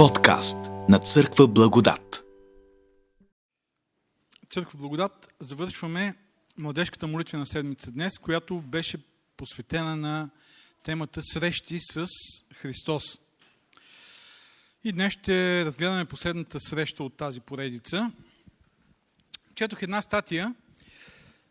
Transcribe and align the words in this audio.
Подкаст 0.00 0.56
на 0.88 0.98
Църква 0.98 1.48
Благодат. 1.48 2.24
Църква 4.50 4.78
Благодат 4.78 5.34
завършваме 5.40 6.14
младежката 6.58 7.06
молитвена 7.06 7.46
седмица 7.46 7.90
днес, 7.90 8.18
която 8.18 8.60
беше 8.60 8.98
посветена 9.36 9.96
на 9.96 10.30
темата 10.84 11.20
Срещи 11.22 11.78
с 11.80 12.06
Христос. 12.54 13.02
И 14.84 14.92
днес 14.92 15.12
ще 15.12 15.64
разгледаме 15.64 16.04
последната 16.04 16.60
среща 16.60 17.04
от 17.04 17.16
тази 17.16 17.40
поредица. 17.40 18.12
Четох 19.54 19.82
една 19.82 20.02
статия 20.02 20.54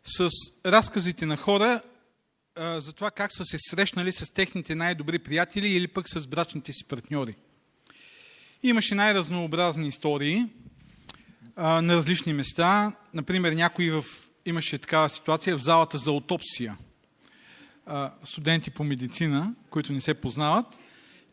с 0.04 0.28
разказите 0.66 1.26
на 1.26 1.36
хора 1.36 1.82
за 2.56 2.92
това 2.92 3.10
как 3.10 3.32
са 3.32 3.44
се 3.44 3.56
срещнали 3.58 4.12
с 4.12 4.32
техните 4.32 4.74
най-добри 4.74 5.18
приятели 5.18 5.68
или 5.68 5.88
пък 5.88 6.08
с 6.08 6.26
брачните 6.26 6.72
си 6.72 6.88
партньори. 6.88 7.36
Имаше 8.62 8.94
най-разнообразни 8.94 9.88
истории 9.88 10.46
а, 11.56 11.82
на 11.82 11.96
различни 11.96 12.32
места. 12.32 12.92
Например, 13.14 13.52
някой 13.52 13.90
в, 13.90 14.04
имаше 14.46 14.78
такава 14.78 15.08
ситуация 15.08 15.56
в 15.56 15.62
залата 15.62 15.98
за 15.98 16.10
аутопсия. 16.10 16.76
А, 17.86 18.12
студенти 18.24 18.70
по 18.70 18.84
медицина, 18.84 19.54
които 19.70 19.92
не 19.92 20.00
се 20.00 20.14
познават. 20.14 20.66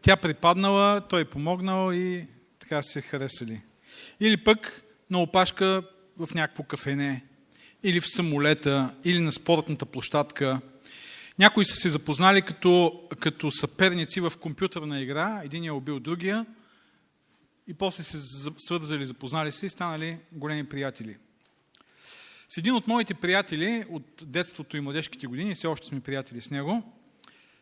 Тя 0.02 0.16
припаднала, 0.16 1.02
той 1.10 1.22
е 1.22 1.26
помогнал 1.26 1.94
и 1.94 2.26
така 2.60 2.82
се 2.82 3.02
харесали. 3.02 3.62
Или 4.20 4.38
пък 4.38 4.84
на 5.10 5.22
опашка 5.22 5.84
в 6.18 6.30
някакво 6.34 6.64
кафене, 6.64 7.24
или 7.84 8.00
в 8.00 8.08
самолета, 8.08 8.96
или 9.04 9.20
на 9.20 9.32
спортната 9.32 9.86
площадка. 9.86 10.62
Някои 11.40 11.66
са 11.66 11.76
се 11.76 11.90
запознали 11.90 12.42
като, 12.42 13.02
като 13.20 13.52
съперници 13.52 14.22
в 14.22 14.34
компютърна 14.42 15.02
игра, 15.02 15.42
един 15.44 15.64
е 15.64 15.72
убил 15.72 16.00
другия, 16.00 16.46
и 17.68 17.74
после 17.74 18.04
се 18.04 18.20
свързали, 18.58 19.06
запознали 19.06 19.52
се 19.52 19.66
и 19.66 19.70
станали 19.70 20.20
големи 20.32 20.70
приятели. 20.70 21.18
С 22.50 22.58
един 22.58 22.76
от 22.76 22.88
моите 22.88 23.14
приятели 23.14 23.86
от 23.90 24.24
детството 24.26 24.78
и 24.78 24.82
младежките 24.82 25.28
години, 25.28 25.56
все 25.56 25.68
още 25.68 25.88
сме 25.88 26.00
приятели 26.00 26.42
с 26.42 26.50
него, 26.50 26.94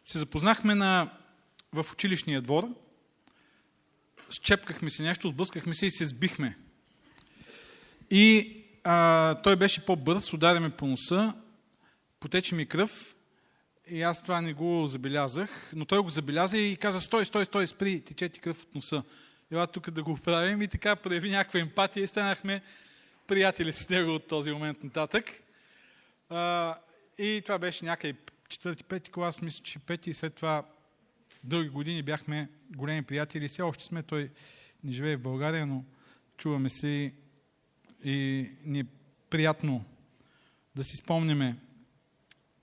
се 0.05 0.17
запознахме 0.17 0.75
на, 0.75 1.13
в 1.73 1.85
училищния 1.93 2.41
двор, 2.41 2.69
счепкахме 4.29 4.89
се 4.89 5.03
нещо, 5.03 5.29
сблъскахме 5.29 5.73
се 5.73 5.85
и 5.85 5.91
се 5.91 6.05
сбихме. 6.05 6.57
И 8.11 8.55
а, 8.83 9.35
той 9.41 9.55
беше 9.55 9.85
по-бърз, 9.85 10.33
удариме 10.33 10.69
по 10.69 10.87
носа, 10.87 11.33
потече 12.19 12.55
ми 12.55 12.65
кръв 12.65 13.15
и 13.87 14.01
аз 14.01 14.23
това 14.23 14.41
не 14.41 14.53
го 14.53 14.87
забелязах, 14.87 15.71
но 15.75 15.85
той 15.85 15.99
го 15.99 16.09
забеляза 16.09 16.57
и 16.57 16.75
каза, 16.75 17.01
стой, 17.01 17.25
стой, 17.25 17.45
стой, 17.45 17.67
спри, 17.67 18.01
тече 18.01 18.29
ти 18.29 18.39
кръв 18.39 18.61
от 18.61 18.75
носа 18.75 19.03
ела 19.51 19.67
тук 19.67 19.91
да 19.91 20.03
го 20.03 20.17
правим 20.17 20.61
и 20.61 20.67
така 20.67 20.95
прояви 20.95 21.29
някаква 21.29 21.59
емпатия 21.59 22.03
и 22.03 22.07
станахме 22.07 22.61
приятели 23.27 23.73
с 23.73 23.89
него 23.89 24.15
от 24.15 24.27
този 24.27 24.51
момент 24.51 24.83
нататък. 24.83 25.25
А, 26.29 26.75
и 27.17 27.41
това 27.45 27.59
беше 27.59 27.85
някъде 27.85 28.19
четвърти, 28.49 28.83
пети 28.83 29.11
клас, 29.11 29.41
мисля, 29.41 29.63
че 29.63 29.79
пети 29.79 30.09
и 30.09 30.13
след 30.13 30.33
това 30.33 30.63
дълги 31.43 31.69
години 31.69 32.03
бяхме 32.03 32.49
големи 32.75 33.03
приятели. 33.03 33.47
Все 33.47 33.61
още 33.61 33.83
сме, 33.83 34.03
той 34.03 34.29
не 34.83 34.91
живее 34.91 35.17
в 35.17 35.21
България, 35.21 35.65
но 35.65 35.83
чуваме 36.37 36.69
се 36.69 36.87
и, 36.87 37.13
и 38.03 38.49
ни 38.65 38.79
е 38.79 38.85
приятно 39.29 39.85
да 40.75 40.83
си 40.83 40.95
спомняме 40.95 41.55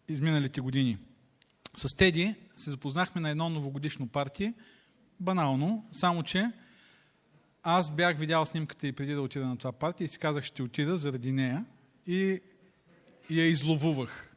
изминалите 0.09 0.61
години. 0.61 0.99
С 1.77 1.97
Теди 1.97 2.35
се 2.57 2.71
запознахме 2.71 3.21
на 3.21 3.31
едно 3.31 3.49
новогодишно 3.49 4.09
партие, 4.09 4.55
банално, 5.21 5.89
само 5.93 6.23
че 6.23 6.51
аз 7.63 7.91
бях 7.91 8.19
видял 8.19 8.47
снимката 8.47 8.87
и 8.87 8.93
преди 8.93 9.15
да 9.15 9.23
отида 9.23 9.47
на 9.47 9.57
това 9.57 9.73
партия 9.73 10.05
и 10.05 10.09
си 10.09 10.19
казах, 10.19 10.45
ще 10.45 10.63
отида 10.63 10.97
заради 10.97 11.33
нея 11.33 11.65
и, 12.07 12.41
я 13.31 13.47
изловувах 13.47 14.35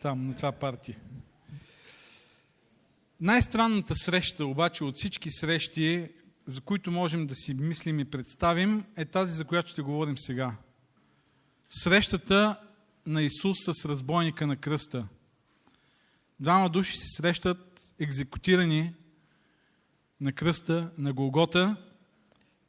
там, 0.00 0.26
на 0.26 0.36
това 0.36 0.52
партия. 0.52 0.98
Най-странната 3.20 3.94
среща 3.94 4.46
обаче 4.46 4.84
от 4.84 4.96
всички 4.96 5.30
срещи, 5.30 6.08
за 6.46 6.60
които 6.60 6.90
можем 6.90 7.26
да 7.26 7.34
си 7.34 7.54
мислим 7.54 8.00
и 8.00 8.04
представим, 8.04 8.84
е 8.96 9.04
тази, 9.04 9.32
за 9.32 9.44
която 9.44 9.70
ще 9.70 9.82
говорим 9.82 10.18
сега. 10.18 10.56
Срещата 11.70 12.60
на 13.06 13.22
Исус 13.22 13.56
с 13.64 13.84
разбойника 13.84 14.46
на 14.46 14.56
кръста. 14.56 15.08
Двама 16.40 16.70
души 16.70 16.96
се 16.96 17.06
срещат 17.16 17.80
екзекутирани 17.98 18.94
на 20.20 20.32
кръста, 20.32 20.90
на 20.98 21.12
Голгота, 21.12 21.76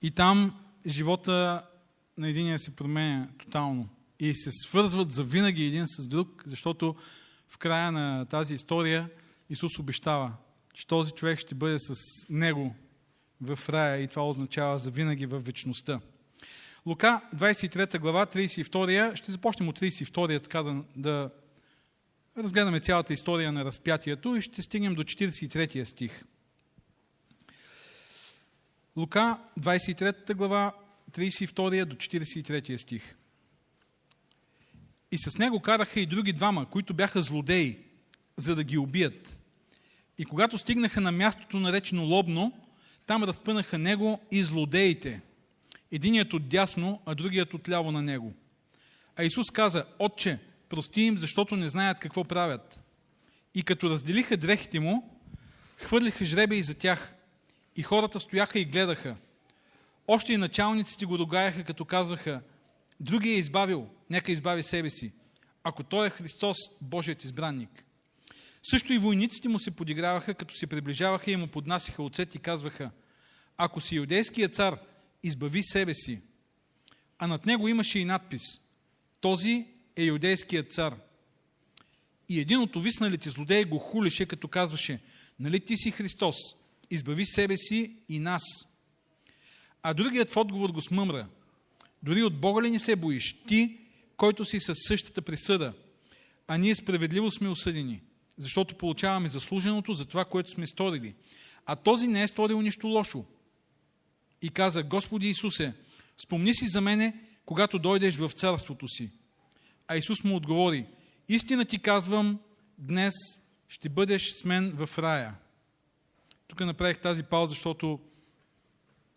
и 0.06 0.12
там 0.12 0.60
живота 0.88 1.66
на 2.18 2.30
единия 2.30 2.60
се 2.60 2.76
променя 2.76 3.28
тотално. 3.38 3.90
И 4.20 4.36
се 4.36 4.52
свързват 4.52 5.12
за 5.12 5.24
винаги 5.24 5.64
един 5.64 5.88
с 5.88 6.08
друг, 6.08 6.44
защото 6.46 6.96
в 7.48 7.58
края 7.58 7.92
на 7.92 8.26
тази 8.26 8.54
история 8.54 9.10
Исус 9.50 9.80
обещава, 9.80 10.34
че 10.74 10.88
този 10.88 11.12
човек 11.12 11.40
ще 11.40 11.56
бъде 11.56 11.80
с 11.80 11.94
него 12.30 12.76
в 13.42 13.60
рая 13.70 14.02
и 14.02 14.08
това 14.08 14.30
означава 14.30 14.78
за 14.78 14.92
винаги 14.92 15.26
в 15.26 15.40
вечността. 15.40 16.00
Лука, 16.86 17.22
23 17.36 18.00
глава, 18.00 18.26
32, 18.26 19.16
ще 19.16 19.32
започнем 19.32 19.70
от 19.70 19.80
32 19.80 20.44
така 20.44 20.64
да, 20.64 20.84
да 20.96 21.30
разгледаме 22.38 22.80
цялата 22.80 23.14
история 23.14 23.52
на 23.52 23.66
разпятието 23.66 24.36
и 24.36 24.42
ще 24.42 24.62
стигнем 24.62 24.96
до 24.96 25.04
43 25.04 25.84
стих. 25.84 26.24
Лука, 28.98 29.38
23 29.60 30.34
глава, 30.34 30.74
32 31.12 31.86
до 31.86 31.96
43 31.96 32.78
стих. 32.78 33.16
И 35.12 35.18
с 35.18 35.38
него 35.38 35.60
караха 35.60 36.00
и 36.00 36.06
други 36.06 36.34
двама, 36.34 36.70
които 36.70 36.94
бяха 36.94 37.22
злодеи, 37.22 37.78
за 38.38 38.56
да 38.56 38.64
ги 38.64 38.78
убият. 38.78 39.40
И 40.18 40.26
когато 40.26 40.58
стигнаха 40.58 41.02
на 41.02 41.12
мястото 41.12 41.58
наречено 41.58 42.04
Лобно, 42.04 42.54
там 43.06 43.24
разпънаха 43.24 43.78
него 43.78 44.22
и 44.32 44.44
злодеите. 44.44 45.22
Единият 45.92 46.34
от 46.34 46.50
дясно, 46.50 47.02
а 47.06 47.16
другият 47.16 47.54
от 47.54 47.70
ляво 47.70 47.92
на 47.92 48.02
него. 48.02 48.34
А 49.16 49.24
Исус 49.24 49.52
каза, 49.52 49.86
Отче, 50.00 50.40
прости 50.70 51.02
им, 51.02 51.18
защото 51.18 51.56
не 51.56 51.70
знаят 51.70 52.00
какво 52.00 52.24
правят. 52.24 52.84
И 53.56 53.64
като 53.64 53.90
разделиха 53.90 54.38
дрехите 54.38 54.80
му, 54.80 55.20
хвърлиха 55.78 56.26
жребе 56.26 56.56
и 56.56 56.64
за 56.64 56.74
тях, 56.74 57.15
и 57.76 57.84
хората 57.84 58.20
стояха 58.20 58.60
и 58.60 58.66
гледаха. 58.66 59.16
Още 60.08 60.34
и 60.34 60.38
началниците 60.38 61.06
го 61.06 61.18
догаяха, 61.18 61.64
като 61.64 61.86
казваха, 61.86 62.42
други 63.00 63.30
е 63.30 63.38
избавил, 63.38 63.90
нека 64.10 64.32
избави 64.32 64.64
себе 64.64 64.90
си, 64.90 65.12
ако 65.64 65.84
той 65.84 66.08
е 66.08 66.10
Христос, 66.10 66.58
Божият 66.82 67.24
избранник. 67.24 67.86
Също 68.64 68.94
и 68.94 68.98
войниците 68.98 69.50
му 69.50 69.60
се 69.60 69.72
подиграваха, 69.72 70.34
като 70.34 70.56
се 70.56 70.68
приближаваха 70.68 71.32
и 71.32 71.36
му 71.36 71.48
поднасяха 71.48 72.04
оцет 72.04 72.36
и 72.36 72.40
казваха, 72.40 72.92
ако 73.58 73.82
си 73.82 73.96
юдейският 73.96 74.56
цар, 74.56 74.80
избави 75.24 75.64
себе 75.64 75.94
си. 75.94 76.22
А 77.20 77.28
над 77.28 77.46
него 77.46 77.68
имаше 77.68 78.00
и 78.00 78.06
надпис, 78.06 78.42
този 79.22 79.68
е 79.96 80.04
юдейският 80.04 80.72
цар. 80.72 80.96
И 82.30 82.40
един 82.40 82.60
от 82.60 82.76
овисналите 82.76 83.30
злодеи 83.30 83.66
го 83.66 83.80
хулеше, 83.80 84.26
като 84.26 84.48
казваше, 84.48 85.00
нали 85.40 85.60
ти 85.60 85.78
си 85.78 85.92
Христос, 85.92 86.36
избави 86.92 87.26
себе 87.26 87.58
си 87.58 87.96
и 88.10 88.20
нас. 88.20 88.44
А 89.84 89.94
другият 89.94 90.32
в 90.32 90.38
отговор 90.38 90.70
го 90.70 90.82
смъмра. 90.82 91.28
Дори 92.04 92.24
от 92.24 92.40
Бога 92.40 92.62
ли 92.62 92.72
не 92.72 92.80
се 92.80 92.96
боиш? 92.96 93.36
Ти, 93.48 93.78
който 94.18 94.46
си 94.46 94.60
със 94.60 94.78
същата 94.88 95.22
присъда, 95.22 95.74
а 96.48 96.58
ние 96.58 96.76
справедливо 96.76 97.32
сме 97.32 97.50
осъдени, 97.50 98.02
защото 98.38 98.76
получаваме 98.76 99.28
заслуженото 99.28 99.94
за 99.94 100.06
това, 100.06 100.26
което 100.26 100.52
сме 100.52 100.68
сторили. 100.68 101.14
А 101.66 101.76
този 101.76 102.08
не 102.08 102.24
е 102.24 102.28
сторил 102.28 102.62
нищо 102.62 102.88
лошо. 102.88 103.26
И 104.42 104.50
каза, 104.50 104.84
Господи 104.84 105.30
Исусе, 105.30 105.74
спомни 106.26 106.56
си 106.56 106.68
за 106.68 106.82
мене, 106.82 107.14
когато 107.46 107.80
дойдеш 107.80 108.16
в 108.16 108.30
царството 108.30 108.88
си. 108.88 109.10
А 109.88 109.98
Исус 109.98 110.24
му 110.24 110.36
отговори, 110.36 110.86
истина 111.30 111.66
ти 111.66 111.80
казвам, 111.80 112.40
днес 112.78 113.14
ще 113.70 113.90
бъдеш 113.90 114.32
с 114.32 114.46
мен 114.46 114.72
в 114.72 114.98
рая. 114.98 115.36
Тук 116.56 116.66
направих 116.66 117.00
тази 117.00 117.24
пауза, 117.24 117.50
защото 117.50 118.00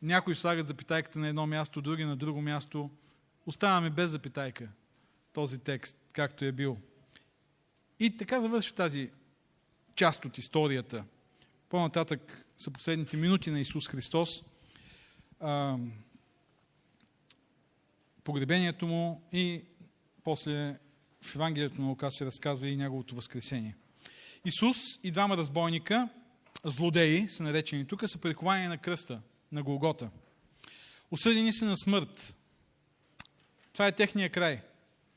някои 0.02 0.34
слагат 0.34 0.66
запитайката 0.66 1.18
на 1.18 1.28
едно 1.28 1.46
място, 1.46 1.82
други 1.82 2.04
на 2.04 2.16
друго 2.16 2.42
място. 2.42 2.90
Оставаме 3.46 3.90
без 3.90 4.10
запитайка 4.10 4.68
този 5.32 5.58
текст, 5.58 5.96
както 6.12 6.44
е 6.44 6.52
бил. 6.52 6.78
И 8.00 8.16
така 8.16 8.40
завършва 8.40 8.74
тази 8.74 9.10
част 9.94 10.24
от 10.24 10.38
историята. 10.38 11.04
По-нататък 11.68 12.44
са 12.56 12.70
последните 12.70 13.16
минути 13.16 13.50
на 13.50 13.60
Исус 13.60 13.88
Христос. 13.88 14.44
погребението 18.24 18.86
му 18.86 19.22
и 19.32 19.62
после 20.24 20.78
в 21.22 21.34
Евангелието 21.34 21.80
на 21.82 21.88
Лука 21.88 22.10
се 22.10 22.26
разказва 22.26 22.68
и 22.68 22.76
неговото 22.76 23.14
възкресение. 23.14 23.76
Исус 24.44 24.76
и 25.02 25.10
двама 25.10 25.36
разбойника 25.36 26.08
злодеи, 26.64 27.28
са 27.28 27.42
наречени 27.42 27.86
тук, 27.86 28.02
са 28.06 28.18
приковани 28.18 28.66
на 28.66 28.78
кръста. 28.78 29.20
на 29.52 29.62
Голгота. 29.62 30.10
Осъдени 31.10 31.52
са 31.52 31.64
на 31.64 31.76
смърт. 31.76 32.36
Това 33.72 33.86
е 33.86 33.92
техния 33.92 34.30
край. 34.30 34.62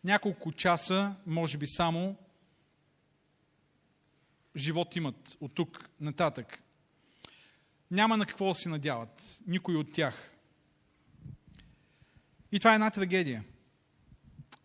Няколко 0.04 0.52
часа, 0.52 1.16
може 1.26 1.58
би 1.58 1.68
само, 1.68 2.16
живот 4.56 4.96
имат 4.96 5.38
от 5.42 5.54
тук 5.56 5.90
нататък. 6.00 6.64
Няма 7.92 8.18
на 8.18 8.26
какво 8.26 8.48
да 8.48 8.56
си 8.56 8.70
надяват. 8.70 9.42
Никой 9.48 9.76
от 9.76 9.92
тях. 9.92 10.32
И 12.52 12.60
това 12.60 12.72
е 12.72 12.76
една 12.76 12.92
трагедия. 12.92 13.44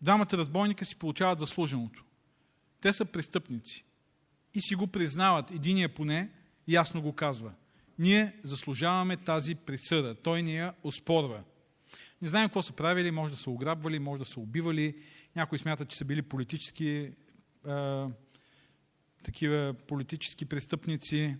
Двамата 0.01 0.27
разбойника 0.33 0.85
си 0.85 0.95
получават 0.95 1.39
заслуженото. 1.39 2.03
Те 2.81 2.93
са 2.93 3.05
престъпници. 3.05 3.85
И 4.53 4.61
си 4.61 4.75
го 4.75 4.87
признават. 4.87 5.51
Единия 5.51 5.95
поне 5.95 6.29
ясно 6.67 7.01
го 7.01 7.13
казва. 7.13 7.51
Ние 7.99 8.35
заслужаваме 8.43 9.17
тази 9.17 9.55
присъда. 9.55 10.15
Той 10.15 10.43
ни 10.43 10.57
я 10.57 10.73
оспорва. 10.83 11.43
Не 12.21 12.27
знаем 12.27 12.47
какво 12.47 12.61
са 12.61 12.73
правили, 12.73 13.11
може 13.11 13.33
да 13.33 13.39
са 13.39 13.49
ограбвали, 13.49 13.99
може 13.99 14.19
да 14.19 14.25
са 14.25 14.39
убивали. 14.39 14.95
Някои 15.35 15.59
смятат, 15.59 15.89
че 15.89 15.97
са 15.97 16.05
били 16.05 16.21
политически 16.21 17.11
а, 17.65 18.07
такива 19.23 19.75
политически 19.87 20.45
престъпници, 20.45 21.35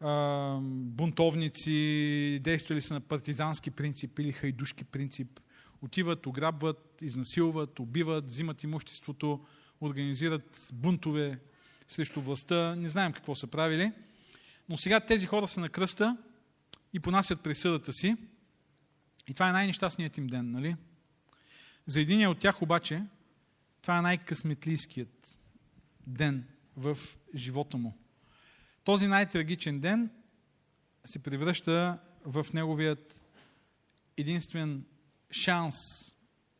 а, 0.00 0.58
бунтовници, 0.62 2.40
действали 2.42 2.80
са 2.80 2.94
на 2.94 3.00
партизански 3.00 3.70
принцип 3.70 4.18
или 4.18 4.32
хайдушки 4.32 4.84
принцип. 4.84 5.40
Отиват, 5.82 6.26
ограбват, 6.26 7.02
изнасилват, 7.02 7.78
убиват, 7.78 8.26
взимат 8.26 8.62
имуществото, 8.62 9.44
организират 9.80 10.68
бунтове 10.72 11.38
срещу 11.88 12.20
властта. 12.20 12.74
Не 12.76 12.88
знаем 12.88 13.12
какво 13.12 13.34
са 13.34 13.46
правили. 13.46 13.92
Но 14.72 14.78
сега 14.78 15.00
тези 15.00 15.26
хора 15.26 15.48
са 15.48 15.60
на 15.60 15.68
кръста 15.68 16.16
и 16.92 17.00
понасят 17.00 17.42
присъдата 17.42 17.92
си. 17.92 18.16
И 19.28 19.34
това 19.34 19.48
е 19.48 19.52
най-нещастният 19.52 20.18
им 20.18 20.26
ден, 20.26 20.50
нали? 20.50 20.76
За 21.86 22.00
един 22.00 22.28
от 22.28 22.38
тях 22.38 22.62
обаче, 22.62 23.02
това 23.82 23.98
е 23.98 24.02
най-късметлийският 24.02 25.40
ден 26.06 26.48
в 26.76 26.98
живота 27.34 27.76
му. 27.76 27.98
Този 28.84 29.06
най-трагичен 29.06 29.80
ден 29.80 30.10
се 31.04 31.22
превръща 31.22 31.98
в 32.24 32.46
неговият 32.54 33.22
единствен 34.16 34.84
шанс, 35.30 35.76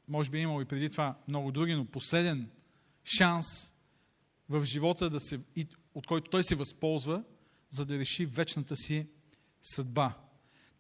може 0.08 0.30
би 0.30 0.38
е 0.38 0.42
имал 0.42 0.62
и 0.62 0.64
преди 0.64 0.90
това 0.90 1.18
много 1.28 1.52
други, 1.52 1.74
но 1.74 1.84
последен 1.84 2.50
шанс 3.04 3.72
в 4.48 4.64
живота, 4.64 5.10
да 5.10 5.20
се, 5.20 5.40
от 5.94 6.06
който 6.06 6.30
той 6.30 6.44
се 6.44 6.54
възползва, 6.54 7.24
за 7.72 7.86
да 7.86 7.98
реши 7.98 8.26
вечната 8.26 8.76
си 8.76 9.06
съдба. 9.62 10.14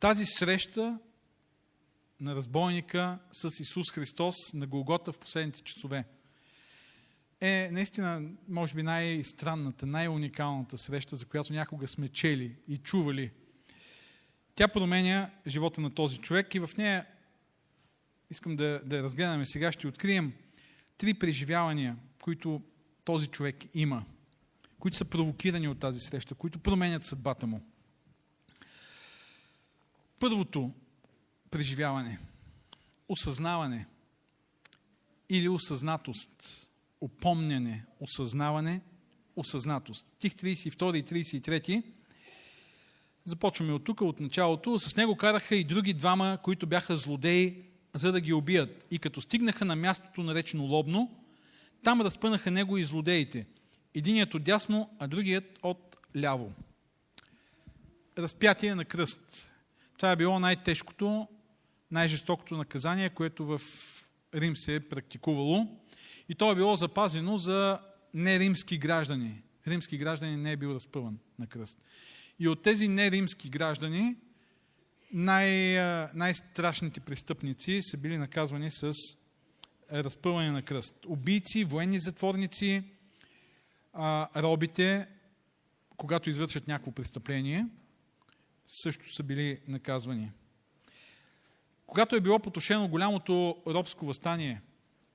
Тази 0.00 0.24
среща 0.26 0.98
на 2.20 2.34
разбойника 2.34 3.18
с 3.32 3.60
Исус 3.60 3.92
Христос 3.92 4.36
на 4.54 4.66
Голгота 4.66 5.12
в 5.12 5.18
последните 5.18 5.62
часове 5.62 6.04
е 7.40 7.68
наистина, 7.72 8.30
може 8.48 8.74
би, 8.74 8.82
най-странната, 8.82 9.86
най-уникалната 9.86 10.78
среща, 10.78 11.16
за 11.16 11.26
която 11.26 11.52
някога 11.52 11.88
сме 11.88 12.08
чели 12.08 12.56
и 12.68 12.78
чували. 12.78 13.30
Тя 14.54 14.68
променя 14.68 15.30
живота 15.46 15.80
на 15.80 15.94
този 15.94 16.18
човек 16.18 16.54
и 16.54 16.60
в 16.60 16.70
нея 16.78 17.06
искам 18.30 18.56
да, 18.56 18.82
да 18.84 18.96
я 18.96 19.02
разгледаме 19.02 19.46
сега. 19.46 19.72
Ще 19.72 19.86
открием 19.86 20.32
три 20.98 21.14
преживявания, 21.14 21.96
които 22.22 22.62
този 23.04 23.26
човек 23.26 23.56
има, 23.74 24.04
които 24.82 24.96
са 24.96 25.04
провокирани 25.04 25.68
от 25.68 25.78
тази 25.78 26.00
среща, 26.00 26.34
които 26.34 26.58
променят 26.58 27.04
съдбата 27.04 27.46
му. 27.46 27.62
Първото 30.20 30.72
преживяване, 31.50 32.18
осъзнаване 33.08 33.86
или 35.28 35.48
осъзнатост, 35.48 36.68
опомняне, 37.00 37.84
осъзнаване, 38.00 38.80
осъзнатост. 39.36 40.06
Тих 40.18 40.32
32 40.32 40.96
и 40.96 41.04
33 41.40 41.84
Започваме 43.24 43.72
от 43.72 43.84
тук, 43.84 44.00
от 44.00 44.20
началото. 44.20 44.78
С 44.78 44.96
него 44.96 45.16
караха 45.16 45.56
и 45.56 45.64
други 45.64 45.94
двама, 45.94 46.38
които 46.42 46.66
бяха 46.66 46.96
злодеи, 46.96 47.64
за 47.94 48.12
да 48.12 48.20
ги 48.20 48.32
убият. 48.32 48.86
И 48.90 48.98
като 48.98 49.20
стигнаха 49.20 49.64
на 49.64 49.76
мястото, 49.76 50.22
наречено 50.22 50.64
Лобно, 50.64 51.24
там 51.84 52.00
разпънаха 52.00 52.50
него 52.50 52.78
и 52.78 52.84
злодеите. 52.84 53.46
Единият 53.94 54.34
от 54.34 54.44
дясно, 54.44 54.90
а 54.98 55.08
другият 55.08 55.58
от 55.62 55.96
ляво. 56.16 56.52
Разпятие 58.18 58.74
на 58.74 58.84
кръст. 58.84 59.52
Това 59.96 60.10
е 60.10 60.16
било 60.16 60.38
най-тежкото, 60.38 61.28
най-жестокото 61.90 62.56
наказание, 62.56 63.10
което 63.10 63.46
в 63.46 63.60
Рим 64.34 64.56
се 64.56 64.74
е 64.74 64.80
практикувало. 64.80 65.78
И 66.28 66.34
то 66.34 66.52
е 66.52 66.54
било 66.54 66.76
запазено 66.76 67.38
за 67.38 67.78
неримски 68.14 68.78
граждани. 68.78 69.42
Римски 69.66 69.98
граждани 69.98 70.36
не 70.36 70.52
е 70.52 70.56
бил 70.56 70.68
разпъван 70.68 71.18
на 71.38 71.46
кръст. 71.46 71.78
И 72.38 72.48
от 72.48 72.62
тези 72.62 72.88
неримски 72.88 73.48
граждани 73.48 74.16
най- 75.12 76.08
най-страшните 76.14 77.00
престъпници 77.00 77.78
са 77.82 77.98
били 77.98 78.18
наказвани 78.18 78.70
с 78.70 78.92
разпъване 79.92 80.50
на 80.50 80.62
кръст. 80.62 81.06
Убийци, 81.06 81.64
военни 81.64 82.00
затворници, 82.00 82.82
а, 83.92 84.42
робите, 84.42 85.08
когато 85.96 86.30
извършат 86.30 86.68
някакво 86.68 86.92
престъпление, 86.92 87.66
също 88.66 89.12
са 89.12 89.22
били 89.22 89.60
наказвани. 89.68 90.32
Когато 91.86 92.16
е 92.16 92.20
било 92.20 92.38
потушено 92.38 92.88
голямото 92.88 93.62
робско 93.66 94.06
възстание 94.06 94.62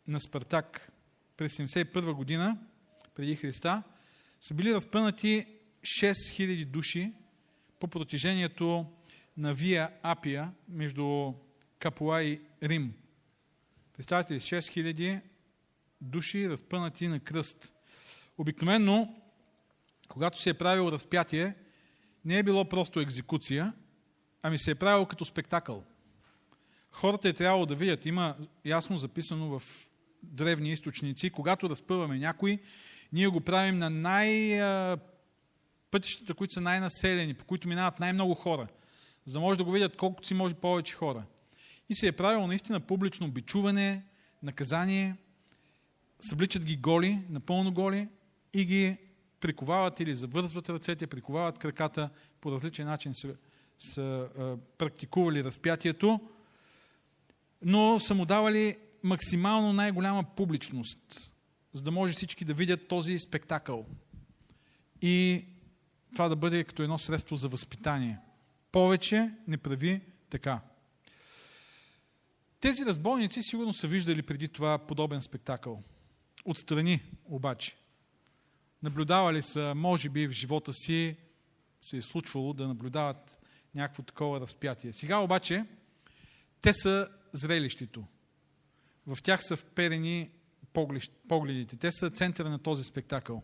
на 0.08 0.20
Спартак 0.20 0.92
през 1.38 1.58
71 1.58 2.14
година, 2.14 2.58
преди 3.16 3.36
Христа, 3.36 3.84
са 4.42 4.54
били 4.54 4.74
разпънати 4.74 5.46
6000 5.82 6.66
души 6.66 7.14
по 7.80 7.88
протежението 7.88 8.86
на 9.38 9.54
Вия 9.54 9.92
Апия 10.04 10.52
между 10.70 11.34
Капуа 11.80 12.24
и 12.24 12.42
Рим. 12.64 12.94
Представете 13.94 14.34
ли, 14.34 14.40
6000 14.40 15.22
души 16.02 16.50
разпънати 16.50 17.08
на 17.08 17.20
кръст. 17.20 17.74
Обикновено, 18.38 19.16
когато 20.10 20.42
се 20.42 20.50
е 20.50 20.54
правил 20.54 20.92
разпятие, 20.92 21.56
не 22.26 22.38
е 22.38 22.44
било 22.44 22.66
просто 22.70 23.00
екзекуция, 23.00 23.74
ами 24.44 24.58
се 24.58 24.72
е 24.72 24.76
правило 24.76 25.06
като 25.06 25.26
спектакъл. 25.26 25.84
Хората 26.92 27.30
е 27.30 27.34
трябвало 27.34 27.66
да 27.66 27.76
видят, 27.76 28.06
има 28.06 28.36
ясно 28.66 28.98
записано 28.98 29.60
в 29.60 29.90
древни 30.24 30.72
източници, 30.72 31.30
когато 31.30 31.70
разпъваме 31.70 32.18
някой, 32.18 32.60
ние 33.14 33.28
го 33.28 33.42
правим 33.42 33.78
на 33.78 33.90
най- 33.90 34.62
пътищата, 35.92 36.34
които 36.34 36.54
са 36.54 36.62
най-населени, 36.62 37.34
по 37.34 37.46
които 37.46 37.68
минават 37.68 38.00
най-много 38.00 38.36
хора, 38.36 38.68
за 39.26 39.34
да 39.34 39.40
може 39.40 39.58
да 39.58 39.64
го 39.64 39.72
видят 39.72 39.98
колкото 39.98 40.28
си 40.28 40.34
може 40.34 40.56
повече 40.56 40.94
хора. 40.94 41.24
И 41.90 41.96
се 41.96 42.08
е 42.08 42.12
правило 42.12 42.48
наистина 42.48 42.80
публично 42.80 43.32
бичуване, 43.32 44.06
наказание, 44.44 45.16
събличат 46.20 46.66
ги 46.66 46.78
голи, 46.78 47.20
напълно 47.30 47.74
голи 47.74 48.08
и 48.54 48.66
ги 48.66 48.98
приковават 49.40 50.00
или 50.00 50.16
завързват 50.16 50.70
ръцете, 50.70 51.08
приковават 51.08 51.58
краката, 51.58 52.10
по 52.42 52.52
различен 52.52 52.88
начин 52.88 53.14
са, 53.14 53.36
са 53.80 54.30
а, 54.38 54.58
практикували 54.78 55.44
разпятието, 55.44 56.20
но 57.62 58.00
са 58.00 58.16
му 58.16 58.26
давали 58.26 58.78
максимално 59.04 59.74
най-голяма 59.74 60.24
публичност, 60.24 61.34
за 61.74 61.82
да 61.82 61.92
може 61.92 62.14
всички 62.14 62.46
да 62.46 62.54
видят 62.54 62.88
този 62.88 63.20
спектакъл. 63.20 63.86
И 65.02 65.46
това 66.14 66.30
да 66.30 66.36
бъде 66.36 66.64
като 66.64 66.84
едно 66.84 67.00
средство 67.00 67.36
за 67.36 67.48
възпитание. 67.48 68.20
Повече 68.72 69.32
не 69.48 69.58
прави 69.58 70.02
така. 70.30 70.60
Тези 72.60 72.86
разбойници 72.86 73.44
сигурно 73.44 73.74
са 73.74 73.88
виждали 73.88 74.22
преди 74.22 74.48
това 74.48 74.78
подобен 74.78 75.22
спектакъл. 75.22 75.84
Отстрани 76.46 77.02
обаче. 77.26 77.76
Наблюдавали 78.84 79.42
са, 79.42 79.74
може 79.76 80.10
би 80.10 80.28
в 80.28 80.32
живота 80.32 80.74
си 80.74 81.16
се 81.82 81.98
е 81.98 82.02
случвало 82.02 82.54
да 82.54 82.68
наблюдават 82.68 83.40
някакво 83.76 84.04
такова 84.04 84.42
разпятие. 84.42 84.94
Сега 84.94 85.18
обаче 85.18 85.66
те 86.62 86.74
са 86.74 87.10
зрелището. 87.32 88.06
В 89.08 89.18
тях 89.24 89.44
са 89.44 89.58
вперени 89.58 90.30
погледите. 91.28 91.76
Те 91.76 91.92
са 91.92 92.10
центъра 92.10 92.50
на 92.50 92.60
този 92.60 92.84
спектакъл. 92.84 93.44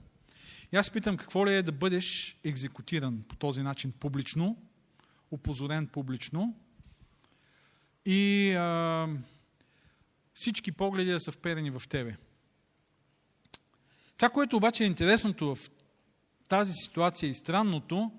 И 0.71 0.75
аз 0.75 0.91
питам 0.91 1.17
какво 1.17 1.47
ли 1.47 1.53
е 1.53 1.63
да 1.63 1.71
бъдеш 1.71 2.37
екзекутиран 2.43 3.23
по 3.27 3.35
този 3.35 3.61
начин 3.61 3.91
публично, 3.91 4.57
опозорен 5.31 5.87
публично 5.87 6.55
и 8.05 8.53
а, 8.53 9.07
всички 10.33 10.71
погледи 10.71 11.11
да 11.11 11.19
са 11.19 11.31
вперени 11.31 11.69
в 11.69 11.81
тебе. 11.89 12.17
Това, 14.23 14.33
което 14.33 14.57
обаче 14.57 14.83
е 14.83 14.87
интересното 14.87 15.55
в 15.55 15.69
тази 16.49 16.73
ситуация 16.73 17.29
и 17.29 17.33
странното, 17.33 18.11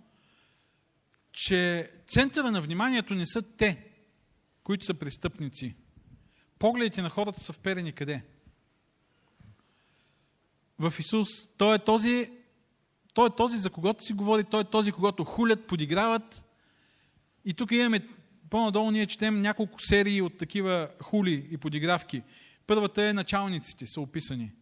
че 1.33 1.91
центъра 2.09 2.51
на 2.51 2.61
вниманието 2.61 3.15
не 3.15 3.27
са 3.27 3.43
те, 3.43 3.87
които 4.65 4.85
са 4.85 4.95
престъпници. 4.95 5.75
Погледите 6.59 7.03
на 7.03 7.11
хората 7.11 7.41
са 7.41 7.53
вперени 7.53 7.93
къде? 7.93 8.23
В 10.79 10.95
Исус. 10.99 11.29
Той 11.59 11.75
е 11.75 11.79
този, 11.79 12.31
той 13.15 13.27
е 13.27 13.37
този, 13.37 13.59
за 13.59 13.71
когото 13.71 14.05
си 14.05 14.13
говори, 14.13 14.45
той 14.45 14.61
е 14.61 14.71
този, 14.71 14.93
когато 14.93 15.25
хулят, 15.25 15.67
подиграват. 15.67 16.47
И 17.45 17.55
тук 17.55 17.73
имаме, 17.73 18.09
по-надолу 18.51 18.91
ние 18.91 19.07
четем 19.07 19.41
няколко 19.41 19.81
серии 19.81 20.23
от 20.23 20.39
такива 20.39 20.89
хули 21.03 21.49
и 21.51 21.57
подигравки. 21.57 22.23
Първата 22.67 23.03
е 23.03 23.13
началниците, 23.13 23.87
са 23.87 24.01
описани. 24.01 24.53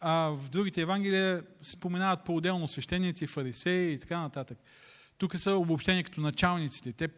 А 0.00 0.28
в 0.28 0.48
другите 0.48 0.82
Евангелия 0.82 1.44
споменават 1.62 2.24
по-отделно 2.24 2.68
свещеници, 2.68 3.26
фарисеи 3.26 3.92
и 3.92 3.98
така 3.98 4.20
нататък. 4.20 4.58
Тук 5.18 5.38
са 5.38 5.52
обобщени 5.52 6.04
като 6.04 6.20
началниците. 6.20 6.92
Те 6.92 7.08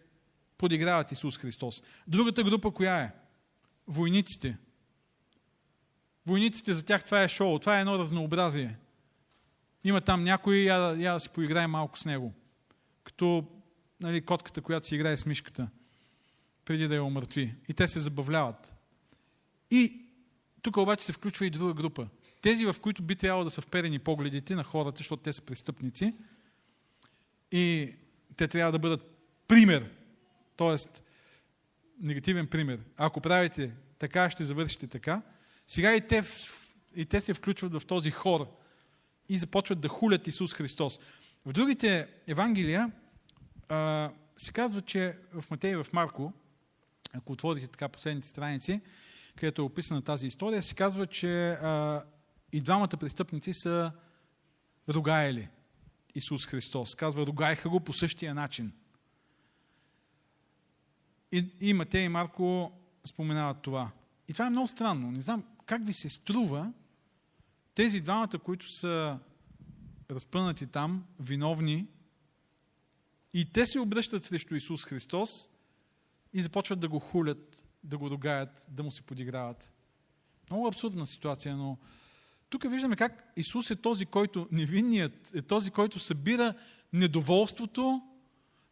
подиграват 0.58 1.12
Исус 1.12 1.38
Христос. 1.38 1.82
Другата 2.06 2.44
група 2.44 2.70
коя 2.70 3.00
е? 3.00 3.12
Войниците. 3.86 4.56
Войниците 6.26 6.74
за 6.74 6.84
тях 6.84 7.04
това 7.04 7.22
е 7.22 7.28
шоу, 7.28 7.58
това 7.58 7.78
е 7.78 7.80
едно 7.80 7.98
разнообразие. 7.98 8.76
Има 9.84 10.00
там 10.00 10.24
някой, 10.24 10.56
я, 10.56 10.96
я 10.98 11.12
да 11.12 11.20
си 11.20 11.28
поиграе 11.28 11.66
малко 11.66 11.98
с 11.98 12.04
него. 12.04 12.34
Като 13.04 13.46
нали, 14.00 14.24
котката, 14.24 14.62
която 14.62 14.86
си 14.86 14.94
играе 14.94 15.16
с 15.16 15.26
мишката, 15.26 15.68
преди 16.64 16.88
да 16.88 16.94
я 16.94 17.04
омъртви. 17.04 17.54
И 17.68 17.74
те 17.74 17.88
се 17.88 18.00
забавляват. 18.00 18.74
И 19.70 20.02
тук 20.62 20.76
обаче 20.76 21.04
се 21.04 21.12
включва 21.12 21.46
и 21.46 21.50
друга 21.50 21.74
група. 21.74 22.08
Тези, 22.42 22.66
в 22.66 22.76
които 22.80 23.02
би 23.02 23.16
трябвало 23.16 23.44
да 23.44 23.50
са 23.50 23.60
вперени 23.60 23.98
погледите 23.98 24.54
на 24.54 24.64
хората, 24.64 24.96
защото 24.96 25.22
те 25.22 25.32
са 25.32 25.42
престъпници. 25.42 26.14
И 27.52 27.94
те 28.36 28.48
трябва 28.48 28.72
да 28.72 28.78
бъдат 28.78 29.02
пример. 29.48 29.90
Тоест, 30.56 31.04
негативен 32.00 32.46
пример. 32.46 32.80
Ако 32.96 33.20
правите 33.20 33.72
така, 33.98 34.30
ще 34.30 34.44
завършите 34.44 34.86
така. 34.86 35.22
Сега 35.66 35.94
и 35.94 36.06
те, 36.06 36.24
и 36.96 37.04
те 37.04 37.20
се 37.20 37.34
включват 37.34 37.72
в 37.72 37.86
този 37.86 38.10
хор 38.10 38.56
и 39.28 39.38
започват 39.38 39.80
да 39.80 39.88
хулят 39.88 40.26
Исус 40.26 40.54
Христос. 40.54 41.00
В 41.46 41.52
другите 41.52 42.08
Евангелия 42.26 42.92
а, 43.68 44.10
се 44.38 44.52
казва, 44.52 44.82
че 44.82 45.16
в 45.32 45.50
Матей 45.50 45.72
и 45.72 45.76
в 45.76 45.86
Марко, 45.92 46.32
ако 47.12 47.32
отворите 47.32 47.66
така 47.66 47.88
последните 47.88 48.28
страници, 48.28 48.80
където 49.36 49.62
е 49.62 49.64
описана 49.64 50.02
тази 50.02 50.26
история, 50.26 50.62
се 50.62 50.74
казва, 50.74 51.06
че 51.06 51.50
а, 51.50 52.02
и 52.52 52.60
двамата 52.60 52.88
престъпници 52.88 53.52
са 53.52 53.92
ругаели 54.88 55.48
Исус 56.14 56.46
Христос. 56.46 56.94
Казва, 56.94 57.26
ругаеха 57.26 57.68
го 57.68 57.80
по 57.80 57.92
същия 57.92 58.34
начин. 58.34 58.72
И, 61.32 61.52
и 61.60 61.72
Матей 61.72 62.04
и 62.04 62.08
Марко 62.08 62.72
споменават 63.04 63.62
това. 63.62 63.90
И 64.28 64.32
това 64.32 64.46
е 64.46 64.50
много 64.50 64.68
странно. 64.68 65.10
Не 65.10 65.20
знам 65.20 65.44
как 65.66 65.86
ви 65.86 65.92
се 65.92 66.08
струва 66.08 66.72
тези 67.74 68.00
двамата, 68.00 68.38
които 68.44 68.72
са 68.72 69.18
разпънати 70.10 70.66
там, 70.66 71.04
виновни, 71.20 71.86
и 73.34 73.52
те 73.52 73.66
се 73.66 73.80
обръщат 73.80 74.24
срещу 74.24 74.54
Исус 74.54 74.84
Христос 74.84 75.30
и 76.32 76.42
започват 76.42 76.80
да 76.80 76.88
го 76.88 76.98
хулят, 76.98 77.66
да 77.84 77.98
го 77.98 78.10
ругаят, 78.10 78.66
да 78.70 78.82
му 78.82 78.90
се 78.90 79.02
подиграват. 79.02 79.72
Много 80.50 80.66
абсурдна 80.66 81.06
ситуация, 81.06 81.56
но 81.56 81.78
тук 82.50 82.70
виждаме 82.70 82.96
как 82.96 83.32
Исус 83.36 83.70
е 83.70 83.76
този, 83.76 84.06
който, 84.06 84.48
невинният, 84.52 85.34
е 85.34 85.42
този, 85.42 85.70
който 85.70 85.98
събира 85.98 86.54
недоволството, 86.92 88.02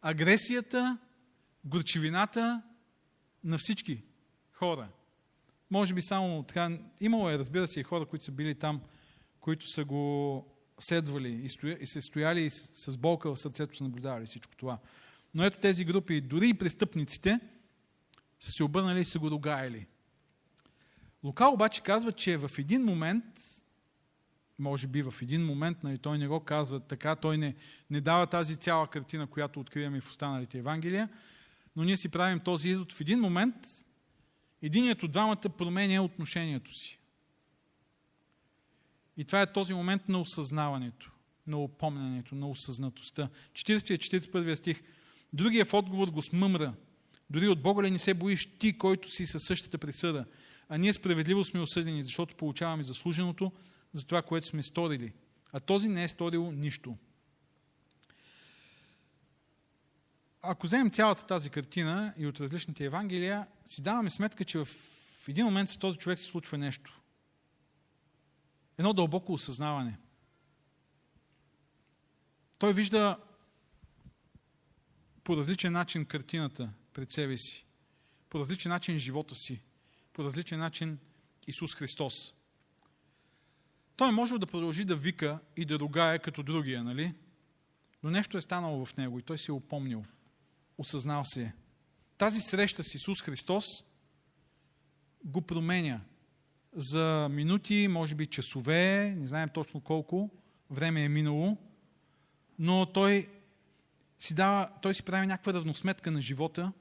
агресията, 0.01 0.97
горчивината 1.65 2.61
на 3.43 3.57
всички 3.57 4.03
хора. 4.53 4.87
Може 5.71 5.93
би 5.93 6.01
само 6.01 6.43
така, 6.43 6.77
имало 7.01 7.29
е, 7.29 7.39
разбира 7.39 7.67
се, 7.67 7.79
и 7.79 7.83
хора, 7.83 8.05
които 8.05 8.25
са 8.25 8.31
били 8.31 8.55
там, 8.55 8.81
които 9.39 9.67
са 9.67 9.85
го 9.85 10.45
следвали 10.79 11.29
и, 11.29 11.49
стоя, 11.49 11.77
и 11.81 11.87
се 11.87 12.01
стояли 12.01 12.45
и 12.45 12.49
с, 12.49 12.97
болка 12.97 13.35
в 13.35 13.39
сърцето 13.39 13.77
са 13.77 13.83
наблюдавали 13.83 14.25
всичко 14.25 14.55
това. 14.55 14.77
Но 15.33 15.43
ето 15.43 15.59
тези 15.59 15.85
групи, 15.85 16.21
дори 16.21 16.49
и 16.49 16.53
престъпниците, 16.53 17.39
са 18.39 18.51
се 18.51 18.63
обърнали 18.63 18.99
и 18.99 19.05
са 19.05 19.19
го 19.19 19.29
догаяли. 19.29 19.87
Лука 21.23 21.47
обаче 21.47 21.81
казва, 21.81 22.11
че 22.11 22.37
в 22.37 22.51
един 22.57 22.83
момент, 22.83 23.25
може 24.59 24.87
би 24.87 25.01
в 25.01 25.13
един 25.21 25.45
момент, 25.45 25.83
нали, 25.83 25.97
той 25.97 26.17
не 26.17 26.27
го 26.27 26.39
казва 26.39 26.79
така, 26.79 27.15
той 27.15 27.37
не, 27.37 27.55
не 27.89 28.01
дава 28.01 28.27
тази 28.27 28.55
цяла 28.55 28.87
картина, 28.87 29.27
която 29.27 29.59
откриваме 29.59 30.01
в 30.01 30.09
останалите 30.09 30.57
Евангелия, 30.57 31.09
но 31.75 31.83
ние 31.83 31.97
си 31.97 32.09
правим 32.09 32.39
този 32.39 32.69
извод. 32.69 32.93
В 32.93 33.01
един 33.01 33.19
момент 33.19 33.55
единият 34.61 35.03
от 35.03 35.11
двамата 35.11 35.49
променя 35.57 36.01
отношението 36.01 36.73
си. 36.73 36.99
И 39.17 39.25
това 39.25 39.41
е 39.41 39.53
този 39.53 39.73
момент 39.73 40.09
на 40.09 40.21
осъзнаването, 40.21 41.11
на 41.47 41.57
опомнянето, 41.57 42.35
на 42.35 42.49
осъзнатостта. 42.49 43.29
40 43.53 43.97
41 44.31 44.55
стих. 44.55 44.83
Другия 45.33 45.65
в 45.65 45.73
отговор 45.73 46.07
го 46.07 46.21
смъмра. 46.21 46.73
Дори 47.29 47.47
от 47.47 47.61
Бога 47.61 47.83
ли 47.83 47.91
не 47.91 47.99
се 47.99 48.13
боиш 48.13 48.49
ти, 48.59 48.77
който 48.77 49.11
си 49.11 49.25
със 49.25 49.43
същата 49.43 49.77
присъда? 49.77 50.25
А 50.69 50.77
ние 50.77 50.93
справедливо 50.93 51.43
сме 51.43 51.59
осъдени, 51.59 52.03
защото 52.03 52.35
получаваме 52.35 52.83
заслуженото 52.83 53.51
за 53.93 54.05
това, 54.05 54.21
което 54.21 54.47
сме 54.47 54.63
сторили. 54.63 55.13
А 55.51 55.59
този 55.59 55.89
не 55.89 56.03
е 56.03 56.07
сторил 56.07 56.51
нищо. 56.51 56.97
Ако 60.41 60.67
вземем 60.67 60.91
цялата 60.91 61.27
тази 61.27 61.49
картина 61.49 62.13
и 62.17 62.27
от 62.27 62.39
различните 62.39 62.85
Евангелия, 62.85 63.47
си 63.65 63.81
даваме 63.81 64.09
сметка, 64.09 64.45
че 64.45 64.57
в 64.57 64.67
един 65.27 65.45
момент 65.45 65.69
с 65.69 65.77
този 65.77 65.97
човек 65.97 66.19
се 66.19 66.25
случва 66.25 66.57
нещо. 66.57 67.01
Едно 68.77 68.93
дълбоко 68.93 69.33
осъзнаване. 69.33 69.97
Той 72.57 72.73
вижда 72.73 73.17
по 75.23 75.37
различен 75.37 75.73
начин 75.73 76.05
картината 76.05 76.69
пред 76.93 77.11
себе 77.11 77.37
си, 77.37 77.65
по 78.29 78.39
различен 78.39 78.69
начин 78.69 78.97
живота 78.97 79.35
си, 79.35 79.61
по 80.13 80.23
различен 80.23 80.59
начин 80.59 80.99
Исус 81.47 81.75
Христос. 81.75 82.33
Той 83.99 84.11
може 84.11 84.37
да 84.37 84.45
продължи 84.45 84.85
да 84.85 84.95
вика 84.95 85.39
и 85.57 85.65
да 85.65 85.79
ругае 85.79 86.19
като 86.19 86.43
другия, 86.43 86.83
нали? 86.83 87.13
Но 88.03 88.09
нещо 88.09 88.37
е 88.37 88.41
станало 88.41 88.85
в 88.85 88.97
него 88.97 89.19
и 89.19 89.21
той 89.21 89.37
се 89.37 89.51
е 89.51 89.53
упомнил– 89.53 90.05
осъзнал 90.77 91.25
се. 91.25 91.53
Тази 92.17 92.39
среща 92.41 92.83
с 92.83 92.93
Исус 92.93 93.21
Христос 93.21 93.65
го 95.23 95.41
променя 95.41 96.01
за 96.73 97.27
минути, 97.31 97.87
може 97.87 98.15
би 98.15 98.27
часове, 98.27 99.15
не 99.17 99.27
знаем 99.27 99.49
точно 99.53 99.81
колко 99.81 100.29
време 100.69 101.03
е 101.03 101.09
минало, 101.09 101.57
но 102.59 102.85
той 102.85 103.29
си, 104.19 104.33
дава, 104.33 104.69
той 104.81 104.93
си 104.93 105.03
прави 105.03 105.27
някаква 105.27 105.53
равносметка 105.53 106.11
на 106.11 106.21
живота, 106.21 106.71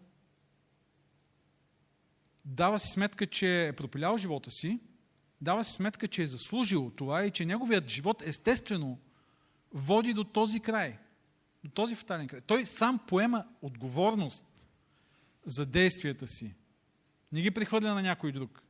дава 2.44 2.78
си 2.78 2.88
сметка, 2.88 3.26
че 3.26 3.66
е 3.66 3.72
пропилял 3.72 4.16
живота 4.16 4.50
си, 4.50 4.80
дава 5.40 5.64
си 5.64 5.72
сметка, 5.72 6.08
че 6.08 6.22
е 6.22 6.26
заслужил 6.26 6.92
това 6.96 7.24
и 7.24 7.30
че 7.30 7.46
неговият 7.46 7.88
живот 7.88 8.22
естествено 8.22 8.98
води 9.72 10.14
до 10.14 10.24
този 10.24 10.60
край– 10.60 10.98
до 11.64 11.70
този 11.70 11.94
фатален 11.94 12.28
край. 12.28 12.40
Той 12.40 12.66
сам 12.66 13.00
поема 13.06 13.46
отговорност 13.62 14.68
за 15.46 15.66
действията 15.66 16.26
си. 16.26 16.54
Не 17.32 17.42
ги 17.42 17.50
прехвърля 17.50 17.94
на 17.94 18.02
някой 18.02 18.32
друг. 18.32 18.62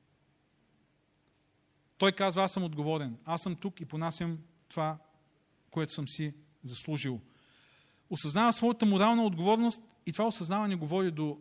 Той 1.99 2.13
казва, 2.13 2.45
аз 2.45 2.53
съм 2.53 2.65
отговорен. 2.65 3.19
Аз 3.25 3.43
съм 3.43 3.57
тук 3.57 3.81
и 3.81 3.85
понасям 3.85 4.39
това, 4.69 4.99
което 5.71 5.93
съм 5.93 6.09
си 6.09 6.35
заслужил. 6.65 7.21
Осъзнава 8.11 8.53
своята 8.53 8.87
морална 8.87 9.25
отговорност 9.25 9.83
и 10.07 10.13
това 10.13 10.27
осъзнаване 10.27 10.77
го 10.77 10.87
води 10.87 11.11
до, 11.11 11.39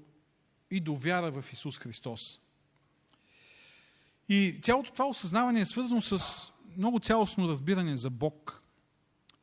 и 0.71 0.79
до 0.79 0.95
вяра 0.95 1.41
в 1.41 1.53
Исус 1.53 1.77
Христос. 1.79 2.39
И 4.29 4.59
цялото 4.63 4.91
това 4.91 5.05
осъзнаване 5.05 5.61
е 5.61 5.65
свързано 5.65 6.01
с 6.01 6.19
много 6.77 6.99
цялостно 6.99 7.47
разбиране 7.47 7.97
за 7.97 8.09
Бог. 8.09 8.63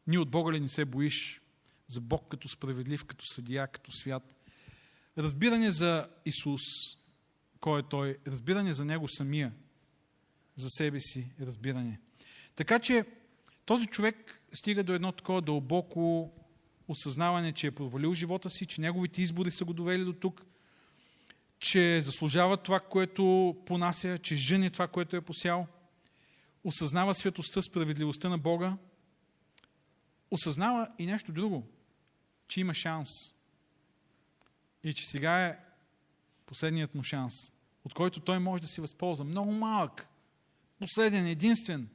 Ние 0.07 0.19
от 0.19 0.31
Бога 0.31 0.53
ли 0.53 0.61
не 0.61 0.69
се 0.69 0.85
боиш? 0.85 1.41
за 1.89 2.01
Бог 2.01 2.29
като 2.29 2.49
справедлив, 2.49 3.05
като 3.05 3.27
съдия, 3.27 3.67
като 3.67 3.93
свят. 3.93 4.35
Разбиране 5.19 5.71
за 5.71 6.09
Исус, 6.25 6.61
кой 7.61 7.81
е 7.81 7.83
Той, 7.83 8.17
разбиране 8.27 8.75
за 8.75 8.85
Него 8.85 9.09
самия, 9.09 9.53
за 10.57 10.69
себе 10.71 11.01
си 11.01 11.33
разбиране. 11.41 12.01
Така 12.57 12.79
че 12.79 13.05
този 13.65 13.87
човек 13.87 14.43
стига 14.53 14.85
до 14.85 14.93
едно 14.93 15.13
такова 15.13 15.43
дълбоко 15.43 16.33
осъзнаване, 16.89 17.53
че 17.53 17.67
е 17.67 17.71
провалил 17.71 18.15
живота 18.15 18.51
си, 18.51 18.67
че 18.67 18.81
неговите 18.81 19.23
избори 19.23 19.51
са 19.51 19.65
го 19.65 19.73
довели 19.73 20.05
до 20.05 20.13
тук, 20.13 20.43
че 21.59 22.01
заслужава 22.01 22.57
това, 22.57 22.81
което 22.81 23.57
понася, 23.67 24.19
че 24.19 24.37
жени 24.37 24.71
това, 24.71 24.89
което 24.89 25.17
е 25.17 25.21
посял, 25.21 25.67
осъзнава 26.65 27.15
светостта, 27.15 27.63
справедливостта 27.63 28.29
на 28.29 28.39
Бога, 28.39 28.77
осъзнава 30.31 30.89
и 30.99 31.07
нещо 31.07 31.33
друго, 31.33 31.67
че 32.49 32.61
има 32.61 32.75
шанс. 32.75 33.09
и 34.85 34.95
че 34.95 35.07
сега 35.07 35.47
е 35.47 35.59
последният 36.47 36.95
му 36.95 37.03
шанс, 37.03 37.35
от 37.85 37.95
който 37.95 38.21
той 38.21 38.39
може 38.39 38.63
да 38.63 38.69
се 38.69 38.81
възползва. 38.81 39.25
Много 39.25 39.53
малък, 39.53 40.09
последен, 40.81 41.27
единствен. 41.27 41.89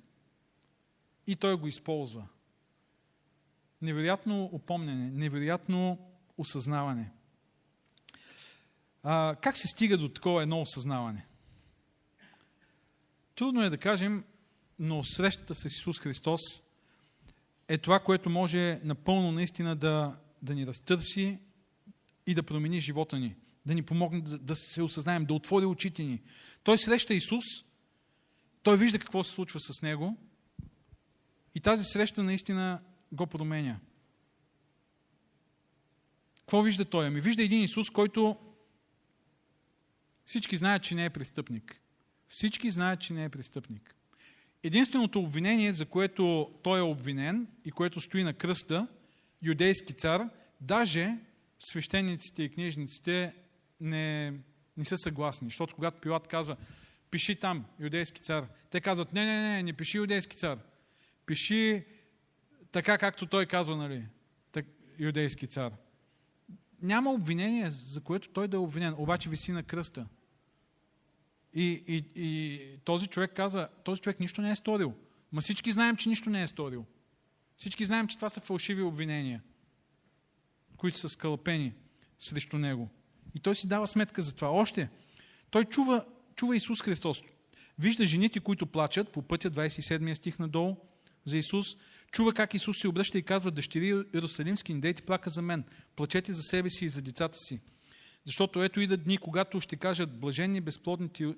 И 1.28 1.36
той 1.36 1.56
го 1.56 1.68
използва. 1.68 2.28
Невероятно 3.82 4.50
упомняне, 4.54 5.12
невероятно 5.12 5.98
осъзнаване. 6.38 7.12
А, 9.04 9.36
как 9.42 9.58
се 9.58 9.68
стига 9.68 9.98
до 9.98 10.10
такова 10.10 10.44
едно 10.44 10.62
осъзнаване? 10.62 11.26
Трудно 13.36 13.64
е 13.64 13.70
да 13.70 13.78
кажем, 13.78 14.24
но 14.80 15.04
срещата 15.04 15.56
с 15.56 15.66
Исус 15.66 16.00
Христос 16.00 16.42
е 17.68 17.78
това, 17.78 18.00
което 18.00 18.30
може 18.30 18.80
напълно 18.84 19.32
наистина 19.32 19.76
да, 19.76 20.16
да 20.42 20.56
ни 20.56 20.68
разтърси 20.68 21.40
и 22.28 22.34
да 22.34 22.44
промени 22.44 22.82
живота 22.82 23.20
ни, 23.20 23.36
да 23.66 23.74
ни 23.74 23.84
помогне 23.84 24.22
да, 24.22 24.38
да 24.38 24.56
се 24.56 24.82
осъзнаем, 24.82 25.26
да 25.26 25.34
отвори 25.34 25.66
очите 25.66 26.04
ни. 26.04 26.22
Той 26.64 26.78
среща 26.78 27.14
Исус, 27.14 27.44
той 28.64 28.78
вижда 28.78 29.00
какво 29.00 29.24
се 29.24 29.32
случва 29.32 29.60
с 29.60 29.82
него 29.82 30.18
и 31.56 31.60
тази 31.60 31.84
среща 31.84 32.24
наистина 32.24 32.82
го 33.12 33.28
променя. 33.28 33.80
Какво 36.40 36.62
вижда 36.62 36.86
той? 36.86 37.08
Ами 37.08 37.22
вижда 37.22 37.44
един 37.44 37.64
Исус, 37.64 37.90
който 37.90 38.38
всички 40.30 40.58
знаят, 40.58 40.84
че 40.84 40.96
не 40.96 41.06
е 41.06 41.10
престъпник. 41.10 41.82
Всички 42.28 42.72
знаят, 42.72 43.00
че 43.02 43.14
не 43.14 43.24
е 43.24 43.30
престъпник. 43.30 43.96
Единственото 44.64 45.20
обвинение, 45.20 45.74
за 45.74 45.86
което 45.86 46.52
той 46.64 46.80
е 46.80 46.82
обвинен 46.82 47.48
и 47.66 47.72
което 47.72 48.02
стои 48.02 48.24
на 48.24 48.34
кръста, 48.34 48.88
юдейски 49.42 49.94
цар, 49.94 50.30
даже 50.62 51.18
свещениците 51.60 52.44
и 52.44 52.50
книжниците 52.50 53.34
не, 53.82 54.34
не 54.78 54.86
са 54.86 54.98
съгласни. 54.98 55.48
Защото 55.48 55.76
когато 55.76 56.02
Пилат 56.02 56.28
казва, 56.28 56.58
пиши 57.12 57.36
там, 57.36 57.66
юдейски 57.80 58.22
цар, 58.22 58.48
те 58.70 58.82
казват, 58.82 59.14
не, 59.14 59.26
не, 59.26 59.42
не, 59.42 59.64
не 59.64 59.74
пиши 59.74 59.98
юдейски 59.98 60.38
цар. 60.38 60.60
Пиши 61.26 61.86
така, 62.72 62.98
както 62.98 63.26
той 63.26 63.46
казва, 63.46 63.78
нали, 63.78 64.06
так, 64.52 64.66
юдейски 65.00 65.48
цар. 65.48 65.74
Няма 66.82 67.12
обвинение, 67.12 67.70
за 67.70 68.02
което 68.02 68.30
той 68.30 68.48
да 68.48 68.58
е 68.58 68.60
обвинен, 68.60 68.96
обаче 68.98 69.30
виси 69.30 69.52
на 69.52 69.64
кръста. 69.64 70.08
И, 71.54 71.84
и, 71.88 72.06
и 72.16 72.62
този 72.84 73.08
човек 73.08 73.32
казва, 73.36 73.68
този 73.84 74.02
човек 74.02 74.20
нищо 74.20 74.42
не 74.42 74.52
е 74.52 74.56
сторил. 74.56 74.94
Ма 75.32 75.42
всички 75.42 75.72
знаем, 75.72 75.96
че 75.96 76.10
нищо 76.10 76.30
не 76.30 76.44
е 76.44 76.48
сторил. 76.48 76.86
Всички 77.58 77.86
знаем, 77.86 78.08
че 78.08 78.16
това 78.16 78.30
са 78.30 78.40
фалшиви 78.40 78.82
обвинения, 78.82 79.42
които 80.78 80.98
са 80.98 81.10
скълпени 81.10 81.74
срещу 82.20 82.58
него. 82.58 82.90
И 83.36 83.40
той 83.40 83.56
си 83.56 83.68
дава 83.68 83.88
сметка 83.88 84.22
за 84.22 84.36
това. 84.36 84.50
Още, 84.50 84.90
той 85.50 85.66
чува, 85.66 86.06
чува 86.36 86.56
Исус 86.56 86.82
Христос. 86.82 87.24
Вижда 87.80 88.06
жените, 88.06 88.40
които 88.40 88.66
плачат 88.66 89.12
по 89.12 89.22
пътя, 89.22 89.52
27 89.52 90.14
стих 90.14 90.40
надолу 90.40 90.78
за 91.26 91.38
Исус. 91.38 91.66
Чува 92.12 92.34
как 92.34 92.54
Исус 92.54 92.80
се 92.80 92.88
обръща 92.88 93.18
и 93.18 93.24
казва, 93.24 93.52
дъщери 93.52 94.04
Иерусалимски, 94.14 94.74
не 94.74 94.80
дейте 94.80 95.02
плака 95.02 95.30
за 95.30 95.42
мен, 95.42 95.64
плачете 95.96 96.34
за 96.34 96.44
себе 96.44 96.70
си 96.70 96.86
и 96.86 96.90
за 96.90 97.02
децата 97.02 97.38
си. 97.38 97.60
Защото 98.26 98.64
ето 98.64 98.82
идат 98.82 99.04
дни, 99.04 99.18
когато 99.18 99.62
ще 99.62 99.76
кажат 99.76 100.20
блаженни, 100.20 100.62
безплодните 100.62 101.36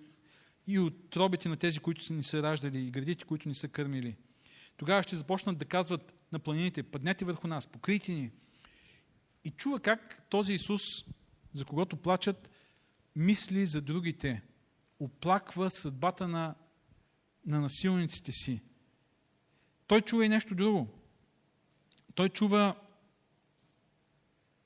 и 0.68 0.80
отробите 0.80 1.50
на 1.50 1.58
тези, 1.58 1.80
които 1.80 2.04
са 2.04 2.14
ни 2.14 2.24
са 2.24 2.44
раждали 2.44 2.80
и 2.80 2.92
градите, 2.92 3.26
които 3.26 3.48
ни 3.48 3.56
са 3.56 3.68
кърмили. 3.68 4.16
Тогава 4.78 5.04
ще 5.04 5.16
започнат 5.16 5.58
да 5.58 5.66
казват 5.66 6.16
на 6.32 6.40
планините, 6.40 6.84
паднете 6.84 7.26
върху 7.26 7.48
нас, 7.48 7.68
покрийте 7.68 8.12
ни. 8.12 8.32
И 9.44 9.52
чува 9.52 9.80
как 9.80 10.28
този 10.30 10.54
Исус, 10.54 10.82
за 11.54 11.66
когото 11.66 11.98
плачат, 11.98 12.52
мисли 13.16 13.66
за 13.66 13.82
другите, 13.82 14.42
оплаква 15.00 15.70
съдбата 15.70 16.28
на, 16.28 16.56
на 17.46 17.62
насилниците 17.62 18.32
си. 18.32 18.62
Той 19.88 20.02
чува 20.02 20.26
и 20.26 20.30
нещо 20.30 20.56
друго. 20.56 20.88
Той 22.16 22.30
чува 22.30 22.76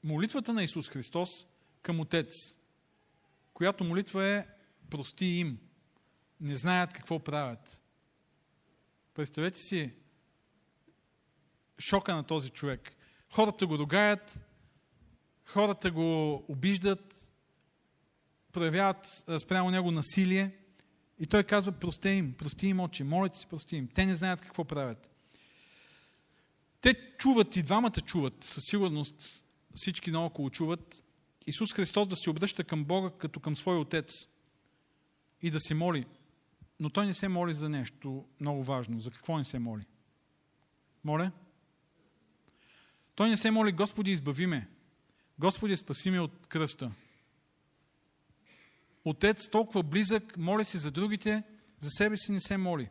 молитвата 0.03 0.53
на 0.53 0.63
Исус 0.63 0.89
Христос, 0.89 1.45
към 1.85 1.99
Отец, 1.99 2.57
която 3.53 3.83
молитва 3.83 4.25
е 4.25 4.45
прости 4.89 5.25
им. 5.25 5.59
Не 6.41 6.55
знаят 6.55 6.93
какво 6.93 7.19
правят. 7.19 7.81
Представете 9.13 9.57
си 9.57 9.91
шока 11.79 12.15
на 12.15 12.23
този 12.23 12.49
човек. 12.49 12.95
Хората 13.33 13.67
го 13.67 13.77
догаят, 13.77 14.41
хората 15.45 15.91
го 15.91 16.33
обиждат, 16.47 17.33
проявяват 18.51 19.05
спрямо 19.39 19.71
него 19.71 19.91
насилие 19.91 20.57
и 21.19 21.27
той 21.27 21.43
казва, 21.43 21.71
прости 21.71 22.09
им, 22.09 22.33
прости 22.33 22.67
им, 22.67 22.79
очи, 22.79 23.03
молите 23.03 23.39
си, 23.39 23.47
прости 23.47 23.75
им. 23.75 23.87
Те 23.87 24.05
не 24.05 24.15
знаят 24.15 24.41
какво 24.41 24.65
правят. 24.65 25.09
Те 26.81 27.15
чуват 27.17 27.55
и 27.55 27.63
двамата 27.63 28.01
чуват, 28.05 28.43
със 28.43 28.63
сигурност 28.63 29.45
всички 29.75 30.11
наоколо 30.11 30.49
чуват 30.49 31.04
Исус 31.47 31.73
Христос 31.73 32.07
да 32.07 32.15
се 32.15 32.29
обръща 32.29 32.63
към 32.63 32.85
Бога 32.85 33.09
като 33.17 33.39
към 33.39 33.55
свой 33.55 33.77
Отец 33.77 34.11
и 35.41 35.51
да 35.51 35.59
се 35.59 35.73
моли. 35.73 36.05
Но 36.79 36.89
Той 36.89 37.05
не 37.05 37.13
се 37.13 37.27
моли 37.27 37.53
за 37.53 37.69
нещо 37.69 38.25
много 38.39 38.63
важно. 38.63 38.99
За 38.99 39.11
какво 39.11 39.37
не 39.37 39.45
се 39.45 39.59
моли? 39.59 39.85
Моля? 41.03 41.31
Той 43.15 43.29
не 43.29 43.37
се 43.37 43.51
моли, 43.51 43.71
Господи, 43.71 44.11
избави 44.11 44.45
ме. 44.45 44.67
Господи, 45.39 45.77
спаси 45.77 46.11
ме 46.11 46.19
от 46.19 46.47
кръста. 46.47 46.91
Отец 49.05 49.49
толкова 49.49 49.83
близък, 49.83 50.37
моли 50.37 50.65
се 50.65 50.77
за 50.77 50.91
другите, 50.91 51.43
за 51.79 51.89
себе 51.89 52.17
си 52.17 52.31
не 52.31 52.39
се 52.39 52.57
моли. 52.57 52.89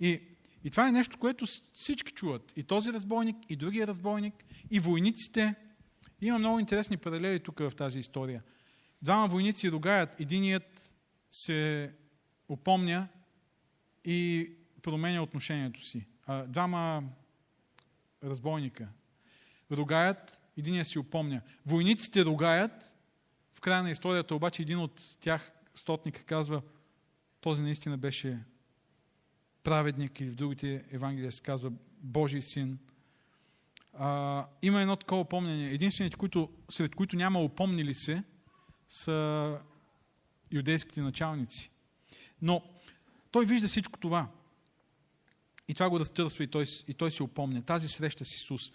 И, 0.00 0.20
и 0.64 0.70
това 0.70 0.88
е 0.88 0.92
нещо, 0.92 1.18
което 1.18 1.46
всички 1.72 2.12
чуват. 2.12 2.52
И 2.56 2.62
този 2.62 2.92
разбойник, 2.92 3.36
и 3.48 3.56
другия 3.56 3.86
разбойник, 3.86 4.34
и 4.70 4.80
войниците– 4.80 5.54
има 6.20 6.38
много 6.38 6.58
интересни 6.58 6.96
паралели 6.96 7.40
тук 7.40 7.58
в 7.58 7.72
тази 7.76 7.98
история. 7.98 8.42
Двама 9.02 9.28
войници 9.28 9.70
ругаят. 9.70 10.20
Единият 10.20 10.94
се 11.30 11.92
опомня 12.48 13.08
и 14.04 14.50
променя 14.82 15.22
отношението 15.22 15.84
си. 15.84 16.06
А, 16.26 16.46
двама 16.46 17.02
разбойника 18.24 18.88
ругаят, 19.70 20.42
единият 20.56 20.86
си 20.86 20.98
опомня. 20.98 21.40
Войниците 21.66 22.24
ругаят, 22.24 22.96
в 23.54 23.60
края 23.60 23.82
на 23.82 23.90
историята 23.90 24.34
обаче 24.34 24.62
един 24.62 24.78
от 24.78 25.16
тях, 25.20 25.52
стотника, 25.74 26.24
казва, 26.24 26.62
този 27.40 27.62
наистина 27.62 27.98
беше 27.98 28.38
праведник 29.62 30.20
или 30.20 30.30
в 30.30 30.34
другите 30.34 30.84
Евангелия 30.90 31.32
се 31.32 31.42
казва 31.42 31.72
Божий 32.02 32.42
син– 32.42 32.78
а, 33.92 34.46
има 34.62 34.80
едно 34.80 34.96
такова 34.96 35.24
помнение. 35.24 35.70
Единствените, 35.70 36.16
които, 36.16 36.50
сред 36.70 36.94
които 36.94 37.16
няма 37.16 37.42
упомнили 37.42 37.94
се, 37.94 38.22
са 38.88 39.58
юдейските 40.52 41.00
началници. 41.00 41.70
Но 42.42 42.62
той 43.30 43.46
вижда 43.46 43.68
всичко 43.68 43.98
това. 43.98 44.28
И 45.68 45.74
това 45.74 45.90
го 45.90 46.00
разтърсва 46.00 46.44
и 46.44 46.46
той, 46.46 46.64
и 46.88 46.94
той 46.94 47.10
се 47.10 47.22
опомня. 47.22 47.62
Тази 47.62 47.88
среща 47.88 48.24
с 48.24 48.34
Исус. 48.34 48.72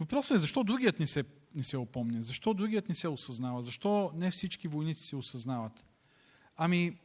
Въпросът 0.00 0.36
е 0.36 0.38
защо 0.38 0.64
другият 0.64 1.00
не 1.00 1.06
се, 1.06 1.24
не 1.54 1.64
се 1.64 1.76
опомня? 1.76 2.22
Защо 2.22 2.54
другият 2.54 2.88
не 2.88 2.94
се 2.94 3.08
осъзнава? 3.08 3.62
Защо 3.62 4.12
не 4.14 4.30
всички 4.30 4.68
войници 4.68 5.06
се 5.06 5.16
осъзнават? 5.16 5.84
Ами, 6.56 6.98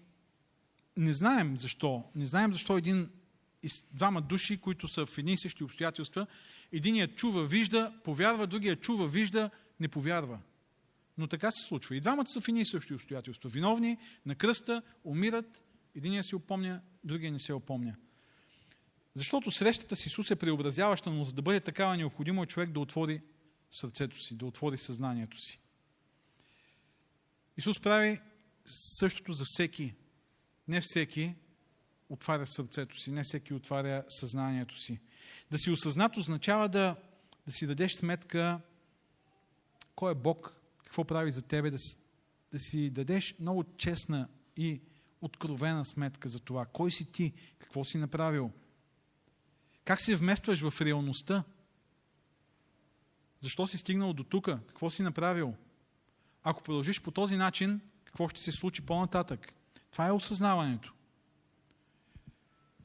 не 0.97 1.13
знаем 1.13 1.57
защо. 1.57 2.03
Не 2.15 2.25
знаем 2.25 2.53
защо 2.53 2.77
един 2.77 3.09
двама 3.93 4.21
души, 4.21 4.57
които 4.57 4.87
са 4.87 5.05
в 5.05 5.17
едни 5.17 5.33
и 5.33 5.37
същи 5.37 5.63
обстоятелства, 5.63 6.27
единият 6.75 7.15
чува, 7.15 7.45
вижда, 7.45 7.93
повярва, 8.03 8.47
другият 8.47 8.81
чува, 8.81 9.07
вижда, 9.07 9.49
не 9.79 9.87
повярва. 9.87 10.39
Но 11.17 11.27
така 11.27 11.51
се 11.51 11.67
случва. 11.67 11.95
И 11.95 12.01
двамата 12.01 12.27
са 12.27 12.41
в 12.41 12.47
едни 12.47 12.61
и 12.61 12.65
същи 12.65 12.93
обстоятелства. 12.93 13.49
Виновни, 13.49 13.97
на 14.25 14.35
кръста, 14.35 14.81
умират, 15.03 15.63
единият 15.95 16.25
се 16.25 16.35
опомня, 16.35 16.81
другия 17.03 17.31
не 17.31 17.39
се 17.39 17.53
опомня. 17.53 17.95
Защото 19.13 19.51
срещата 19.51 19.95
с 19.95 20.05
Исус 20.05 20.31
е 20.31 20.35
преобразяваща, 20.35 21.11
но 21.11 21.23
за 21.23 21.33
да 21.33 21.41
бъде 21.41 21.59
такава 21.59 21.97
необходимо 21.97 22.43
е 22.43 22.45
човек 22.45 22.71
да 22.71 22.79
отвори 22.79 23.21
сърцето 23.71 24.21
си, 24.21 24.37
да 24.37 24.45
отвори 24.45 24.77
съзнанието 24.77 25.37
си. 25.37 25.59
Исус 27.57 27.79
прави 27.79 28.19
същото 28.99 29.33
за 29.33 29.45
всеки. 29.45 29.93
Не 30.67 30.81
всеки 30.81 31.35
отваря 32.09 32.47
сърцето 32.47 32.99
си, 32.99 33.11
не 33.11 33.23
всеки 33.23 33.53
отваря 33.53 34.03
съзнанието 34.09 34.79
си. 34.79 34.99
Да 35.51 35.57
си 35.57 35.71
осъзнат 35.71 36.17
означава 36.17 36.69
да, 36.69 36.95
да 37.45 37.51
си 37.51 37.67
дадеш 37.67 37.93
сметка 37.93 38.59
кой 39.95 40.11
е 40.11 40.15
Бог, 40.15 40.55
какво 40.83 41.03
прави 41.03 41.31
за 41.31 41.41
тебе, 41.41 41.69
да 41.69 41.77
си, 41.77 41.97
да 42.51 42.59
си 42.59 42.89
дадеш 42.89 43.35
много 43.39 43.63
честна 43.77 44.27
и 44.57 44.81
откровена 45.21 45.85
сметка 45.85 46.29
за 46.29 46.39
това. 46.39 46.65
Кой 46.65 46.91
си 46.91 47.11
ти? 47.11 47.33
Какво 47.59 47.83
си 47.83 47.97
направил? 47.97 48.51
Как 49.85 50.01
се 50.01 50.15
вместваш 50.15 50.69
в 50.69 50.81
реалността? 50.81 51.43
Защо 53.41 53.67
си 53.67 53.77
стигнал 53.77 54.13
до 54.13 54.23
тука? 54.23 54.59
Какво 54.67 54.89
си 54.89 55.03
направил? 55.03 55.55
ако 56.45 56.63
продължиш 56.63 57.01
по 57.01 57.11
този 57.11 57.35
начин, 57.35 57.81
какво 58.05 58.29
ще 58.29 58.41
се 58.41 58.51
случи 58.51 58.81
по-нататък? 58.81 59.53
Това 59.91 60.07
е 60.07 60.11
осъзнаването. 60.11 60.93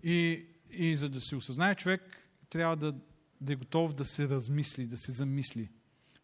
И, 0.03 0.46
и 0.70 0.96
за 0.96 1.09
да 1.09 1.20
се 1.20 1.37
осъзнае 1.37 1.74
човек, 1.74 2.29
трябва 2.50 2.76
да, 2.76 2.94
да 3.40 3.52
е 3.52 3.56
готов 3.56 3.92
да 3.92 4.04
се 4.04 4.28
размисли, 4.28 4.86
да 4.86 4.96
се 4.96 5.12
замисли 5.12 5.68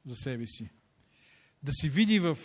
за 0.04 0.16
себе 0.16 0.46
си. 0.46 0.70
Да 1.62 1.72
си 1.72 1.88
види 1.88 2.18
в 2.18 2.38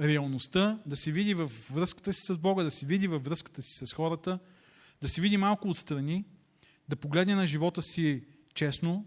реалността, 0.00 0.78
да 0.86 0.96
се 0.96 1.12
види 1.12 1.34
в 1.34 1.52
връзката 1.70 2.12
си 2.12 2.20
с 2.26 2.38
Бога, 2.38 2.64
да 2.64 2.70
се 2.70 2.86
види 2.86 3.08
във 3.08 3.24
връзката 3.24 3.62
си 3.62 3.86
с 3.86 3.92
хората, 3.92 4.38
да 5.02 5.08
се 5.08 5.20
види 5.20 5.36
малко 5.36 5.68
отстрани, 5.68 6.24
да 6.88 6.96
погледне 6.96 7.34
на 7.34 7.46
живота 7.46 7.82
си 7.82 8.24
честно, 8.54 9.06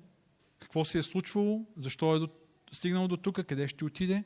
какво 0.59 0.85
се 0.85 0.97
е 0.97 1.01
случвало, 1.01 1.65
защо 1.77 2.15
е 2.15 2.27
стигнал 2.71 3.07
до 3.07 3.17
тук, 3.17 3.43
къде 3.43 3.67
ще 3.67 3.85
отиде. 3.85 4.23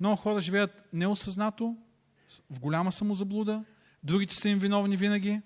Много 0.00 0.16
хора 0.16 0.40
живеят 0.40 0.84
неосъзнато, 0.92 1.76
в 2.50 2.60
голяма 2.60 2.92
самозаблуда, 2.92 3.64
другите 4.02 4.34
са 4.34 4.48
им 4.48 4.58
виновни 4.58 4.96
винаги, 4.96 5.40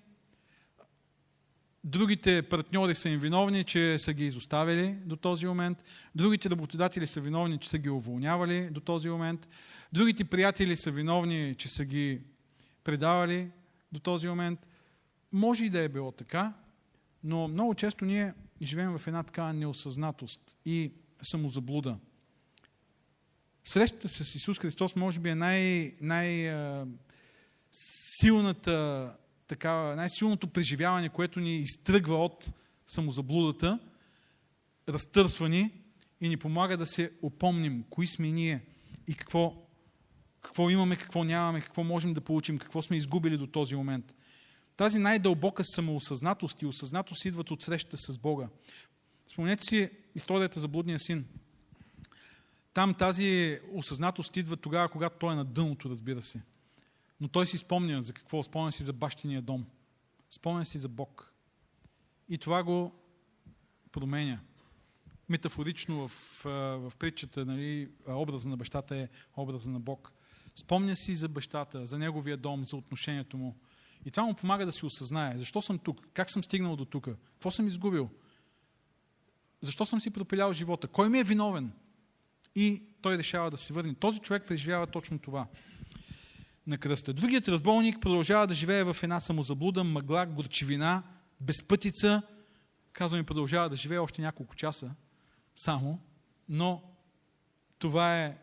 другите 1.83 2.41
партньори 2.41 2.95
са 2.95 3.09
им 3.09 3.19
виновни, 3.19 3.63
че 3.63 3.99
са 3.99 4.13
ги 4.13 4.25
изоставили 4.25 4.95
до 5.05 5.15
този 5.15 5.45
момент, 5.45 5.83
другите 6.15 6.49
работодатели 6.49 7.07
са 7.07 7.21
виновни, 7.21 7.59
че 7.59 7.69
са 7.69 7.77
ги 7.77 7.89
уволнявали 7.89 8.69
до 8.69 8.79
този 8.79 9.09
момент, 9.09 9.49
другите 9.93 10.23
приятели 10.23 10.75
са 10.75 10.91
виновни, 10.91 11.55
че 11.55 11.67
са 11.67 11.85
ги 11.85 12.21
предавали 12.83 13.51
до 13.91 13.99
този 13.99 14.27
момент. 14.27 14.67
Може 15.31 15.65
и 15.65 15.69
да 15.69 15.79
е 15.79 15.89
било 15.89 16.11
така, 16.11 16.53
но 17.23 17.47
много 17.47 17.75
често 17.75 18.05
ние 18.05 18.33
живеем 18.61 18.97
в 18.97 19.07
една 19.07 19.23
такава 19.23 19.53
неосъзнатост 19.53 20.57
и 20.65 20.91
самозаблуда. 21.21 21.97
Срещата 23.63 24.09
с 24.09 24.35
Исус 24.35 24.59
Христос 24.59 24.95
може 24.95 25.19
би 25.19 25.29
е 25.29 25.35
най, 25.35 25.93
най 26.01 26.55
силната 27.71 29.17
такава, 29.51 29.95
най-силното 29.95 30.47
преживяване, 30.47 31.09
което 31.09 31.39
ни 31.39 31.57
изтръгва 31.57 32.25
от 32.25 32.53
самозаблудата, 32.87 33.79
разтърсва 34.89 35.49
ни 35.49 35.71
и 36.21 36.29
ни 36.29 36.37
помага 36.37 36.77
да 36.77 36.85
се 36.85 37.11
опомним 37.21 37.83
кои 37.89 38.07
сме 38.07 38.31
ние 38.31 38.65
и 39.07 39.13
какво, 39.13 39.53
какво 40.41 40.69
имаме, 40.69 40.95
какво 40.95 41.23
нямаме, 41.23 41.61
какво 41.61 41.83
можем 41.83 42.13
да 42.13 42.21
получим, 42.21 42.57
какво 42.57 42.81
сме 42.81 42.97
изгубили 42.97 43.37
до 43.37 43.47
този 43.47 43.75
момент. 43.75 44.15
Тази 44.77 44.99
най-дълбока 44.99 45.63
самоосъзнатост 45.65 46.61
и 46.61 46.65
осъзнатост 46.65 47.25
идват 47.25 47.51
от 47.51 47.63
срещата 47.63 47.97
с 47.97 48.19
Бога. 48.19 48.47
Спомнете 49.27 49.63
си 49.63 49.89
историята 50.15 50.59
за 50.59 50.67
блудния 50.67 50.99
син. 50.99 51.25
Там 52.73 52.93
тази 52.93 53.59
осъзнатост 53.73 54.37
идва 54.37 54.57
тогава, 54.57 54.89
когато 54.89 55.17
той 55.19 55.33
е 55.33 55.35
на 55.35 55.45
дъното, 55.45 55.89
разбира 55.89 56.21
се. 56.21 56.41
Но 57.21 57.27
той 57.27 57.47
си 57.47 57.57
спомня 57.57 58.03
за 58.03 58.13
какво? 58.13 58.43
Спомня 58.43 58.71
си 58.71 58.83
за 58.83 58.93
бащиния 58.93 59.41
дом. 59.41 59.65
Спомня 60.29 60.65
си 60.65 60.77
за 60.77 60.89
Бог. 60.89 61.33
И 62.29 62.37
това 62.37 62.63
го 62.63 62.91
променя. 63.91 64.39
Метафорично 65.29 66.07
в, 66.07 66.41
в 66.43 66.91
притчата, 66.99 67.45
нали, 67.45 67.89
образа 68.07 68.49
на 68.49 68.57
бащата 68.57 68.95
е 68.95 69.09
образа 69.37 69.69
на 69.69 69.79
Бог. 69.79 70.11
Спомня 70.55 70.95
си 70.95 71.15
за 71.15 71.29
бащата, 71.29 71.85
за 71.85 71.97
неговия 71.97 72.37
дом, 72.37 72.65
за 72.65 72.75
отношението 72.75 73.37
му. 73.37 73.55
И 74.05 74.11
това 74.11 74.25
му 74.25 74.33
помага 74.33 74.65
да 74.65 74.71
си 74.71 74.85
осъзнае. 74.85 75.37
Защо 75.37 75.61
съм 75.61 75.79
тук? 75.79 76.07
Как 76.13 76.31
съм 76.31 76.43
стигнал 76.43 76.75
до 76.75 76.85
тук? 76.85 77.07
Какво 77.33 77.51
съм 77.51 77.67
изгубил? 77.67 78.09
Защо 79.61 79.85
съм 79.85 80.01
си 80.01 80.09
пропилял 80.09 80.53
живота? 80.53 80.87
Кой 80.87 81.09
ми 81.09 81.19
е 81.19 81.23
виновен? 81.23 81.71
И 82.55 82.83
той 83.01 83.17
решава 83.17 83.51
да 83.51 83.57
се 83.57 83.73
върне. 83.73 83.95
Този 83.95 84.19
човек 84.19 84.43
преживява 84.47 84.87
точно 84.87 85.19
това 85.19 85.47
на 86.67 86.77
кръста. 86.77 87.13
Другият 87.13 87.47
разбойник 87.47 88.01
продължава 88.01 88.47
да 88.47 88.53
живее 88.53 88.83
в 88.83 88.97
една 89.03 89.19
самозаблуда, 89.19 89.83
мъгла, 89.83 90.25
горчевина, 90.25 91.03
безпътица. 91.41 92.21
Казваме, 92.93 93.23
продължава 93.23 93.69
да 93.69 93.75
живее 93.75 93.97
още 93.97 94.21
няколко 94.21 94.55
часа 94.55 94.91
само, 95.55 95.99
но 96.49 96.83
това 97.79 98.23
е, 98.23 98.37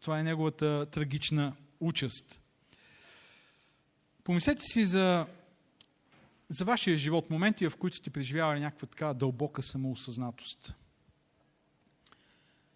това 0.00 0.18
е 0.18 0.22
неговата 0.22 0.86
трагична 0.90 1.56
участ. 1.80 2.40
Помислете 4.24 4.62
си 4.62 4.86
за, 4.86 5.26
за 6.48 6.64
вашия 6.64 6.96
живот, 6.96 7.30
моменти, 7.30 7.68
в 7.68 7.76
които 7.76 7.96
сте 7.96 8.10
преживявали 8.10 8.60
някаква 8.60 8.88
така 8.88 9.14
дълбока 9.14 9.62
самоосъзнатост. 9.62 10.74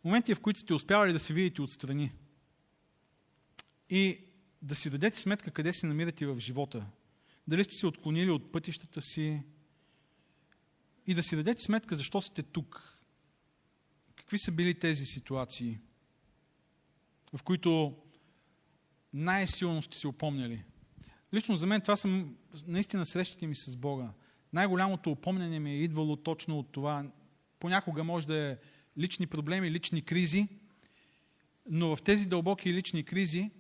Моменти, 0.04 0.35
в 0.35 0.40
които 0.40 0.61
сте 0.61 0.74
успявали 0.74 1.12
да 1.12 1.18
се 1.18 1.35
видите 1.35 1.62
отстрани. 1.62 2.12
И 3.90 4.26
да 4.62 4.75
си 4.75 4.90
дадете 4.90 5.21
сметка 5.21 5.51
къде 5.51 5.73
се 5.73 5.87
намирате 5.87 6.27
в 6.27 6.40
живота. 6.40 6.87
Дали 7.49 7.64
сте 7.64 7.75
се 7.75 7.87
отклонили 7.87 8.31
от 8.31 8.53
пътищата 8.53 9.03
си 9.03 9.42
и 11.07 11.14
да 11.14 11.23
си 11.23 11.37
дадете 11.37 11.62
сметка 11.62 11.97
защо 11.97 12.21
сте 12.21 12.42
тук. 12.42 12.99
Какви 14.16 14.38
са 14.38 14.53
били 14.53 14.79
тези 14.79 15.07
ситуации, 15.07 15.79
в 17.35 17.42
които 17.42 17.97
най-силно 19.12 19.83
сте 19.83 19.97
се 19.97 20.09
упомняли. 20.09 20.64
Лично 21.35 21.57
за 21.57 21.66
мен 21.66 21.81
това 21.81 21.97
са 21.97 22.25
наистина 22.66 23.07
срещите 23.07 23.47
ми 23.47 23.55
с 23.55 23.77
Бога. 23.77 24.12
Най-голямото 24.53 25.11
упомняне 25.11 25.59
ми 25.59 25.71
е 25.71 25.83
идвало 25.83 26.16
точно 26.16 26.59
от 26.59 26.73
това. 26.73 27.11
Понякога 27.59 28.05
може 28.05 28.27
да 28.27 28.37
е 28.37 28.57
лични 28.99 29.27
проблеми, 29.27 29.71
лични 29.71 30.03
кризи, 30.03 30.49
но 31.71 31.97
в 31.97 32.03
тези 32.03 32.27
дълбоки 32.27 32.73
лични 32.73 33.05
кризи 33.05 33.51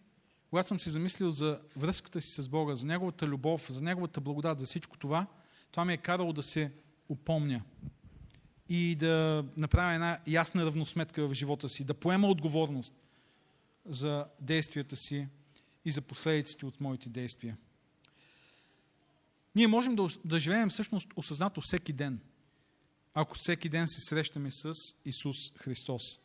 когато 0.50 0.68
съм 0.68 0.80
си 0.80 0.90
замислил 0.90 1.30
за 1.30 1.60
връзката 1.76 2.20
си 2.20 2.42
с 2.42 2.48
Бога, 2.48 2.74
за 2.74 2.86
Неговата 2.86 3.26
любов, 3.26 3.72
за 3.72 3.82
Неговата 3.82 4.20
благодат, 4.20 4.60
за 4.60 4.66
всичко 4.66 4.98
това, 4.98 5.26
това 5.70 5.84
ме 5.84 5.94
е 5.94 5.96
карало 5.96 6.32
да 6.32 6.42
се 6.42 6.72
упомня 7.08 7.62
и 8.68 8.94
да 8.94 9.44
направя 9.56 9.94
една 9.94 10.18
ясна 10.26 10.66
равносметка 10.66 11.28
в 11.28 11.34
живота 11.34 11.68
си, 11.68 11.84
да 11.84 11.94
поема 11.94 12.28
отговорност 12.28 12.94
за 13.86 14.26
действията 14.40 14.96
си 14.96 15.28
и 15.84 15.90
за 15.90 16.02
последиците 16.02 16.66
от 16.66 16.80
моите 16.80 17.08
действия. 17.08 17.56
Ние 19.54 19.66
можем 19.66 19.96
да, 19.96 20.06
да 20.24 20.38
живеем 20.38 20.68
всъщност 20.68 21.08
осъзнато 21.16 21.60
всеки 21.60 21.92
ден, 21.92 22.20
ако 23.14 23.34
всеки 23.34 23.68
ден 23.68 23.88
се 23.88 24.00
срещаме 24.00 24.50
с 24.50 24.72
Исус 25.04 25.52
Христос. 25.56 26.18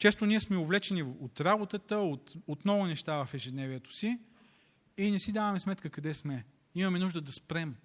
Често 0.00 0.26
ние 0.26 0.40
сме 0.40 0.56
увлечени 0.56 1.02
от 1.02 1.40
работата, 1.40 1.96
от, 1.96 2.32
от 2.46 2.64
много 2.64 2.86
неща 2.86 3.24
в 3.24 3.34
ежедневието 3.34 3.92
си 3.92 4.18
и 4.98 5.10
не 5.10 5.18
си 5.18 5.32
даваме 5.32 5.60
сметка 5.60 5.90
къде 5.90 6.14
сме. 6.14 6.44
Имаме 6.74 6.98
нужда 6.98 7.20
да 7.20 7.32
спрем 7.32 7.76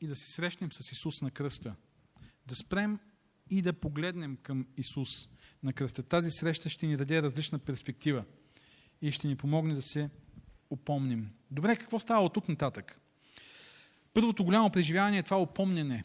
и 0.00 0.06
да 0.06 0.16
се 0.16 0.32
срещнем 0.32 0.72
с 0.72 0.92
Исус 0.92 1.22
на 1.22 1.30
кръста. 1.30 1.74
Да 2.46 2.54
спрем 2.54 2.98
и 3.50 3.62
да 3.62 3.72
погледнем 3.72 4.36
към 4.42 4.66
Исус 4.76 5.28
на 5.62 5.72
кръста. 5.72 6.02
Тази 6.02 6.30
среща 6.30 6.68
ще 6.68 6.86
ни 6.86 6.96
даде 6.96 7.22
различна 7.22 7.58
перспектива 7.58 8.24
и 9.02 9.12
ще 9.12 9.28
ни 9.28 9.36
помогне 9.36 9.74
да 9.74 9.82
се 9.82 10.10
упомним. 10.70 11.30
Добре, 11.50 11.76
какво 11.76 11.98
става 11.98 12.24
от 12.24 12.34
тук 12.34 12.48
нататък? 12.48 13.00
Първото 14.14 14.44
голямо 14.44 14.70
преживяване 14.70 15.18
е 15.18 15.22
това 15.22 15.42
упомнене 15.42 16.04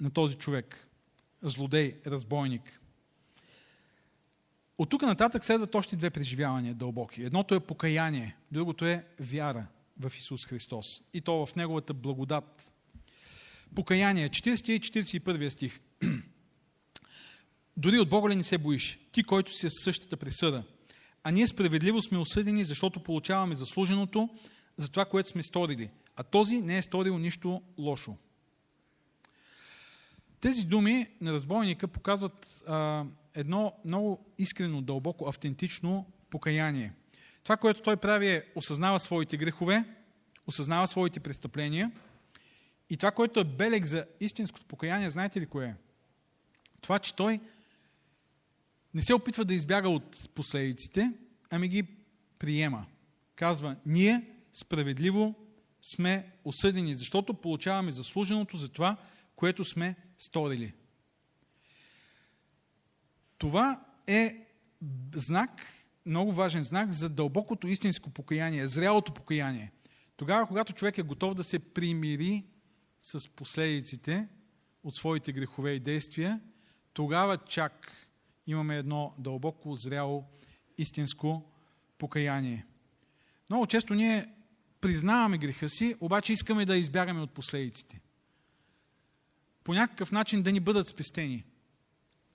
на 0.00 0.10
този 0.10 0.34
човек. 0.34 0.88
Злодей, 1.42 2.00
разбойник. 2.06 2.80
От 4.78 4.90
тук 4.90 5.02
нататък 5.02 5.44
следват 5.44 5.74
още 5.74 5.96
две 5.96 6.10
преживявания 6.10 6.74
дълбоки. 6.74 7.22
Едното 7.22 7.54
е 7.54 7.60
покаяние, 7.60 8.36
другото 8.52 8.84
е 8.84 9.04
вяра 9.20 9.66
в 10.00 10.12
Исус 10.18 10.46
Христос. 10.46 10.86
И 11.14 11.20
то 11.20 11.46
в 11.46 11.56
Неговата 11.56 11.94
благодат. 11.94 12.72
Покаяние, 13.74 14.28
40 14.28 14.70
и 14.70 14.80
41 14.80 15.48
стих. 15.48 15.80
Дори 17.76 17.98
от 17.98 18.08
Бога 18.08 18.28
ли 18.28 18.36
не 18.36 18.42
се 18.42 18.58
боиш? 18.58 18.98
Ти, 19.12 19.22
който 19.22 19.52
си 19.52 19.66
е 19.66 19.70
същата 19.70 20.16
присъда. 20.16 20.64
А 21.24 21.30
ние 21.30 21.46
справедливо 21.46 22.02
сме 22.02 22.18
осъдени, 22.18 22.64
защото 22.64 23.02
получаваме 23.02 23.54
заслуженото 23.54 24.28
за 24.76 24.90
това, 24.90 25.04
което 25.04 25.28
сме 25.28 25.42
сторили. 25.42 25.90
А 26.16 26.22
този 26.22 26.60
не 26.60 26.78
е 26.78 26.82
сторил 26.82 27.18
нищо 27.18 27.62
лошо. 27.78 28.16
Тези 30.40 30.64
думи 30.64 31.06
на 31.20 31.32
разбойника 31.32 31.88
показват 31.88 32.62
а, 32.66 33.04
едно 33.38 33.72
много 33.84 34.26
искрено, 34.38 34.82
дълбоко, 34.82 35.28
автентично 35.28 36.06
покаяние. 36.30 36.92
Това, 37.42 37.56
което 37.56 37.82
той 37.82 37.96
прави 37.96 38.30
е 38.30 38.44
осъзнава 38.54 39.00
своите 39.00 39.36
грехове, 39.36 39.84
осъзнава 40.46 40.86
своите 40.88 41.20
престъпления 41.20 41.92
и 42.90 42.96
това, 42.96 43.10
което 43.10 43.40
е 43.40 43.44
белег 43.44 43.84
за 43.84 44.06
истинското 44.20 44.66
покаяние, 44.66 45.10
знаете 45.10 45.40
ли 45.40 45.46
кое 45.46 45.66
е? 45.66 45.74
Това, 46.80 46.98
че 46.98 47.14
той 47.14 47.40
не 48.94 49.02
се 49.02 49.14
опитва 49.14 49.44
да 49.44 49.54
избяга 49.54 49.88
от 49.88 50.28
последиците, 50.34 51.12
ами 51.50 51.68
ги 51.68 51.82
приема. 52.38 52.86
Казва, 53.34 53.76
ние 53.86 54.30
справедливо 54.52 55.34
сме 55.82 56.32
осъдени, 56.44 56.94
защото 56.94 57.34
получаваме 57.34 57.90
заслуженото 57.90 58.56
за 58.56 58.68
това, 58.68 58.96
което 59.36 59.64
сме 59.64 59.96
сторили. 60.18 60.72
Това 63.38 63.84
е 64.06 64.46
знак, 65.14 65.50
много 66.06 66.32
важен 66.32 66.62
знак 66.62 66.92
за 66.92 67.08
дълбокото 67.08 67.68
истинско 67.68 68.10
покаяние, 68.10 68.66
зрялото 68.66 69.14
покаяние. 69.14 69.72
Тогава, 70.16 70.46
когато 70.46 70.72
човек 70.72 70.98
е 70.98 71.02
готов 71.02 71.34
да 71.34 71.44
се 71.44 71.58
примири 71.58 72.44
с 73.00 73.28
последиците 73.28 74.28
от 74.84 74.94
своите 74.94 75.32
грехове 75.32 75.72
и 75.72 75.80
действия, 75.80 76.40
тогава 76.92 77.36
чак 77.36 77.92
имаме 78.46 78.76
едно 78.76 79.14
дълбоко, 79.18 79.74
зряло, 79.74 80.24
истинско 80.78 81.52
покаяние. 81.98 82.66
Много 83.50 83.66
често 83.66 83.94
ние 83.94 84.34
признаваме 84.80 85.38
греха 85.38 85.68
си, 85.68 85.94
обаче 86.00 86.32
искаме 86.32 86.66
да 86.66 86.76
избягаме 86.76 87.20
от 87.20 87.30
последиците. 87.30 88.00
По 89.64 89.74
някакъв 89.74 90.12
начин 90.12 90.42
да 90.42 90.52
ни 90.52 90.60
бъдат 90.60 90.86
спестени. 90.86 91.44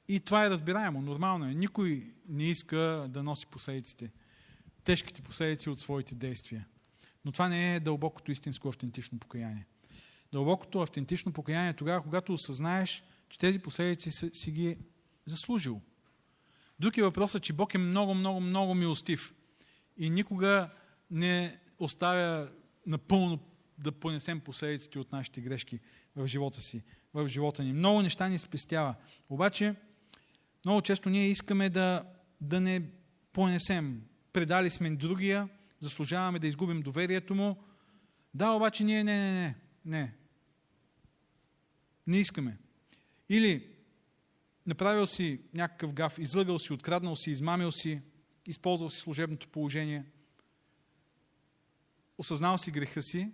И 0.07 0.19
това 0.19 0.45
е 0.45 0.49
разбираемо, 0.49 1.01
нормално 1.01 1.45
е. 1.45 1.53
Никой 1.53 2.13
не 2.29 2.43
иска 2.43 3.05
да 3.09 3.23
носи 3.23 3.47
последиците, 3.47 4.11
тежките 4.83 5.21
последици 5.21 5.69
от 5.69 5.79
своите 5.79 6.15
действия. 6.15 6.65
Но 7.25 7.31
това 7.31 7.49
не 7.49 7.75
е 7.75 7.79
дълбокото 7.79 8.31
истинско 8.31 8.69
автентично 8.69 9.19
покаяние. 9.19 9.65
Дълбокото 10.31 10.79
автентично 10.81 11.33
покаяние 11.33 11.69
е 11.69 11.75
тогава, 11.75 12.01
когато 12.01 12.33
осъзнаеш, 12.33 13.03
че 13.29 13.39
тези 13.39 13.59
последици 13.59 14.11
си 14.11 14.51
ги 14.51 14.77
заслужил. 15.25 15.81
Друг 16.79 16.97
е 16.97 17.03
въпросът, 17.03 17.43
че 17.43 17.53
Бог 17.53 17.73
е 17.73 17.77
много, 17.77 18.13
много, 18.13 18.39
много 18.39 18.75
милостив 18.75 19.33
и 19.97 20.09
никога 20.09 20.69
не 21.11 21.59
оставя 21.79 22.49
напълно 22.85 23.39
да 23.77 23.91
понесем 23.91 24.39
последиците 24.39 24.99
от 24.99 25.11
нашите 25.11 25.41
грешки 25.41 25.79
в 26.15 26.27
живота 26.27 26.61
си, 26.61 26.83
в 27.13 27.27
живота 27.27 27.63
ни. 27.63 27.73
Много 27.73 28.01
неща 28.01 28.27
ни 28.27 28.37
спестява. 28.37 28.95
Обаче, 29.29 29.75
много 30.65 30.81
често 30.81 31.09
ние 31.09 31.27
искаме 31.27 31.69
да, 31.69 32.03
да 32.41 32.61
не 32.61 32.81
понесем. 33.33 34.03
Предали 34.33 34.69
сме 34.69 34.89
другия, 34.89 35.49
заслужаваме 35.79 36.39
да 36.39 36.47
изгубим 36.47 36.81
доверието 36.81 37.35
му. 37.35 37.63
Да, 38.33 38.49
обаче 38.49 38.83
ние 38.83 39.03
не, 39.03 39.13
не, 39.13 39.41
не, 39.41 39.55
не. 39.85 40.13
Не 42.07 42.17
искаме. 42.17 42.57
Или 43.29 43.67
направил 44.65 45.05
си 45.05 45.41
някакъв 45.53 45.93
гаф, 45.93 46.17
излъгал 46.19 46.59
си, 46.59 46.73
откраднал 46.73 47.15
си, 47.15 47.31
измамил 47.31 47.71
си, 47.71 48.01
използвал 48.45 48.89
си 48.89 48.99
служебното 48.99 49.47
положение, 49.47 50.05
осъзнал 52.17 52.57
си 52.57 52.71
греха 52.71 53.01
си 53.01 53.31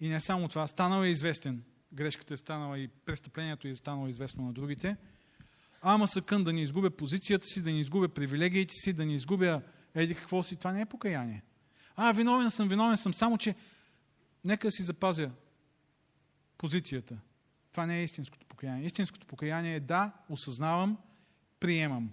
и 0.00 0.08
не 0.08 0.20
само 0.20 0.48
това, 0.48 0.66
станал 0.66 1.04
е 1.04 1.08
известен. 1.08 1.64
Грешката 1.92 2.34
е 2.34 2.36
станала 2.36 2.78
и 2.78 2.88
престъплението 2.88 3.68
е 3.68 3.74
станало 3.74 4.08
известно 4.08 4.44
на 4.44 4.52
другите. 4.52 4.96
Ама 5.80 6.08
съкън 6.08 6.44
да 6.44 6.52
не 6.52 6.62
изгубя 6.62 6.90
позицията 6.90 7.46
си, 7.46 7.62
да 7.62 7.72
не 7.72 7.80
изгубя 7.80 8.08
привилегиите 8.08 8.74
си, 8.74 8.92
да 8.92 9.06
не 9.06 9.14
изгубя 9.14 9.62
еди 9.94 10.14
какво 10.14 10.42
си. 10.42 10.56
Това 10.56 10.72
не 10.72 10.80
е 10.80 10.86
покаяние. 10.86 11.42
А, 11.96 12.12
виновен 12.12 12.50
съм, 12.50 12.68
виновен 12.68 12.96
съм, 12.96 13.14
само 13.14 13.38
че 13.38 13.54
нека 14.44 14.70
си 14.70 14.82
запазя 14.82 15.30
позицията. 16.58 17.18
Това 17.70 17.86
не 17.86 18.00
е 18.00 18.04
истинското 18.04 18.46
покаяние. 18.46 18.86
Истинското 18.86 19.26
покаяние 19.26 19.74
е 19.74 19.80
да, 19.80 20.12
осъзнавам, 20.28 20.98
приемам. 21.60 22.12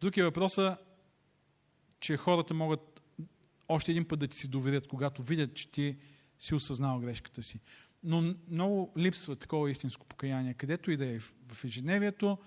Друг 0.00 0.16
е 0.16 0.22
въпросът, 0.22 0.78
че 2.00 2.16
хората 2.16 2.54
могат 2.54 3.02
още 3.68 3.90
един 3.90 4.08
път 4.08 4.18
да 4.18 4.28
ти 4.28 4.36
си 4.36 4.48
доверят, 4.48 4.88
когато 4.88 5.22
видят, 5.22 5.54
че 5.54 5.70
ти 5.70 5.96
си 6.38 6.54
осъзнал 6.54 7.00
грешката 7.00 7.42
си. 7.42 7.60
Но 8.04 8.34
много 8.48 8.92
липсва 8.98 9.36
такова 9.36 9.70
истинско 9.70 10.06
покаяние, 10.06 10.54
където 10.54 10.90
и 10.90 10.96
да 10.96 11.06
е 11.06 11.18
в 11.18 11.64
ежедневието, 11.64 12.38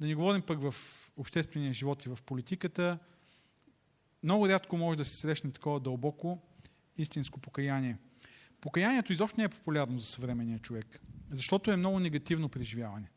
да 0.00 0.06
не 0.06 0.14
говорим 0.14 0.42
пък 0.42 0.62
в 0.62 0.74
обществения 1.16 1.72
живот 1.72 2.04
и 2.04 2.08
в 2.08 2.18
политиката. 2.26 2.98
Много 4.22 4.48
рядко 4.48 4.76
може 4.76 4.98
да 4.98 5.04
се 5.04 5.16
срещне 5.16 5.50
такова 5.50 5.80
дълбоко 5.80 6.42
истинско 6.98 7.40
покаяние. 7.40 7.98
Покаянието 8.60 9.12
изобщо 9.12 9.40
не 9.40 9.44
е 9.44 9.48
популярно 9.48 9.98
за 9.98 10.06
съвременния 10.06 10.58
човек, 10.58 11.00
защото 11.30 11.70
е 11.70 11.76
много 11.76 12.00
негативно 12.00 12.48
преживяване. 12.48 13.10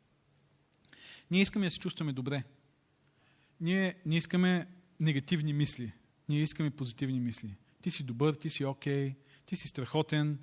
Ние 1.31 1.41
искаме 1.41 1.65
да 1.65 1.69
се 1.69 1.79
чувстваме 1.79 2.13
добре. 2.13 2.43
Ние 3.59 3.95
не 4.05 4.17
искаме 4.17 4.67
негативни 4.99 5.53
мисли. 5.53 5.91
Ние 6.29 6.41
искаме 6.41 6.69
позитивни 6.69 7.19
мисли. 7.19 7.55
Ти 7.81 7.91
си 7.91 8.03
добър, 8.03 8.33
ти 8.33 8.49
си 8.49 8.65
окей, 8.65 9.09
okay, 9.09 9.15
ти 9.45 9.55
си 9.55 9.67
страхотен. 9.67 10.39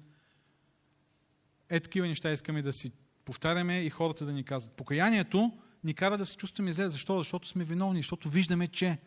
Е, 1.70 1.81
такива 1.81 2.07
неща 2.07 2.33
искаме 2.33 2.62
да 2.62 2.72
си 2.72 2.92
повтаряме 3.24 3.81
и 3.81 3.90
хората 3.90 4.24
да 4.24 4.33
ни 4.33 4.44
казват. 4.44 4.72
Покаянието 4.72 5.52
ни 5.85 5.94
кара 5.94 6.18
да 6.18 6.26
се 6.26 6.37
чувстваме 6.37 6.72
зле. 6.72 6.88
Защо? 6.88 7.18
Защото 7.18 7.48
сме 7.48 7.64
виновни, 7.64 7.98
защото 7.98 8.28
виждаме, 8.28 8.68
че 8.68 8.98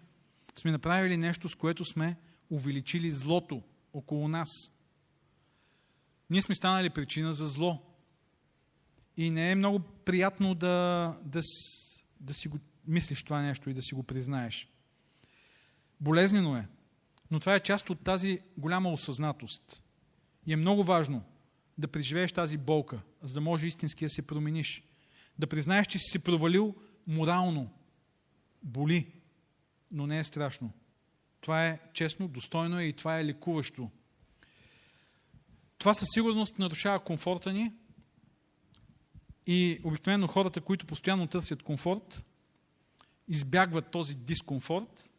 сме 0.55 0.71
направили 0.71 1.17
нещо, 1.17 1.49
с 1.49 1.55
което 1.55 1.85
сме 1.85 2.17
увеличили 2.49 3.11
злото 3.11 3.61
около 3.93 4.27
нас. 4.27 4.49
Ние 6.29 6.41
сме 6.41 6.55
станали 6.55 6.89
причина 6.89 7.33
за 7.33 7.47
зло. 7.47 7.81
И 9.17 9.29
не 9.29 9.51
е 9.51 9.55
много 9.55 9.79
приятно 9.79 10.55
да, 10.55 11.17
да, 11.23 11.39
да 12.19 12.33
си 12.33 12.47
го 12.47 12.59
мислиш 12.87 13.23
това 13.23 13.41
нещо 13.41 13.69
и 13.69 13.73
да 13.73 13.81
си 13.81 13.95
го 13.95 14.03
признаеш. 14.03 14.69
Болезнено 15.99 16.57
е, 16.57 16.67
но 17.31 17.39
това 17.39 17.55
е 17.55 17.59
част 17.59 17.89
от 17.89 18.03
тази 18.03 18.39
голяма 18.57 18.93
осъзнатост. 18.93 19.83
И 20.47 20.53
е 20.53 20.55
много 20.55 20.83
важно 20.83 21.23
да 21.81 21.87
преживееш 21.87 22.31
тази 22.31 22.57
болка, 22.57 23.01
за 23.21 23.33
да 23.33 23.41
може 23.41 23.67
истински 23.67 24.05
да 24.05 24.09
се 24.09 24.27
промениш. 24.27 24.83
Да 25.39 25.47
признаеш, 25.47 25.87
че 25.87 25.99
си 25.99 26.11
се 26.11 26.19
провалил 26.19 26.75
морално. 27.07 27.69
Боли, 28.63 29.07
но 29.91 30.07
не 30.07 30.19
е 30.19 30.23
страшно. 30.23 30.71
Това 31.41 31.67
е 31.67 31.79
честно, 31.93 32.27
достойно 32.27 32.79
е 32.79 32.83
и 32.83 32.93
това 32.93 33.19
е 33.19 33.25
лекуващо. 33.25 33.89
Това 35.77 35.93
със 35.93 36.07
сигурност 36.13 36.59
нарушава 36.59 36.99
комфорта 36.99 37.53
ни 37.53 37.71
и 39.47 39.79
обикновено 39.83 40.27
хората, 40.27 40.61
които 40.61 40.85
постоянно 40.85 41.27
търсят 41.27 41.63
комфорт, 41.63 42.25
избягват 43.27 43.91
този 43.91 44.15
дискомфорт. 44.15 45.13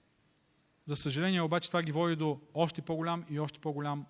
За 0.87 0.96
съжаление 0.96 1.42
обаче 1.42 1.68
това 1.68 1.83
ги 1.83 1.92
води 1.92 2.16
до 2.16 2.40
още 2.55 2.83
по-голям 2.83 3.25
и 3.31 3.40
още 3.40 3.61
по-голям 3.61 4.07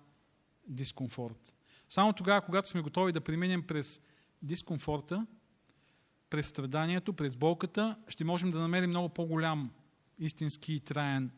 дискомфорт. 0.67 1.55
Само 1.93 2.13
тогава, 2.13 2.41
когато 2.41 2.69
сме 2.69 2.81
готови 2.81 3.11
да 3.11 3.21
преминем 3.21 3.63
през 3.63 4.01
дискомфорта, 4.41 5.25
през 6.29 6.47
страданието, 6.47 7.13
през 7.13 7.35
болката, 7.35 7.95
ще 8.07 8.23
можем 8.23 8.51
да 8.51 8.59
намерим 8.59 8.89
много 8.89 9.09
по-голям 9.09 9.71
истински 10.19 10.73
и 10.73 10.79
траен 10.79 11.31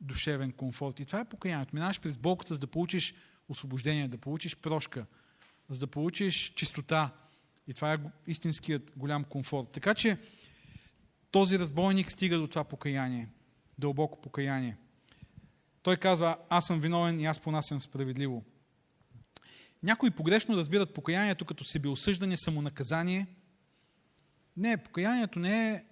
душевен 0.00 0.52
комфорт. 0.52 1.00
И 1.00 1.04
това 1.04 1.20
е 1.20 1.24
покаянието. 1.24 1.74
Минаваш 1.74 2.00
през 2.00 2.18
болката, 2.18 2.54
за 2.54 2.60
да 2.60 2.66
получиш 2.66 3.14
освобождение, 3.48 4.08
да 4.08 4.18
получиш 4.18 4.56
прошка, 4.56 5.06
за 5.68 5.80
да 5.80 5.86
получиш 5.86 6.52
чистота. 6.56 7.10
И 7.66 7.74
това 7.74 7.94
е 7.94 7.98
истинският 8.26 8.92
голям 8.96 9.24
комфорт. 9.24 9.70
Така 9.70 9.94
че 9.94 10.18
този 11.30 11.58
разбойник 11.58 12.10
стига 12.10 12.38
до 12.38 12.46
това 12.46 12.64
покаяние, 12.64 13.28
дълбоко 13.78 14.20
покаяние. 14.20 14.76
Той 15.82 15.96
казва, 15.96 16.38
аз 16.48 16.66
съм 16.66 16.80
виновен 16.80 17.20
и 17.20 17.26
аз 17.26 17.40
понасям 17.40 17.80
справедливо. 17.80 18.44
Някои 19.82 20.10
погрешно 20.10 20.56
разбират 20.56 20.94
покаянието 20.94 21.44
като 21.44 21.64
себеосъждане, 21.64 22.36
самонаказание. 22.36 23.26
Не, 24.56 24.76
покаянието 24.76 25.38
не 25.38 25.70
е 25.70 25.84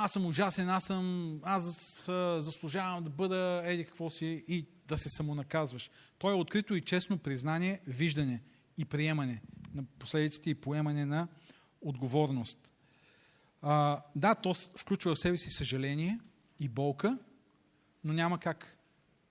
аз 0.00 0.12
съм 0.12 0.26
ужасен, 0.26 0.68
аз 0.68 0.84
съм, 0.84 1.40
аз 1.42 1.64
заслужавам 2.38 3.04
да 3.04 3.10
бъда 3.10 3.62
еди 3.64 3.84
какво 3.84 4.10
си 4.10 4.44
и 4.48 4.66
да 4.88 4.98
се 4.98 5.08
самонаказваш. 5.08 5.90
То 6.18 6.30
е 6.30 6.34
открито 6.34 6.74
и 6.74 6.80
честно 6.80 7.18
признание, 7.18 7.80
виждане 7.86 8.42
и 8.76 8.84
приемане 8.84 9.42
на 9.74 9.84
последиците 9.98 10.50
и 10.50 10.54
поемане 10.54 11.06
на 11.06 11.28
отговорност. 11.80 12.72
А, 13.62 14.02
да, 14.16 14.34
то 14.34 14.54
включва 14.54 15.14
в 15.14 15.18
себе 15.18 15.36
си 15.36 15.50
съжаление 15.50 16.18
и 16.60 16.68
болка, 16.68 17.18
но 18.04 18.12
няма 18.12 18.38
как 18.38 18.78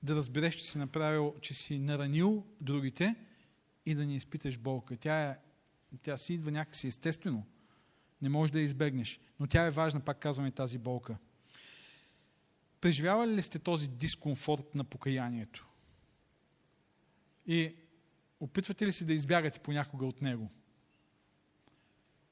да 0.03 0.15
разбереш, 0.15 0.55
че 0.55 0.65
си 0.65 0.77
направил, 0.77 1.35
че 1.41 1.53
си 1.53 1.79
наранил 1.79 2.45
другите 2.61 3.15
и 3.87 3.95
да 3.95 4.05
не 4.05 4.15
изпиташ 4.15 4.57
болка. 4.59 4.97
Тя, 4.97 5.29
е, 5.29 5.37
тя 6.01 6.17
си 6.17 6.33
идва 6.33 6.51
някакси 6.51 6.87
естествено. 6.87 7.45
Не 8.21 8.29
можеш 8.29 8.51
да 8.51 8.59
я 8.59 8.65
избегнеш. 8.65 9.19
Но 9.39 9.47
тя 9.47 9.65
е 9.65 9.71
важна, 9.71 9.99
пак 9.99 10.19
казваме, 10.19 10.51
тази 10.51 10.77
болка. 10.77 11.17
Преживявали 12.81 13.35
ли 13.35 13.41
сте 13.41 13.59
този 13.59 13.87
дискомфорт 13.87 14.75
на 14.75 14.83
покаянието? 14.83 15.67
И 17.45 17.75
опитвате 18.39 18.85
ли 18.85 18.93
се 18.93 19.05
да 19.05 19.13
избягате 19.13 19.59
понякога 19.59 20.05
от 20.05 20.21
него? 20.21 20.51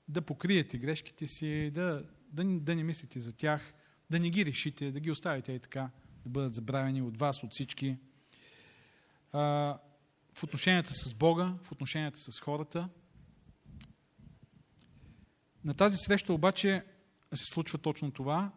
Да 0.08 0.22
покриете 0.22 0.78
грешките 0.78 1.28
си, 1.28 1.72
да, 1.74 2.06
да, 2.32 2.44
да 2.44 2.76
не 2.76 2.84
мислите 2.84 3.20
за 3.20 3.34
тях, 3.34 3.74
да 4.10 4.20
не 4.20 4.30
ги 4.30 4.46
решите, 4.46 4.92
да 4.92 5.00
ги 5.00 5.12
оставите 5.12 5.52
и 5.52 5.60
така, 5.60 5.90
да 6.24 6.30
бъдат 6.30 6.56
забравени 6.56 7.02
от 7.02 7.18
вас, 7.18 7.44
от 7.44 7.52
всички. 7.52 7.98
А, 9.32 9.78
в 10.36 10.44
отношенията 10.44 10.94
с 10.94 11.14
Бога, 11.14 11.54
в 11.64 11.72
отношенията 11.72 12.18
с 12.20 12.40
хората. 12.40 12.90
На 15.64 15.74
тази 15.74 15.98
среща 15.98 16.34
обаче 16.34 16.84
се 17.34 17.46
случва 17.54 17.78
точно 17.78 18.12
това. 18.12 18.52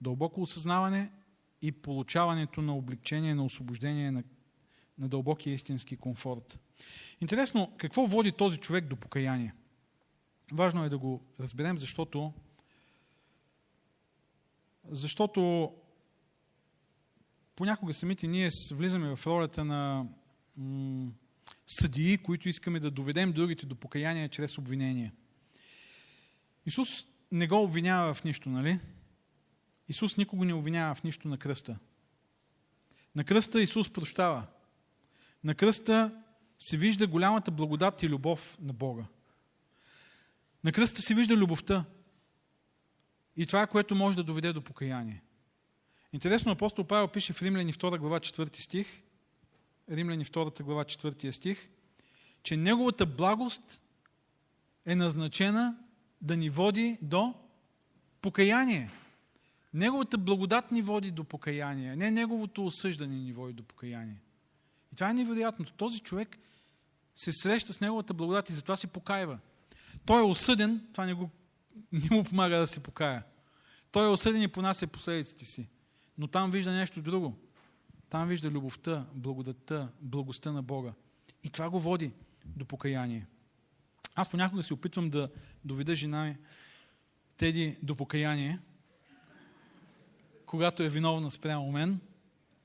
дълбоко 0.00 0.42
осъзнаване 0.42 1.12
и 1.62 1.72
получаването 1.72 2.62
на 2.62 2.76
облегчение, 2.76 3.34
на 3.34 3.44
освобождение, 3.44 4.10
на, 4.10 4.24
на 4.98 5.08
дълбокия 5.08 5.54
истински 5.54 5.96
комфорт. 5.96 6.60
Интересно, 7.20 7.72
какво 7.76 8.06
води 8.06 8.32
този 8.32 8.58
човек 8.58 8.86
до 8.86 8.96
покаяние? 8.96 9.54
Важно 10.52 10.84
е 10.84 10.88
да 10.88 10.98
го 10.98 11.24
разберем, 11.40 11.78
защото 11.78 12.32
защото 14.90 15.72
понякога 17.56 17.94
самите 17.94 18.26
ние 18.26 18.48
влизаме 18.72 19.16
в 19.16 19.26
ролята 19.26 19.64
на 19.64 20.06
м- 20.56 21.12
съдии, 21.66 22.18
които 22.18 22.48
искаме 22.48 22.80
да 22.80 22.90
доведем 22.90 23.32
другите 23.32 23.66
до 23.66 23.74
покаяние 23.74 24.28
чрез 24.28 24.58
обвинение. 24.58 25.12
Исус 26.66 27.06
не 27.32 27.46
го 27.46 27.62
обвинява 27.62 28.14
в 28.14 28.24
нищо, 28.24 28.48
нали? 28.48 28.80
Исус 29.88 30.16
никого 30.16 30.44
не 30.44 30.54
обвинява 30.54 30.94
в 30.94 31.04
нищо 31.04 31.28
на 31.28 31.38
кръста. 31.38 31.78
На 33.14 33.24
кръста 33.24 33.62
Исус 33.62 33.92
прощава. 33.92 34.46
На 35.44 35.54
кръста 35.54 36.22
се 36.58 36.76
вижда 36.76 37.06
голямата 37.06 37.50
благодат 37.50 38.02
и 38.02 38.08
любов 38.08 38.58
на 38.60 38.72
Бога. 38.72 39.04
На 40.64 40.72
кръста 40.72 41.02
се 41.02 41.14
вижда 41.14 41.36
любовта. 41.36 41.84
И 43.36 43.46
това 43.46 43.62
е 43.62 43.66
което 43.66 43.94
може 43.94 44.16
да 44.16 44.24
доведе 44.24 44.52
до 44.52 44.62
покаяние. 44.62 45.22
Интересно, 46.12 46.52
апостол 46.52 46.84
Павел 46.84 47.08
пише 47.08 47.32
в 47.32 47.42
Римляни 47.42 47.72
2 47.72 47.98
глава 47.98 48.20
4 48.20 48.60
стих, 48.60 49.02
Римляни 49.90 50.24
2 50.24 50.62
глава 50.62 50.84
4 50.84 51.30
стих, 51.30 51.68
че 52.42 52.56
неговата 52.56 53.06
благост 53.06 53.82
е 54.86 54.94
назначена 54.96 55.76
да 56.20 56.36
ни 56.36 56.50
води 56.50 56.98
до 57.02 57.34
покаяние. 58.20 58.90
Неговата 59.74 60.18
благодат 60.18 60.72
ни 60.72 60.82
води 60.82 61.10
до 61.10 61.24
покаяние, 61.24 61.96
не 61.96 62.10
неговото 62.10 62.66
осъждане 62.66 63.16
ни 63.16 63.32
води 63.32 63.52
до 63.52 63.62
покаяние. 63.62 64.20
И 64.92 64.96
това 64.96 65.10
е 65.10 65.14
невероятното. 65.14 65.72
Този 65.72 66.00
човек 66.00 66.38
се 67.14 67.32
среща 67.32 67.72
с 67.72 67.80
неговата 67.80 68.14
благодат 68.14 68.50
и 68.50 68.52
затова 68.52 68.76
се 68.76 68.86
покаива. 68.86 69.38
Той 70.06 70.20
е 70.20 70.24
осъден, 70.24 70.86
това 70.92 71.06
не, 71.06 71.14
го, 71.14 71.30
не 71.92 72.08
му 72.10 72.24
помага 72.24 72.56
да 72.58 72.66
се 72.66 72.80
покая. 72.80 73.22
Той 73.90 74.06
е 74.06 74.08
осъден 74.08 74.42
и 74.42 74.48
понася 74.48 74.86
последиците 74.86 75.44
си. 75.44 75.68
Но 76.18 76.26
там 76.26 76.50
вижда 76.50 76.72
нещо 76.72 77.02
друго. 77.02 77.36
Там 78.14 78.28
вижда 78.28 78.50
любовта, 78.50 79.06
благодатта, 79.14 79.88
благостта 80.00 80.52
на 80.52 80.62
Бога. 80.62 80.92
И 81.42 81.50
това 81.50 81.70
го 81.70 81.80
води 81.80 82.12
до 82.46 82.64
покаяние. 82.64 83.26
Аз 84.14 84.28
понякога 84.28 84.62
се 84.62 84.74
опитвам 84.74 85.10
да 85.10 85.30
доведа 85.64 85.94
жена 85.94 86.24
ми, 86.24 86.36
Теди, 87.36 87.78
до 87.82 87.96
покаяние, 87.96 88.58
когато 90.46 90.82
е 90.82 90.88
виновна 90.88 91.30
спрямо 91.30 91.72
мен 91.72 92.00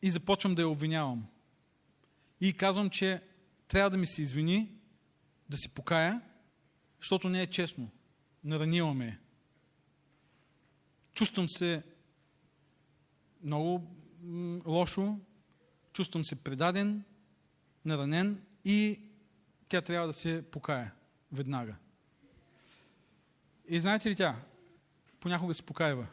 и 0.02 0.12
започвам 0.12 0.56
да 0.56 0.62
я 0.62 0.70
обвинявам. 0.70 1.28
И 2.42 2.54
казвам, 2.54 2.90
че 2.90 3.22
трябва 3.68 3.90
да 3.90 3.98
ми 3.98 4.08
се 4.08 4.22
извини, 4.22 4.72
да 5.50 5.58
си 5.58 5.70
покая, 5.70 6.22
защото 7.00 7.30
не 7.30 7.42
е 7.42 7.48
честно. 7.48 7.90
Наранила 8.44 8.94
ме. 8.94 9.20
Чувствам 11.14 11.50
се 11.50 11.84
много 13.44 13.96
лошо, 14.66 15.20
чувствам 16.00 16.26
се 16.26 16.44
предаден, 16.44 17.04
наранен 17.86 18.42
и 18.66 19.00
тя 19.70 19.82
трябва 19.82 20.08
да 20.08 20.14
се 20.14 20.44
покая 20.52 20.92
веднага. 21.32 21.76
И 23.68 23.80
знаете 23.80 24.10
ли 24.10 24.16
тя? 24.16 24.36
Понякога 25.20 25.54
се 25.54 25.64
покаива. 25.64 26.08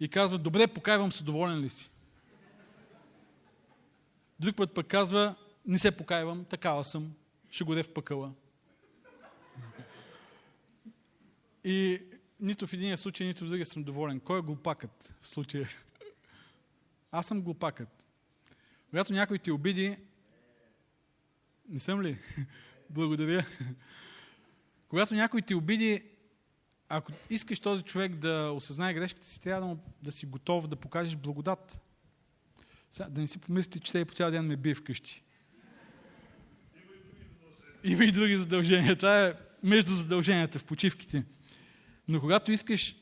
И 0.00 0.08
казва, 0.08 0.38
добре, 0.38 0.66
покайвам 0.66 1.12
се, 1.12 1.24
доволен 1.24 1.60
ли 1.60 1.68
си? 1.68 1.90
Друг 4.40 4.56
път 4.56 4.74
пък 4.74 4.86
казва, 4.86 5.34
не 5.66 5.78
се 5.78 5.96
покайвам, 5.96 6.44
такава 6.44 6.84
съм, 6.84 7.12
ще 7.50 7.64
горе 7.64 7.82
в 7.82 7.94
пъкъла. 7.94 8.32
И 11.64 12.02
нито 12.40 12.66
в 12.66 12.72
един 12.72 12.96
случай, 12.96 13.26
нито 13.26 13.44
в 13.44 13.48
другия 13.48 13.66
съм 13.66 13.84
доволен. 13.84 14.20
Кой 14.20 14.38
е 14.38 14.42
глупакът 14.42 15.14
в 15.20 15.28
случая? 15.28 15.68
Аз 17.10 17.26
съм 17.26 17.42
глупакът. 17.42 17.95
Когато 18.90 19.12
някой 19.12 19.38
ти 19.38 19.50
обиди, 19.50 19.96
не 21.68 21.80
съм 21.80 22.02
ли? 22.02 22.18
Благодаря. 22.90 23.46
Когато 24.88 25.14
някой 25.14 25.42
ти 25.42 25.54
обиди, 25.54 26.02
ако 26.88 27.12
искаш 27.30 27.60
този 27.60 27.82
човек 27.82 28.14
да 28.14 28.52
осъзнае 28.54 28.94
грешката 28.94 29.26
си, 29.26 29.40
трябва 29.40 29.60
да, 29.60 29.66
му, 29.66 29.82
да 30.02 30.12
си 30.12 30.26
готов 30.26 30.68
да 30.68 30.76
покажеш 30.76 31.16
благодат. 31.16 31.80
Да 33.08 33.20
не 33.20 33.26
си 33.26 33.38
помислите, 33.38 33.80
че 33.80 33.92
те 33.92 34.04
по 34.04 34.14
цял 34.14 34.30
ден 34.30 34.46
ме 34.46 34.56
бие 34.56 34.74
вкъщи. 34.74 35.22
Има 37.84 38.04
и 38.04 38.12
други 38.12 38.36
задължения. 38.36 38.96
Това 38.96 39.26
е 39.26 39.34
между 39.62 39.94
задълженията 39.94 40.58
в 40.58 40.64
почивките. 40.64 41.24
Но 42.08 42.20
когато 42.20 42.52
искаш, 42.52 42.96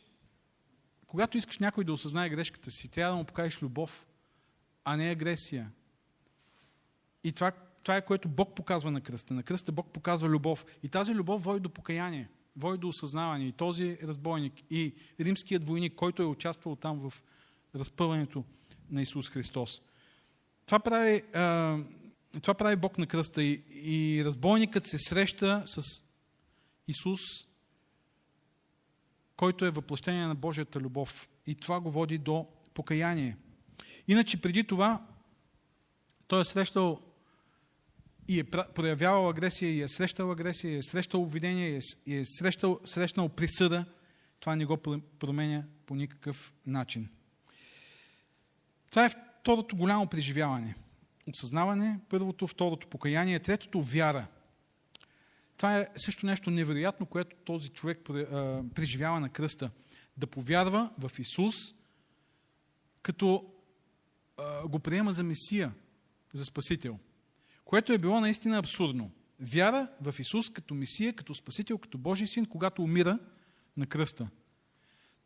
когато 1.07 1.39
искаш 1.39 1.59
някой 1.59 1.85
да 1.85 1.93
осъзнае 1.93 2.31
грешката 2.31 2.71
си, 2.71 2.89
трябва 2.89 3.13
да 3.13 3.19
му 3.19 3.25
покажеш 3.25 3.63
любов, 3.63 4.07
а 4.85 4.97
не 4.97 5.11
агресия. 5.11 5.71
И 7.25 7.33
това, 7.33 7.53
това 7.83 7.97
е 7.97 8.05
което 8.05 8.29
Бог 8.29 8.55
показва 8.55 8.91
на 8.91 9.01
кръста. 9.01 9.35
На 9.35 9.43
кръста 9.43 9.73
Бог 9.73 9.93
показва 9.93 10.29
любов. 10.29 10.65
И 10.83 10.89
тази 10.89 11.15
любов 11.15 11.45
води 11.45 11.61
до 11.61 11.69
покаяние, 11.69 12.29
води 12.57 12.79
до 12.79 12.89
осъзнаване. 12.89 13.45
И 13.45 13.53
този 13.53 13.99
разбойник, 14.03 14.53
и 14.71 14.95
римският 15.21 15.65
войник, 15.65 15.95
който 15.95 16.23
е 16.23 16.27
участвал 16.27 16.77
там 16.77 17.11
в 17.11 17.23
разпъването 17.75 18.45
на 18.91 19.03
Исус 19.03 19.31
Христос. 19.31 19.83
Това 20.67 20.79
прави, 20.79 21.23
това 22.43 22.55
прави 22.55 22.77
Бог 22.77 22.99
на 22.99 23.07
кръста. 23.07 23.43
И, 23.43 23.63
и 23.71 24.25
разбойникът 24.25 24.87
се 24.87 24.99
среща 24.99 25.63
с 25.67 25.81
Исус 26.89 27.21
който 29.37 29.65
е 29.65 29.71
въплъщение 29.71 30.27
на 30.27 30.35
Божията 30.35 30.81
любов. 30.81 31.29
И 31.47 31.55
това 31.55 31.81
го 31.81 31.91
води 31.91 32.19
до 32.19 32.47
покаяние. 32.75 33.37
Иначе 34.09 34.41
преди 34.41 34.65
това 34.65 35.07
той 36.27 36.41
е 36.41 36.45
срещал 36.45 37.01
и 38.29 38.41
е 38.41 38.45
проявявал 38.45 39.29
агресия, 39.29 39.71
и 39.71 39.83
е 39.83 39.89
срещал 39.89 40.31
агресия, 40.31 40.73
и 40.73 40.77
е 40.77 40.83
срещал 40.83 41.23
обвинение, 41.23 41.81
и 42.07 42.17
е 42.17 42.25
срещал, 42.25 42.81
срещнал 42.85 43.29
присъда. 43.29 43.85
Това 44.41 44.57
не 44.57 44.65
го 44.65 44.77
променя 45.19 45.65
по 45.87 45.95
никакъв 45.95 46.53
начин. 46.67 47.09
Това 48.91 49.05
е 49.05 49.11
второто 49.41 49.77
голямо 49.77 50.07
преживяване. 50.07 50.75
Осъзнаване, 51.29 52.01
първото, 52.09 52.47
второто 52.47 52.89
покаяние, 52.89 53.41
третото 53.41 53.83
вяра. 53.83 54.27
Това 55.57 55.79
е 55.79 55.89
също 55.97 56.27
нещо 56.27 56.51
невероятно, 56.51 57.07
което 57.07 57.37
този 57.37 57.69
човек 57.69 58.01
преживява 58.75 59.21
на 59.21 59.29
кръста. 59.29 59.71
Да 60.17 60.27
повярва 60.27 60.91
в 60.99 61.19
Исус, 61.19 61.55
като 63.03 63.54
го 64.67 64.79
приема 64.79 65.13
за 65.13 65.23
Месия, 65.23 65.73
за 66.33 66.45
Спасител. 66.45 66.99
Което 67.65 67.93
е 67.93 67.99
било 67.99 68.21
наистина 68.21 68.59
абсурдно. 68.59 69.11
Вяра 69.41 69.89
в 70.01 70.15
Исус 70.19 70.51
като 70.51 70.75
Месия, 70.75 71.13
като 71.13 71.35
Спасител, 71.35 71.79
като 71.79 71.99
Божий 71.99 72.27
син, 72.27 72.47
когато 72.47 72.83
умира 72.83 73.19
на 73.77 73.87
кръста. 73.87 74.29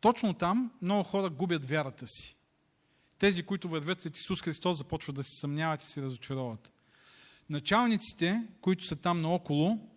Точно 0.01 0.33
там 0.33 0.71
много 0.81 1.03
хора 1.03 1.29
губят 1.29 1.65
вярата 1.65 2.07
си. 2.07 2.35
Тези, 3.19 3.43
които 3.43 3.69
вървят 3.69 4.01
след 4.01 4.17
Исус 4.17 4.41
Христос, 4.41 4.77
започват 4.77 5.15
да 5.15 5.23
се 5.23 5.39
съмняват 5.39 5.83
и 5.83 5.85
се 5.85 6.01
разочароват. 6.01 6.71
Началниците, 7.49 8.47
които 8.61 8.85
са 8.85 8.95
там 8.95 9.21
наоколо, 9.21 9.88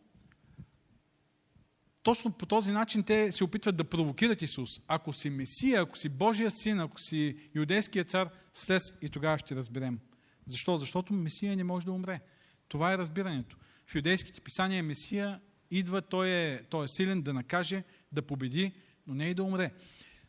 точно 2.03 2.33
по 2.33 2.47
този 2.47 2.73
начин 2.73 3.03
те 3.03 3.33
се 3.33 3.45
опитват 3.45 3.77
да 3.77 3.85
провокират 3.85 4.43
Исус. 4.43 4.81
Ако 4.89 5.13
си 5.13 5.31
Месия, 5.31 5.83
ако 5.83 5.99
си 5.99 6.09
Божия 6.09 6.51
син, 6.51 6.81
ако 6.81 7.01
си 7.01 7.37
юдейския 7.55 8.05
цар, 8.05 8.29
слез 8.53 8.95
и 9.03 9.09
тогава 9.09 9.39
ще 9.39 9.57
разберем. 9.57 9.99
Защо? 10.47 10.77
Защото 10.77 11.13
Месия 11.13 11.57
не 11.57 11.65
може 11.65 11.87
да 11.87 11.93
умре. 11.93 12.21
Това 12.69 12.93
е 12.93 12.99
разбирането. 12.99 13.57
В 13.87 13.95
юдейските 13.95 14.41
писания 14.41 14.83
Месия 14.83 15.41
идва, 15.71 16.03
той 16.03 16.31
е, 16.31 16.63
той 16.63 16.85
е 16.85 16.89
силен 16.89 17.23
да 17.23 17.33
накаже, 17.33 17.85
да 18.13 18.23
победи, 18.23 18.73
но 19.07 19.15
не 19.15 19.31
и 19.31 19.35
да 19.35 19.43
умре. 19.43 19.73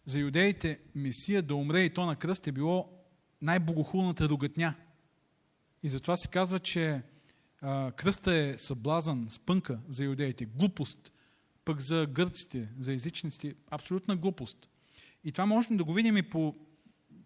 За 0.06 0.20
юдеите 0.20 0.80
Месия 0.96 1.42
да 1.42 1.56
умре 1.56 1.82
и 1.82 1.94
то 1.94 2.06
на 2.06 2.16
кръст 2.16 2.48
е 2.48 2.52
било 2.52 2.90
най-богохулната 3.42 4.30
ругатня. 4.30 4.74
И 5.84 5.90
затова 5.90 6.16
се 6.16 6.28
казва, 6.28 6.60
че 6.60 7.02
а, 7.62 7.92
кръста 7.92 8.34
е 8.34 8.58
съблазън, 8.58 9.26
спънка 9.30 9.80
за 9.90 10.04
юдеите, 10.04 10.46
глупост, 10.46 11.13
пък 11.66 11.82
за 11.82 12.08
гърците, 12.12 12.70
за 12.80 12.94
езичниците, 12.94 13.56
абсолютна 13.70 14.16
глупост. 14.16 14.70
И 15.24 15.32
това 15.32 15.46
можем 15.46 15.78
да 15.78 15.84
го 15.84 15.94
видим 15.94 16.18
и 16.18 16.30
по, 16.30 16.56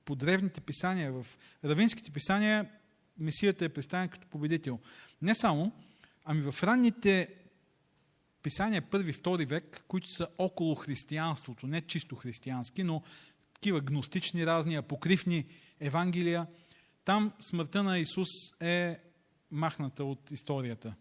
по 0.06 0.16
древните 0.16 0.62
писания. 0.62 1.14
В 1.14 1.26
равинските 1.64 2.12
писания 2.12 2.70
Месията 3.20 3.66
е 3.66 3.70
представен 3.70 4.10
като 4.10 4.28
победител. 4.28 4.80
Не 5.22 5.36
само, 5.36 5.72
ами 6.26 6.52
в 6.52 6.64
ранните 6.64 7.30
писания 8.44 8.82
първи, 8.82 9.14
втори 9.14 9.46
век, 9.46 9.84
които 9.88 10.10
са 10.10 10.28
около 10.38 10.76
християнството, 10.76 11.68
не 11.68 11.82
чисто 11.82 12.16
християнски, 12.16 12.84
но 12.84 13.04
такива 13.54 13.82
гностични 13.82 14.46
разни, 14.46 14.76
апокривни 14.76 15.46
евангелия, 15.80 16.48
там 17.06 17.34
смъртта 17.40 17.84
на 17.84 18.00
Исус 18.00 18.28
е 18.62 19.00
махната 19.52 20.04
от 20.06 20.32
историята. 20.32 20.96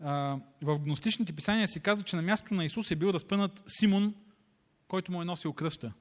В 0.00 0.78
гностичните 0.80 1.32
писания 1.32 1.68
се 1.68 1.80
казва, 1.80 2.04
че 2.04 2.16
на 2.16 2.22
място 2.22 2.54
на 2.54 2.64
Исус 2.64 2.90
е 2.90 2.96
бил 2.96 3.08
разпънат 3.08 3.62
Симон, 3.66 4.14
който 4.88 5.12
му 5.12 5.22
е 5.22 5.24
носил 5.24 5.52
кръста. 5.52 5.92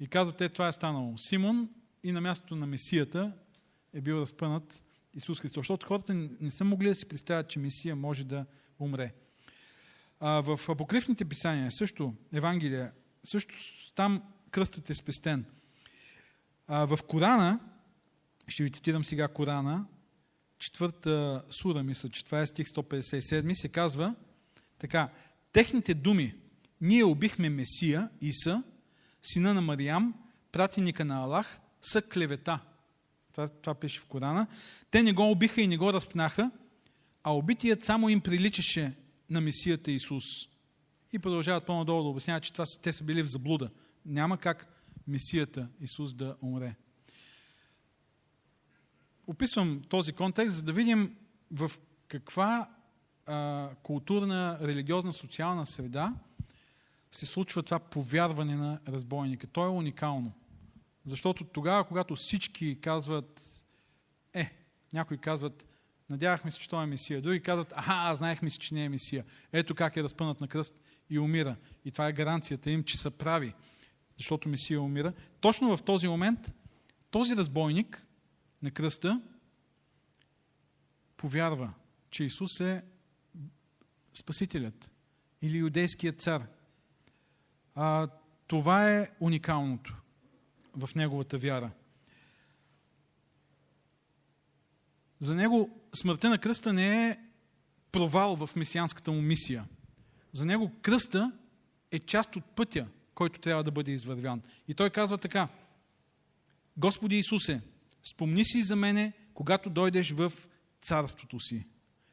И 0.00 0.06
казвате, 0.06 0.48
това 0.48 0.68
е 0.68 0.72
станало. 0.72 1.18
Симон 1.18 1.70
и 2.04 2.12
на 2.12 2.20
мястото 2.20 2.56
на 2.56 2.66
Месията 2.66 3.32
е 3.92 4.00
бил 4.00 4.14
разпънат 4.14 4.82
Исус 5.14 5.40
Христос. 5.40 5.60
Защото 5.60 5.86
хората 5.86 6.14
не 6.14 6.50
са 6.50 6.64
могли 6.64 6.88
да 6.88 6.94
си 6.94 7.08
представят, 7.08 7.48
че 7.48 7.58
Месия 7.58 7.96
може 7.96 8.24
да 8.24 8.46
умре. 8.78 9.14
А, 10.20 10.30
в 10.30 10.68
апокривните 10.68 11.24
писания, 11.24 11.70
също 11.70 12.14
Евангелия, 12.32 12.92
също 13.24 13.54
там 13.94 14.22
кръстът 14.50 14.90
е 14.90 14.94
спестен. 14.94 15.44
А, 16.66 16.84
в 16.84 16.98
Корана, 17.08 17.60
ще 18.48 18.62
ви 18.62 18.70
цитирам 18.70 19.04
сега 19.04 19.28
Корана, 19.28 19.86
четвърта 20.60 21.44
сура, 21.50 21.82
мисля, 21.82 22.08
че 22.08 22.24
това 22.24 22.40
е 22.40 22.46
стих 22.46 22.66
157, 22.66 23.52
се 23.52 23.68
казва 23.68 24.14
така, 24.78 25.08
техните 25.52 25.94
думи, 25.94 26.34
ние 26.80 27.04
убихме 27.04 27.50
Месия, 27.50 28.08
Иса, 28.20 28.62
сина 29.22 29.54
на 29.54 29.60
Мариям, 29.60 30.14
пратеника 30.52 31.04
на 31.04 31.16
Аллах, 31.16 31.60
са 31.82 32.02
клевета. 32.02 32.58
Това, 33.32 33.48
това 33.48 33.74
пише 33.74 34.00
в 34.00 34.04
Корана. 34.04 34.46
Те 34.90 35.02
не 35.02 35.12
го 35.12 35.30
убиха 35.30 35.60
и 35.60 35.66
не 35.66 35.76
го 35.76 35.92
разпнаха, 35.92 36.50
а 37.22 37.34
убитият 37.34 37.84
само 37.84 38.08
им 38.08 38.20
приличаше 38.20 38.92
на 39.30 39.40
Месията 39.40 39.90
Исус. 39.90 40.24
И 41.12 41.18
продължават 41.18 41.66
по-надолу 41.66 42.02
да 42.02 42.08
обясняват, 42.08 42.42
че 42.42 42.52
това, 42.52 42.64
те 42.82 42.92
са 42.92 43.04
били 43.04 43.22
в 43.22 43.30
заблуда. 43.30 43.70
Няма 44.06 44.38
как 44.38 44.66
Месията 45.06 45.68
Исус 45.80 46.12
да 46.12 46.36
умре. 46.42 46.74
Описвам 49.30 49.82
този 49.88 50.12
контекст, 50.12 50.56
за 50.56 50.62
да 50.62 50.72
видим 50.72 51.16
в 51.50 51.70
каква 52.08 52.70
а, 53.26 53.68
културна, 53.82 54.58
религиозна, 54.62 55.12
социална 55.12 55.66
среда 55.66 56.14
се 57.12 57.26
случва 57.26 57.62
това 57.62 57.78
повярване 57.78 58.56
на 58.56 58.80
разбойника. 58.88 59.46
То 59.46 59.64
е 59.64 59.68
уникално. 59.68 60.32
Защото 61.04 61.44
тогава, 61.44 61.84
когато 61.84 62.16
всички 62.16 62.80
казват, 62.80 63.64
е, 64.34 64.52
някои 64.92 65.18
казват, 65.18 65.66
надявахме 66.08 66.50
се, 66.50 66.58
че 66.58 66.68
той 66.68 66.82
е 66.82 66.86
Месия. 66.86 67.22
Други 67.22 67.42
казват, 67.42 67.72
аха, 67.76 68.14
знаехме 68.14 68.50
си, 68.50 68.58
че 68.58 68.74
не 68.74 68.84
е 68.84 68.88
Месия. 68.88 69.24
Ето 69.52 69.74
как 69.74 69.96
е 69.96 70.02
разпънат 70.02 70.40
на 70.40 70.48
кръст 70.48 70.74
и 71.10 71.18
умира. 71.18 71.56
И 71.84 71.90
това 71.90 72.08
е 72.08 72.12
гаранцията 72.12 72.70
им, 72.70 72.84
че 72.84 72.98
са 72.98 73.10
прави, 73.10 73.54
защото 74.16 74.48
Месия 74.48 74.82
умира. 74.82 75.12
Точно 75.40 75.76
в 75.76 75.82
този 75.82 76.08
момент 76.08 76.52
този 77.10 77.36
разбойник 77.36 78.06
на 78.62 78.70
кръста 78.70 79.20
повярва, 81.16 81.72
че 82.10 82.24
Исус 82.24 82.60
е 82.60 82.84
Спасителят 84.14 84.92
или 85.42 85.58
юдейският 85.58 86.20
цар. 86.20 86.46
А, 87.74 88.08
това 88.46 88.90
е 88.90 89.10
уникалното 89.20 89.96
в 90.76 90.94
неговата 90.94 91.38
вяра. 91.38 91.70
За 95.20 95.34
него 95.34 95.80
смъртта 95.94 96.28
на 96.28 96.38
кръста 96.38 96.72
не 96.72 97.08
е 97.08 97.18
провал 97.92 98.36
в 98.36 98.56
месианската 98.56 99.12
му 99.12 99.22
мисия. 99.22 99.64
За 100.32 100.44
него 100.44 100.72
кръста 100.82 101.32
е 101.90 101.98
част 101.98 102.36
от 102.36 102.44
пътя, 102.44 102.86
който 103.14 103.40
трябва 103.40 103.64
да 103.64 103.70
бъде 103.70 103.92
извървян. 103.92 104.42
И 104.68 104.74
той 104.74 104.90
казва 104.90 105.18
така, 105.18 105.48
Господи 106.76 107.18
Исусе, 107.18 107.60
спомни 108.02 108.44
си 108.44 108.62
за 108.62 108.76
мене, 108.76 109.12
когато 109.34 109.70
дойдеш 109.70 110.10
в 110.10 110.32
царството 110.82 111.40
си. 111.40 111.66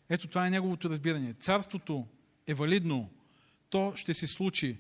Ето 0.10 0.28
това 0.28 0.48
е 0.48 0.50
неговото 0.50 0.90
разбиране. 0.90 1.34
Царството 1.34 2.08
е 2.48 2.54
валидно. 2.54 3.10
То 3.70 3.94
ще 3.96 4.14
се 4.14 4.28
случи. 4.28 4.78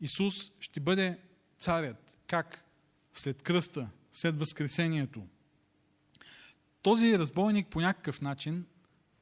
Исус 0.00 0.34
ще 0.60 0.80
бъде 0.80 1.18
царят. 1.58 2.18
Как? 2.26 2.64
След 3.14 3.42
кръста, 3.42 3.88
след 4.12 4.38
възкресението. 4.38 5.26
Този 6.82 7.18
разбойник 7.18 7.68
по 7.68 7.80
някакъв 7.80 8.20
начин 8.20 8.64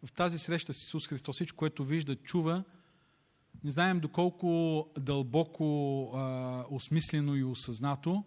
в 0.04 0.12
тази 0.12 0.38
среща 0.38 0.74
с 0.74 0.82
Исус 0.82 1.08
Христос, 1.08 1.36
всичко, 1.36 1.56
което 1.56 1.84
вижда, 1.84 2.16
чува, 2.16 2.64
не 3.64 3.70
знаем 3.70 4.00
доколко 4.00 4.88
дълбоко 4.98 6.10
а, 6.14 6.64
осмислено 6.70 7.36
и 7.36 7.44
осъзнато, 7.44 8.24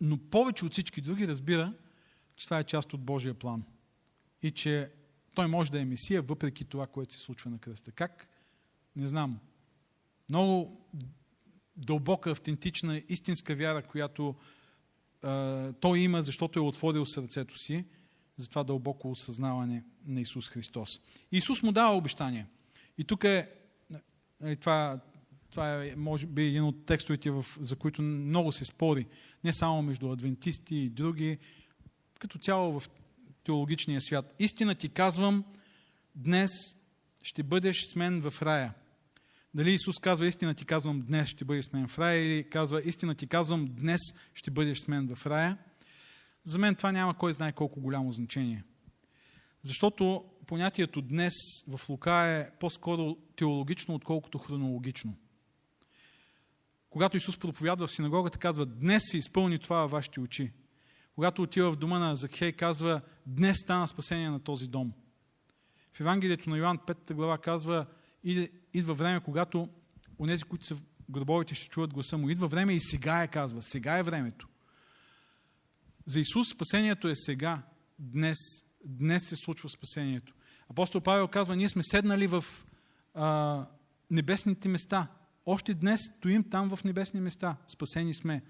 но 0.00 0.18
повече 0.18 0.64
от 0.64 0.72
всички 0.72 1.00
други 1.00 1.28
разбира, 1.28 1.74
че 2.36 2.44
това 2.44 2.58
е 2.58 2.64
част 2.64 2.94
от 2.94 3.00
Божия 3.00 3.34
план. 3.34 3.62
И 4.42 4.50
че 4.50 4.90
той 5.34 5.46
може 5.46 5.70
да 5.70 5.80
е 5.80 5.84
Месия, 5.84 6.22
въпреки 6.22 6.64
това, 6.64 6.86
което 6.86 7.14
се 7.14 7.20
случва 7.20 7.50
на 7.50 7.58
кръста. 7.58 7.92
Как? 7.92 8.28
Не 8.96 9.08
знам. 9.08 9.38
Много 10.28 10.80
дълбока, 11.76 12.30
автентична, 12.30 13.02
истинска 13.08 13.54
вяра, 13.54 13.82
която 13.82 14.34
а, 15.22 15.72
той 15.72 15.98
има, 15.98 16.22
защото 16.22 16.58
е 16.58 16.62
отворил 16.62 17.06
сърцето 17.06 17.58
си 17.58 17.84
за 18.36 18.48
това 18.48 18.64
дълбоко 18.64 19.10
осъзнаване 19.10 19.84
на 20.06 20.20
Исус 20.20 20.48
Христос. 20.48 21.00
Исус 21.32 21.62
му 21.62 21.72
дава 21.72 21.96
обещание. 21.96 22.46
И 22.98 23.04
тук 23.04 23.24
е, 23.24 23.50
е 24.44 24.56
това, 24.56 25.00
това 25.50 25.84
е, 25.84 25.94
може 25.96 26.26
би, 26.26 26.42
един 26.42 26.64
от 26.64 26.86
текстовете, 26.86 27.30
в, 27.30 27.44
за 27.60 27.76
които 27.76 28.02
много 28.02 28.52
се 28.52 28.64
спори, 28.64 29.06
не 29.44 29.52
само 29.52 29.82
между 29.82 30.10
адвентисти 30.10 30.76
и 30.76 30.90
други, 30.90 31.38
като 32.18 32.38
цяло 32.38 32.80
в 32.80 32.90
теологичния 33.44 34.00
свят. 34.00 34.34
Истина 34.38 34.74
ти 34.74 34.88
казвам, 34.88 35.44
днес 36.14 36.50
ще 37.22 37.42
бъдеш 37.42 37.86
с 37.86 37.96
мен 37.96 38.30
в 38.30 38.42
рая. 38.42 38.74
Дали 39.54 39.72
Исус 39.72 39.98
казва 39.98 40.26
истина 40.26 40.54
ти 40.54 40.64
казвам 40.64 41.00
днес 41.00 41.28
ще 41.28 41.44
бъдеш 41.44 41.64
с 41.64 41.72
мен 41.72 41.88
в 41.88 41.98
рая 41.98 42.24
или 42.24 42.50
казва 42.50 42.82
истина 42.84 43.14
ти 43.14 43.26
казвам 43.26 43.66
днес 43.66 44.00
ще 44.34 44.50
бъдеш 44.50 44.78
с 44.78 44.88
мен 44.88 45.14
в 45.14 45.26
рая. 45.26 45.58
За 46.44 46.58
мен 46.58 46.74
това 46.74 46.92
няма 46.92 47.18
кой 47.18 47.32
знае 47.32 47.52
колко 47.52 47.80
голямо 47.80 48.12
значение. 48.12 48.64
Защото 49.62 50.24
понятието 50.46 51.02
днес 51.02 51.34
в 51.68 51.88
Лука 51.88 52.12
е 52.12 52.50
по-скоро 52.60 53.16
теологично, 53.36 53.94
отколкото 53.94 54.38
хронологично. 54.38 55.16
Когато 56.90 57.16
Исус 57.16 57.38
проповядва 57.38 57.86
в 57.86 57.92
синагогата, 57.92 58.38
казва, 58.38 58.66
днес 58.66 59.02
се 59.06 59.18
изпълни 59.18 59.58
това 59.58 59.80
във 59.80 59.90
вашите 59.90 60.20
очи. 60.20 60.52
Когато 61.14 61.42
отива 61.42 61.72
в 61.72 61.76
дома 61.76 61.98
на 61.98 62.16
Захей, 62.16 62.52
казва, 62.52 63.00
днес 63.26 63.56
стана 63.58 63.88
спасение 63.88 64.30
на 64.30 64.40
този 64.40 64.66
дом. 64.66 64.92
В 65.92 66.00
Евангелието 66.00 66.50
на 66.50 66.58
Йоанн 66.58 66.78
5 66.78 67.14
глава 67.14 67.38
казва, 67.38 67.86
идва 68.74 68.94
време, 68.94 69.20
когато 69.20 69.68
онези, 70.18 70.42
които 70.42 70.66
са 70.66 70.74
в 70.74 70.80
гробовете, 71.10 71.54
ще 71.54 71.68
чуят 71.68 71.94
гласа 71.94 72.18
му. 72.18 72.30
Идва 72.30 72.48
време 72.48 72.74
и 72.74 72.80
сега 72.80 73.22
е, 73.22 73.28
казва. 73.28 73.62
Сега 73.62 73.98
е 73.98 74.02
времето. 74.02 74.48
За 76.06 76.20
Исус 76.20 76.48
спасението 76.48 77.08
е 77.08 77.16
сега, 77.16 77.62
днес. 77.98 78.38
Днес 78.84 79.22
се 79.28 79.36
случва 79.36 79.68
спасението. 79.68 80.34
Апостол 80.70 81.00
Павел 81.00 81.28
казва, 81.28 81.56
ние 81.56 81.68
сме 81.68 81.82
седнали 81.82 82.26
в 82.26 82.44
а, 83.14 83.66
небесните 84.10 84.68
места. 84.68 85.06
Още 85.50 85.74
днес 85.74 86.04
стоим 86.04 86.50
там 86.50 86.76
в 86.76 86.84
небесни 86.84 87.20
места. 87.20 87.56
Спасени 87.68 88.14
сме. 88.14 88.42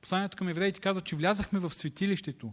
Посланието 0.00 0.36
към 0.36 0.48
евреите 0.48 0.80
казва, 0.80 1.02
че 1.02 1.16
влязахме 1.16 1.58
в 1.58 1.74
светилището. 1.74 2.52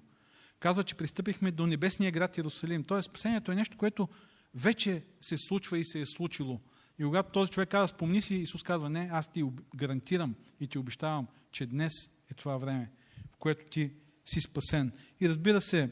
Казва, 0.59 0.83
че 0.83 0.95
пристъпихме 0.95 1.51
до 1.51 1.67
небесния 1.67 2.11
град 2.11 2.37
Иерусалим. 2.37 2.83
Тоест, 2.83 3.09
спасението 3.09 3.51
е 3.51 3.55
нещо, 3.55 3.77
което 3.77 4.09
вече 4.55 5.03
се 5.21 5.37
случва 5.37 5.77
и 5.77 5.85
се 5.85 5.99
е 5.99 6.05
случило. 6.05 6.59
И 6.99 7.03
когато 7.03 7.31
този 7.31 7.51
човек 7.51 7.69
казва, 7.69 7.87
спомни 7.87 8.21
си, 8.21 8.35
Исус 8.35 8.63
казва, 8.63 8.89
не, 8.89 9.09
аз 9.11 9.31
ти 9.31 9.43
гарантирам 9.75 10.35
и 10.59 10.67
ти 10.67 10.77
обещавам, 10.77 11.27
че 11.51 11.65
днес 11.65 11.93
е 12.31 12.33
това 12.33 12.57
време, 12.57 12.91
в 13.33 13.37
което 13.37 13.65
ти 13.65 13.91
си 14.25 14.41
спасен. 14.41 14.91
И 15.21 15.29
разбира 15.29 15.61
се, 15.61 15.89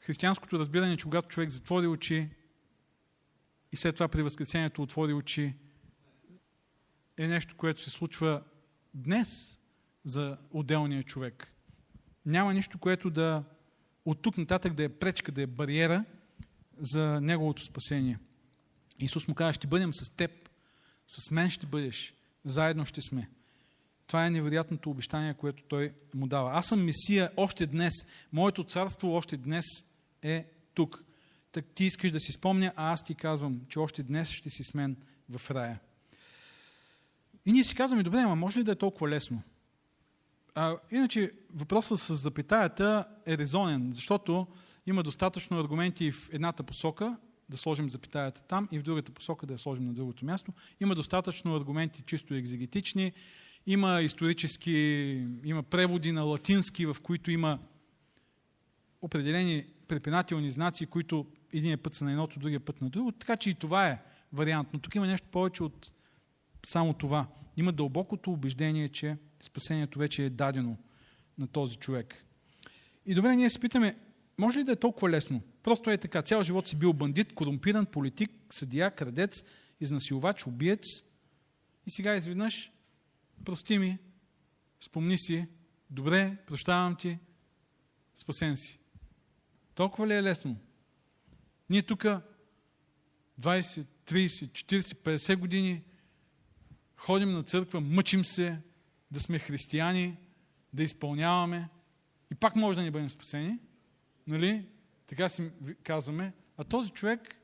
християнското 0.00 0.58
разбиране, 0.58 0.96
че 0.96 1.04
когато 1.04 1.28
човек 1.28 1.50
затвори 1.50 1.86
очи 1.86 2.28
и 3.72 3.76
след 3.76 3.94
това 3.94 4.08
при 4.08 4.22
възкресението 4.22 4.82
отвори 4.82 5.12
очи, 5.12 5.54
е 7.16 7.26
нещо, 7.26 7.56
което 7.56 7.80
се 7.80 7.90
случва 7.90 8.42
днес 8.94 9.58
за 10.04 10.36
отделния 10.50 11.02
човек. 11.02 11.52
Няма 12.26 12.54
нищо, 12.54 12.78
което 12.78 13.10
да 13.10 13.44
от 14.04 14.22
тук 14.22 14.38
нататък 14.38 14.74
да 14.74 14.84
е 14.84 14.88
пречка, 14.88 15.32
да 15.32 15.42
е 15.42 15.46
бариера 15.46 16.04
за 16.78 17.20
неговото 17.20 17.64
спасение. 17.64 18.18
Исус 18.98 19.28
му 19.28 19.34
казва, 19.34 19.52
ще 19.52 19.66
бъдем 19.66 19.94
с 19.94 20.10
теб, 20.10 20.30
с 21.08 21.30
мен 21.30 21.50
ще 21.50 21.66
бъдеш, 21.66 22.14
заедно 22.44 22.86
ще 22.86 23.02
сме. 23.02 23.28
Това 24.06 24.26
е 24.26 24.30
невероятното 24.30 24.90
обещание, 24.90 25.34
което 25.34 25.62
той 25.62 25.92
му 26.14 26.26
дава. 26.26 26.50
Аз 26.52 26.66
съм 26.66 26.84
Месия 26.84 27.30
още 27.36 27.66
днес. 27.66 27.94
Моето 28.32 28.64
царство 28.64 29.14
още 29.14 29.36
днес 29.36 29.64
е 30.22 30.46
тук. 30.74 31.04
Так 31.52 31.64
ти 31.74 31.84
искаш 31.84 32.10
да 32.10 32.20
си 32.20 32.32
спомня, 32.32 32.72
а 32.76 32.92
аз 32.92 33.04
ти 33.04 33.14
казвам, 33.14 33.60
че 33.68 33.78
още 33.78 34.02
днес 34.02 34.30
ще 34.30 34.50
си 34.50 34.62
с 34.62 34.74
мен 34.74 34.96
в 35.28 35.50
рая. 35.50 35.80
И 37.46 37.52
ние 37.52 37.64
си 37.64 37.74
казваме, 37.74 38.02
добре, 38.02 38.18
ама 38.18 38.36
може 38.36 38.58
ли 38.58 38.64
да 38.64 38.72
е 38.72 38.76
толкова 38.76 39.08
лесно? 39.08 39.42
А, 40.54 40.76
иначе 40.90 41.32
въпросът 41.54 42.00
с 42.00 42.16
запитаята 42.16 43.04
е 43.26 43.38
резонен, 43.38 43.92
защото 43.92 44.46
има 44.86 45.02
достатъчно 45.02 45.60
аргументи 45.60 46.12
в 46.12 46.30
едната 46.32 46.62
посока 46.62 47.16
да 47.48 47.56
сложим 47.56 47.90
запитаята 47.90 48.42
там 48.42 48.68
и 48.72 48.78
в 48.78 48.82
другата 48.82 49.12
посока 49.12 49.46
да 49.46 49.52
я 49.52 49.58
сложим 49.58 49.84
на 49.84 49.92
другото 49.92 50.24
място. 50.24 50.52
Има 50.80 50.94
достатъчно 50.94 51.56
аргументи 51.56 52.02
чисто 52.02 52.34
екзегетични, 52.34 53.12
има 53.66 54.02
исторически, 54.02 54.72
има 55.44 55.62
преводи 55.62 56.12
на 56.12 56.22
латински, 56.22 56.86
в 56.86 56.96
които 57.02 57.30
има 57.30 57.58
определени 59.02 59.64
препинателни 59.88 60.50
знаци, 60.50 60.86
които 60.86 61.26
един 61.52 61.78
път 61.78 61.94
са 61.94 62.04
на 62.04 62.10
едното, 62.10 62.38
другия 62.38 62.60
път 62.60 62.82
на 62.82 62.90
другото. 62.90 63.18
Така 63.18 63.36
че 63.36 63.50
и 63.50 63.54
това 63.54 63.88
е 63.88 64.02
вариант. 64.32 64.68
Но 64.72 64.78
тук 64.78 64.94
има 64.94 65.06
нещо 65.06 65.28
повече 65.30 65.62
от 65.62 65.92
само 66.66 66.94
това. 66.94 67.26
Има 67.56 67.72
дълбокото 67.72 68.32
убеждение, 68.32 68.88
че 68.88 69.16
спасението 69.42 69.98
вече 69.98 70.24
е 70.24 70.30
дадено 70.30 70.76
на 71.38 71.46
този 71.46 71.76
човек. 71.76 72.24
И 73.06 73.14
добре, 73.14 73.36
ние 73.36 73.50
се 73.50 73.60
питаме, 73.60 73.94
може 74.38 74.58
ли 74.58 74.64
да 74.64 74.72
е 74.72 74.76
толкова 74.76 75.10
лесно? 75.10 75.40
Просто 75.62 75.90
е 75.90 75.98
така. 75.98 76.22
Цял 76.22 76.42
живот 76.42 76.68
си 76.68 76.76
бил 76.76 76.92
бандит, 76.92 77.34
корумпиран, 77.34 77.86
политик, 77.86 78.30
съдия, 78.50 78.90
крадец, 78.90 79.44
изнасилвач, 79.80 80.46
убиец. 80.46 80.80
И 81.86 81.90
сега 81.90 82.16
изведнъж, 82.16 82.72
прости 83.44 83.78
ми, 83.78 83.98
спомни 84.80 85.18
си, 85.18 85.46
добре, 85.90 86.36
прощавам 86.46 86.96
ти, 86.96 87.18
спасен 88.14 88.56
си. 88.56 88.78
Толкова 89.74 90.06
ли 90.06 90.14
е 90.14 90.22
лесно? 90.22 90.56
Ние 91.70 91.82
тук 91.82 92.02
20, 92.02 92.24
30, 93.40 93.86
40, 94.06 94.80
50 94.80 95.36
години 95.36 95.82
ходим 96.96 97.32
на 97.32 97.42
църква, 97.42 97.80
мъчим 97.80 98.24
се 98.24 98.58
да 99.10 99.20
сме 99.20 99.38
християни, 99.38 100.16
да 100.72 100.82
изпълняваме 100.82 101.68
и 102.32 102.34
пак 102.34 102.56
може 102.56 102.78
да 102.78 102.82
ни 102.82 102.90
бъдем 102.90 103.10
спасени. 103.10 103.58
Нали? 104.26 104.66
Така 105.06 105.28
си 105.28 105.50
казваме. 105.82 106.32
А 106.56 106.64
този 106.64 106.90
човек 106.90 107.36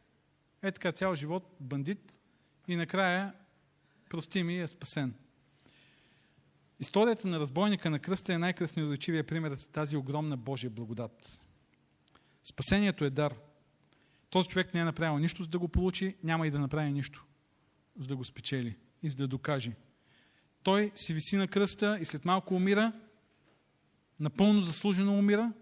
е 0.63 0.73
така 0.73 0.93
цял 0.93 1.15
живот 1.15 1.57
бандит 1.61 2.21
и 2.69 2.77
накрая 2.77 3.33
прости 4.11 4.43
ми 4.43 4.61
е 4.61 4.67
спасен. 4.67 5.15
Историята 6.81 7.29
на 7.29 7.41
разбойника 7.41 7.91
на 7.91 7.99
кръста 7.99 8.35
е 8.35 8.39
най-красноречивия 8.39 9.27
пример 9.27 9.55
за 9.55 9.71
тази 9.71 9.97
огромна 9.97 10.37
Божия 10.37 10.71
благодат. 10.71 11.43
Спасението 12.45 13.05
е 13.05 13.11
дар. 13.11 13.35
Този 14.31 14.49
човек 14.49 14.75
не 14.75 14.81
е 14.81 14.85
направил 14.85 15.19
нищо, 15.19 15.43
за 15.43 15.49
да 15.49 15.59
го 15.59 15.69
получи, 15.69 16.17
няма 16.23 16.47
и 16.47 16.51
да 16.51 16.59
направи 16.59 16.93
нищо, 16.93 17.25
за 17.99 18.09
да 18.09 18.17
го 18.17 18.25
спечели 18.25 18.77
и 19.03 19.09
за 19.09 19.17
да 19.17 19.29
докаже. 19.29 19.73
Той 20.63 20.93
си 20.95 21.15
виси 21.15 21.37
на 21.37 21.49
кръста 21.49 21.99
и 22.01 22.05
след 22.05 22.25
малко 22.25 22.55
умира, 22.55 22.93
напълно 24.21 24.61
заслужено 24.61 25.19
умира 25.19 25.53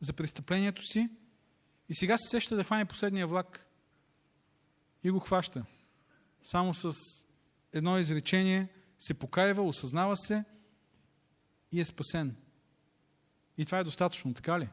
за 0.00 0.12
престъплението 0.12 0.82
си 0.82 1.08
и 1.88 1.94
сега 1.94 2.18
се 2.18 2.28
сеща 2.28 2.56
да 2.56 2.64
хване 2.64 2.84
последния 2.84 3.26
влак 3.26 3.66
и 5.04 5.10
го 5.10 5.20
хваща. 5.20 5.64
Само 6.42 6.74
с 6.74 6.90
едно 7.72 7.98
изречение 7.98 8.68
се 8.98 9.14
покаива, 9.14 9.62
осъзнава 9.62 10.16
се 10.16 10.44
и 11.72 11.80
е 11.80 11.84
спасен. 11.84 12.36
И 13.58 13.64
това 13.64 13.78
е 13.78 13.84
достатъчно, 13.84 14.34
така 14.34 14.60
ли? 14.60 14.68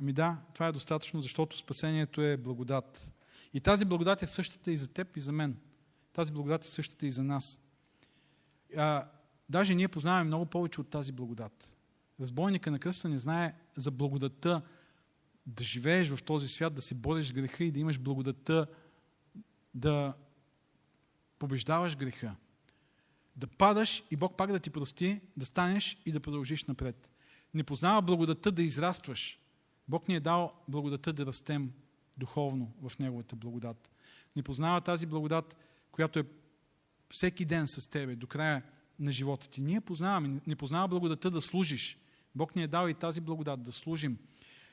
Ами 0.00 0.12
да, 0.12 0.36
това 0.54 0.66
е 0.66 0.72
достатъчно, 0.72 1.22
защото 1.22 1.58
спасението 1.58 2.22
е 2.22 2.36
благодат. 2.36 3.12
И 3.54 3.60
тази 3.60 3.84
благодат 3.84 4.22
е 4.22 4.26
същата 4.26 4.72
и 4.72 4.76
за 4.76 4.88
теб, 4.88 5.16
и 5.16 5.20
за 5.20 5.32
мен. 5.32 5.56
Тази 6.14 6.32
благодат 6.32 6.64
е 6.64 6.68
същата 6.68 7.06
и 7.06 7.10
за 7.10 7.24
нас. 7.24 7.60
А, 8.76 9.08
даже 9.48 9.74
ние 9.74 9.88
познаваме 9.88 10.24
много 10.24 10.46
повече 10.46 10.80
от 10.80 10.90
тази 10.90 11.12
благодат. 11.12 11.76
Разбойника 12.20 12.70
на 12.70 12.78
кръста 12.78 13.08
не 13.08 13.18
знае 13.18 13.54
за 13.76 13.90
благодатта 13.90 14.62
да 15.46 15.64
живееш 15.64 16.08
в 16.08 16.22
този 16.22 16.48
свят, 16.48 16.74
да 16.74 16.82
се 16.82 16.94
бориш 16.94 17.28
с 17.28 17.32
греха 17.32 17.64
и 17.64 17.70
да 17.70 17.80
имаш 17.80 17.98
благодатта 17.98 18.66
да 19.74 20.14
побеждаваш 21.38 21.96
греха. 21.96 22.36
Да 23.36 23.46
падаш 23.46 24.04
и 24.10 24.16
Бог 24.16 24.36
пак 24.36 24.52
да 24.52 24.60
ти 24.60 24.70
прости, 24.70 25.20
да 25.36 25.44
станеш 25.44 25.98
и 26.06 26.12
да 26.12 26.20
продължиш 26.20 26.64
напред. 26.64 27.10
Не 27.54 27.64
познава 27.64 28.02
благодатта 28.02 28.52
да 28.52 28.62
израстваш. 28.62 29.38
Бог 29.88 30.08
ни 30.08 30.14
е 30.14 30.20
дал 30.20 30.52
благодата 30.68 31.12
да 31.12 31.26
растем 31.26 31.72
духовно 32.16 32.72
в 32.82 32.98
Неговата 32.98 33.36
благодат. 33.36 33.90
Не 34.36 34.42
познава 34.42 34.80
тази 34.80 35.06
благодат, 35.06 35.56
която 35.94 36.18
е 36.18 36.24
всеки 37.10 37.44
ден 37.44 37.64
с 37.66 37.90
тебе, 37.90 38.16
до 38.16 38.26
края 38.26 38.62
на 38.98 39.12
живота 39.12 39.50
ти. 39.50 39.60
Ние 39.60 39.80
познаваме, 39.80 40.40
не 40.46 40.56
познава 40.56 40.88
благодата 40.88 41.30
да 41.30 41.40
служиш. 41.40 41.98
Бог 42.34 42.56
ни 42.56 42.62
е 42.62 42.68
дал 42.68 42.88
и 42.88 42.94
тази 42.94 43.20
благодат 43.20 43.62
да 43.62 43.72
служим. 43.72 44.18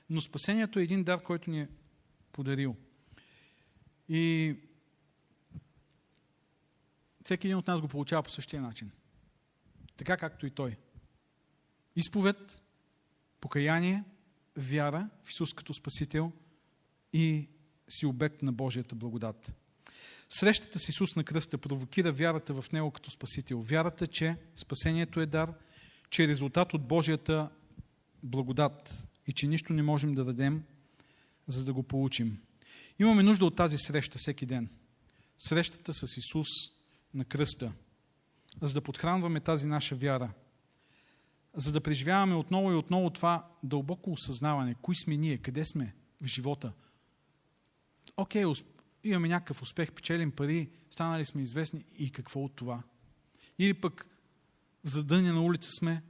Но 0.10 0.22
спасението 0.22 0.80
е 0.80 0.84
един 0.84 1.04
дар, 1.04 1.24
който 1.24 1.50
ни 1.50 1.62
е 1.62 1.70
подарил. 2.32 2.76
И 4.10 4.56
всеки 7.24 7.48
един 7.48 7.58
от 7.58 7.68
нас 7.68 7.82
го 7.82 7.88
получава 7.88 8.24
по 8.24 8.30
същия 8.30 8.62
начин. 8.62 8.92
Така 9.98 10.18
както 10.18 10.46
и 10.46 10.50
той. 10.50 10.78
Изповед, 11.96 12.62
покаяние, 13.42 14.04
вяра 14.56 15.10
в 15.24 15.30
Исус 15.30 15.54
като 15.54 15.74
Спасител 15.74 16.32
и 17.14 17.50
си 17.90 18.06
обект 18.06 18.42
на 18.42 18.54
Божията 18.54 18.96
благодат. 18.96 19.54
Срещата 20.30 20.80
с 20.80 20.89
Исус 20.89 21.16
на 21.16 21.24
кръста 21.24 21.58
провокира 21.58 22.12
вярата 22.12 22.62
в 22.62 22.72
Него 22.72 22.91
като 22.91 23.12
Спасител. 23.12 23.62
Вярата, 23.62 24.08
че 24.08 24.36
спасението 24.56 25.20
е 25.20 25.26
дар, 25.26 25.54
че 26.10 26.24
е 26.24 26.28
резултат 26.28 26.74
от 26.74 26.88
Божията 26.88 27.49
благодат 28.24 29.08
и 29.28 29.34
че 29.34 29.47
нищо 29.47 29.74
не 29.74 29.84
можем 29.84 30.14
да 30.14 30.26
дадем, 30.26 30.64
за 31.47 31.64
да 31.64 31.74
го 31.74 31.84
получим. 31.84 32.41
Имаме 32.99 33.24
нужда 33.24 33.45
от 33.45 33.56
тази 33.56 33.78
среща 33.78 34.18
всеки 34.18 34.45
ден. 34.45 34.70
Срещата 35.39 35.93
с 35.93 36.18
Исус 36.18 36.47
на 37.14 37.26
кръста, 37.26 37.72
за 38.62 38.74
да 38.74 38.82
подхранваме 38.82 39.39
тази 39.39 39.68
наша 39.68 39.95
вяра, 39.95 40.32
за 41.56 41.72
да 41.72 41.82
преживяваме 41.82 42.36
отново 42.36 42.72
и 42.72 42.76
отново 42.76 43.10
това 43.10 43.49
дълбоко 43.64 44.12
осъзнаване, 44.12 44.76
кои 44.82 44.95
сме 44.95 45.18
ние, 45.18 45.38
къде 45.38 45.66
сме 45.66 45.95
в 46.22 46.26
живота. 46.26 46.72
Окей, 48.18 48.43
okay, 48.43 48.45
имаме 49.04 49.28
някакъв 49.28 49.62
успех, 49.62 49.91
печелим 49.91 50.32
пари, 50.32 50.70
станали 50.89 51.26
сме 51.26 51.41
известни 51.41 51.86
и 51.97 52.12
какво 52.12 52.43
от 52.43 52.56
това? 52.56 52.84
Или 53.60 53.74
пък 53.74 54.08
в 54.84 54.89
задъня 54.89 55.34
на 55.34 55.41
улица 55.41 55.72
сме, 55.72 56.04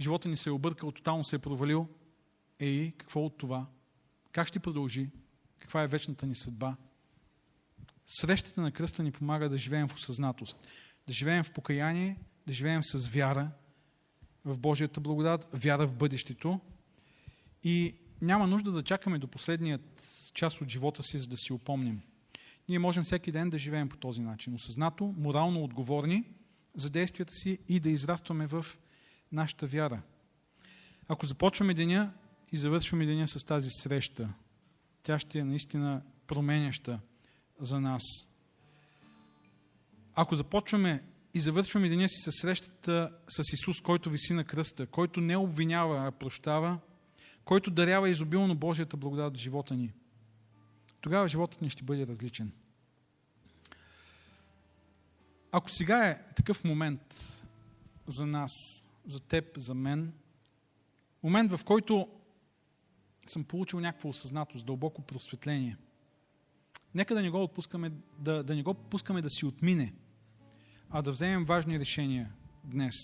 живота 0.00 0.28
ни 0.28 0.36
се 0.36 0.48
е 0.48 0.52
объркал, 0.52 0.92
тотално 0.92 1.24
се 1.24 1.36
е 1.36 1.38
провалил. 1.38 1.88
Ей, 2.58 2.92
какво 2.92 3.24
от 3.24 3.38
това? 3.38 3.66
Как 4.32 4.48
ще 4.48 4.60
продължи? 4.60 5.10
Каква 5.58 5.82
е 5.82 5.86
вечната 5.86 6.26
ни 6.26 6.34
съдба? 6.34 6.76
Срещата 8.06 8.60
на 8.60 8.72
кръста 8.72 9.02
ни 9.02 9.12
помага 9.12 9.48
да 9.48 9.58
живеем 9.58 9.88
в 9.88 9.94
осъзнатост, 9.94 10.56
да 11.06 11.12
живеем 11.12 11.44
в 11.44 11.52
покаяние, 11.52 12.18
да 12.46 12.52
живеем 12.52 12.82
с 12.82 13.08
вяра 13.08 13.50
в 14.44 14.58
Божията 14.58 15.00
благодат, 15.00 15.48
вяра 15.52 15.86
в 15.86 15.92
бъдещето 15.92 16.60
и 17.64 17.94
няма 18.22 18.46
нужда 18.46 18.72
да 18.72 18.82
чакаме 18.82 19.18
до 19.18 19.28
последният 19.28 20.02
час 20.34 20.60
от 20.60 20.68
живота 20.68 21.02
си, 21.02 21.18
за 21.18 21.26
да 21.26 21.36
си 21.36 21.52
упомним. 21.52 22.02
Ние 22.68 22.78
можем 22.78 23.04
всеки 23.04 23.32
ден 23.32 23.50
да 23.50 23.58
живеем 23.58 23.88
по 23.88 23.96
този 23.96 24.20
начин. 24.20 24.54
Осъзнато, 24.54 25.14
морално 25.18 25.64
отговорни 25.64 26.24
за 26.74 26.90
действията 26.90 27.32
си 27.32 27.58
и 27.68 27.80
да 27.80 27.90
израстваме 27.90 28.46
в 28.46 28.66
нашата 29.32 29.66
вяра. 29.66 30.02
Ако 31.08 31.26
започваме 31.26 31.74
деня 31.74 32.12
и 32.52 32.56
завършваме 32.56 33.06
деня 33.06 33.28
с 33.28 33.44
тази 33.44 33.68
среща, 33.70 34.28
тя 35.02 35.18
ще 35.18 35.38
е 35.38 35.44
наистина 35.44 36.02
променяща 36.26 37.00
за 37.60 37.80
нас. 37.80 38.02
Ако 40.14 40.34
започваме 40.34 41.02
и 41.34 41.40
завършваме 41.40 41.88
деня 41.88 42.08
си 42.08 42.30
с 42.30 42.32
срещата 42.32 43.12
с 43.28 43.52
Исус, 43.52 43.80
който 43.80 44.10
виси 44.10 44.32
на 44.32 44.44
кръста, 44.44 44.86
който 44.86 45.20
не 45.20 45.36
обвинява, 45.36 46.06
а 46.06 46.10
прощава, 46.10 46.78
който 47.44 47.70
дарява 47.70 48.10
изобилно 48.10 48.54
Божията 48.54 48.96
благодат 48.96 49.36
в 49.36 49.40
живота 49.40 49.74
ни, 49.74 49.92
тогава 51.06 51.28
животът 51.28 51.62
ни 51.62 51.70
ще 51.70 51.84
бъде 51.84 52.06
различен. 52.06 52.52
Ако 55.52 55.70
сега 55.70 56.08
е 56.08 56.22
такъв 56.36 56.64
момент 56.64 57.16
за 58.06 58.26
нас, 58.26 58.52
за 59.06 59.20
теб, 59.20 59.58
за 59.58 59.74
мен, 59.74 60.12
момент 61.22 61.52
в 61.52 61.64
който 61.64 62.08
съм 63.26 63.44
получил 63.44 63.80
някаква 63.80 64.10
осъзнатост, 64.10 64.66
дълбоко 64.66 65.02
просветление, 65.02 65.76
нека 66.94 67.14
да 67.14 67.22
не 67.22 67.30
го 67.30 67.42
отпускаме, 67.42 67.92
да, 68.18 68.42
да 68.42 68.54
не 68.54 68.62
го 68.62 68.74
пускаме 68.74 69.22
да 69.22 69.30
си 69.30 69.46
отмине, 69.46 69.94
а 70.90 71.02
да 71.02 71.12
вземем 71.12 71.44
важни 71.44 71.78
решения 71.78 72.32
днес. 72.64 72.94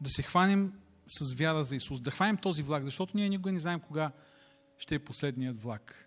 Да 0.00 0.10
се 0.10 0.22
хванем 0.22 0.72
с 1.06 1.32
вяра 1.32 1.64
за 1.64 1.76
Исус, 1.76 2.00
да 2.00 2.10
хванем 2.10 2.36
този 2.36 2.62
влак, 2.62 2.84
защото 2.84 3.16
ние 3.16 3.28
никога 3.28 3.52
не 3.52 3.58
знаем 3.58 3.80
кога 3.80 4.12
ще 4.78 4.94
е 4.94 4.98
последният 4.98 5.62
влак. 5.62 6.05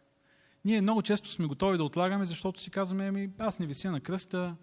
Ние 0.65 0.81
много 0.81 1.01
често 1.01 1.29
сме 1.29 1.45
готови 1.45 1.77
да 1.77 1.83
отлагаме, 1.83 2.25
защото 2.25 2.61
си 2.61 2.69
казваме, 2.69 3.07
ами 3.07 3.29
аз 3.37 3.59
не 3.59 3.65
вися 3.67 3.91
на 3.91 4.01
кръста, 4.01 4.55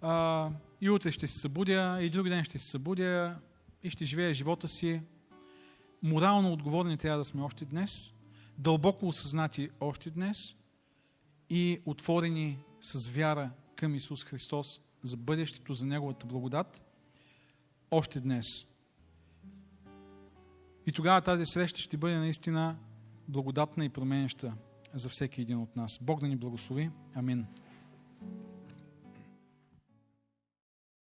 а, 0.00 0.48
и 0.80 0.90
утре 0.90 1.12
ще 1.12 1.28
се 1.28 1.38
събудя, 1.38 1.98
и 2.00 2.10
друг 2.10 2.28
ден 2.28 2.44
ще 2.44 2.58
се 2.58 2.68
събудя, 2.68 3.36
и 3.82 3.90
ще 3.90 4.04
живее 4.04 4.34
живота 4.34 4.68
си. 4.68 5.02
Морално 6.02 6.52
отговорни 6.52 6.96
трябва 6.96 7.18
да 7.18 7.24
сме 7.24 7.42
още 7.42 7.64
днес, 7.64 8.14
дълбоко 8.58 9.08
осъзнати 9.08 9.70
още 9.80 10.10
днес 10.10 10.56
и 11.50 11.78
отворени 11.86 12.58
с 12.80 13.08
вяра 13.08 13.50
към 13.76 13.94
Исус 13.94 14.24
Христос 14.24 14.80
за 15.02 15.16
бъдещето, 15.16 15.74
за 15.74 15.86
Неговата 15.86 16.26
благодат 16.26 16.82
още 17.90 18.20
днес. 18.20 18.66
И 20.86 20.92
тогава 20.92 21.20
тази 21.20 21.46
среща 21.46 21.80
ще 21.80 21.96
бъде 21.96 22.16
наистина 22.16 22.76
благодатна 23.28 23.84
и 23.84 23.88
променеща 23.88 24.52
за 24.94 25.08
всеки 25.08 25.42
един 25.42 25.58
от 25.58 25.76
нас. 25.76 25.98
Бог 26.02 26.20
да 26.20 26.28
ни 26.28 26.36
благослови. 26.36 26.90
Амин. 27.14 27.46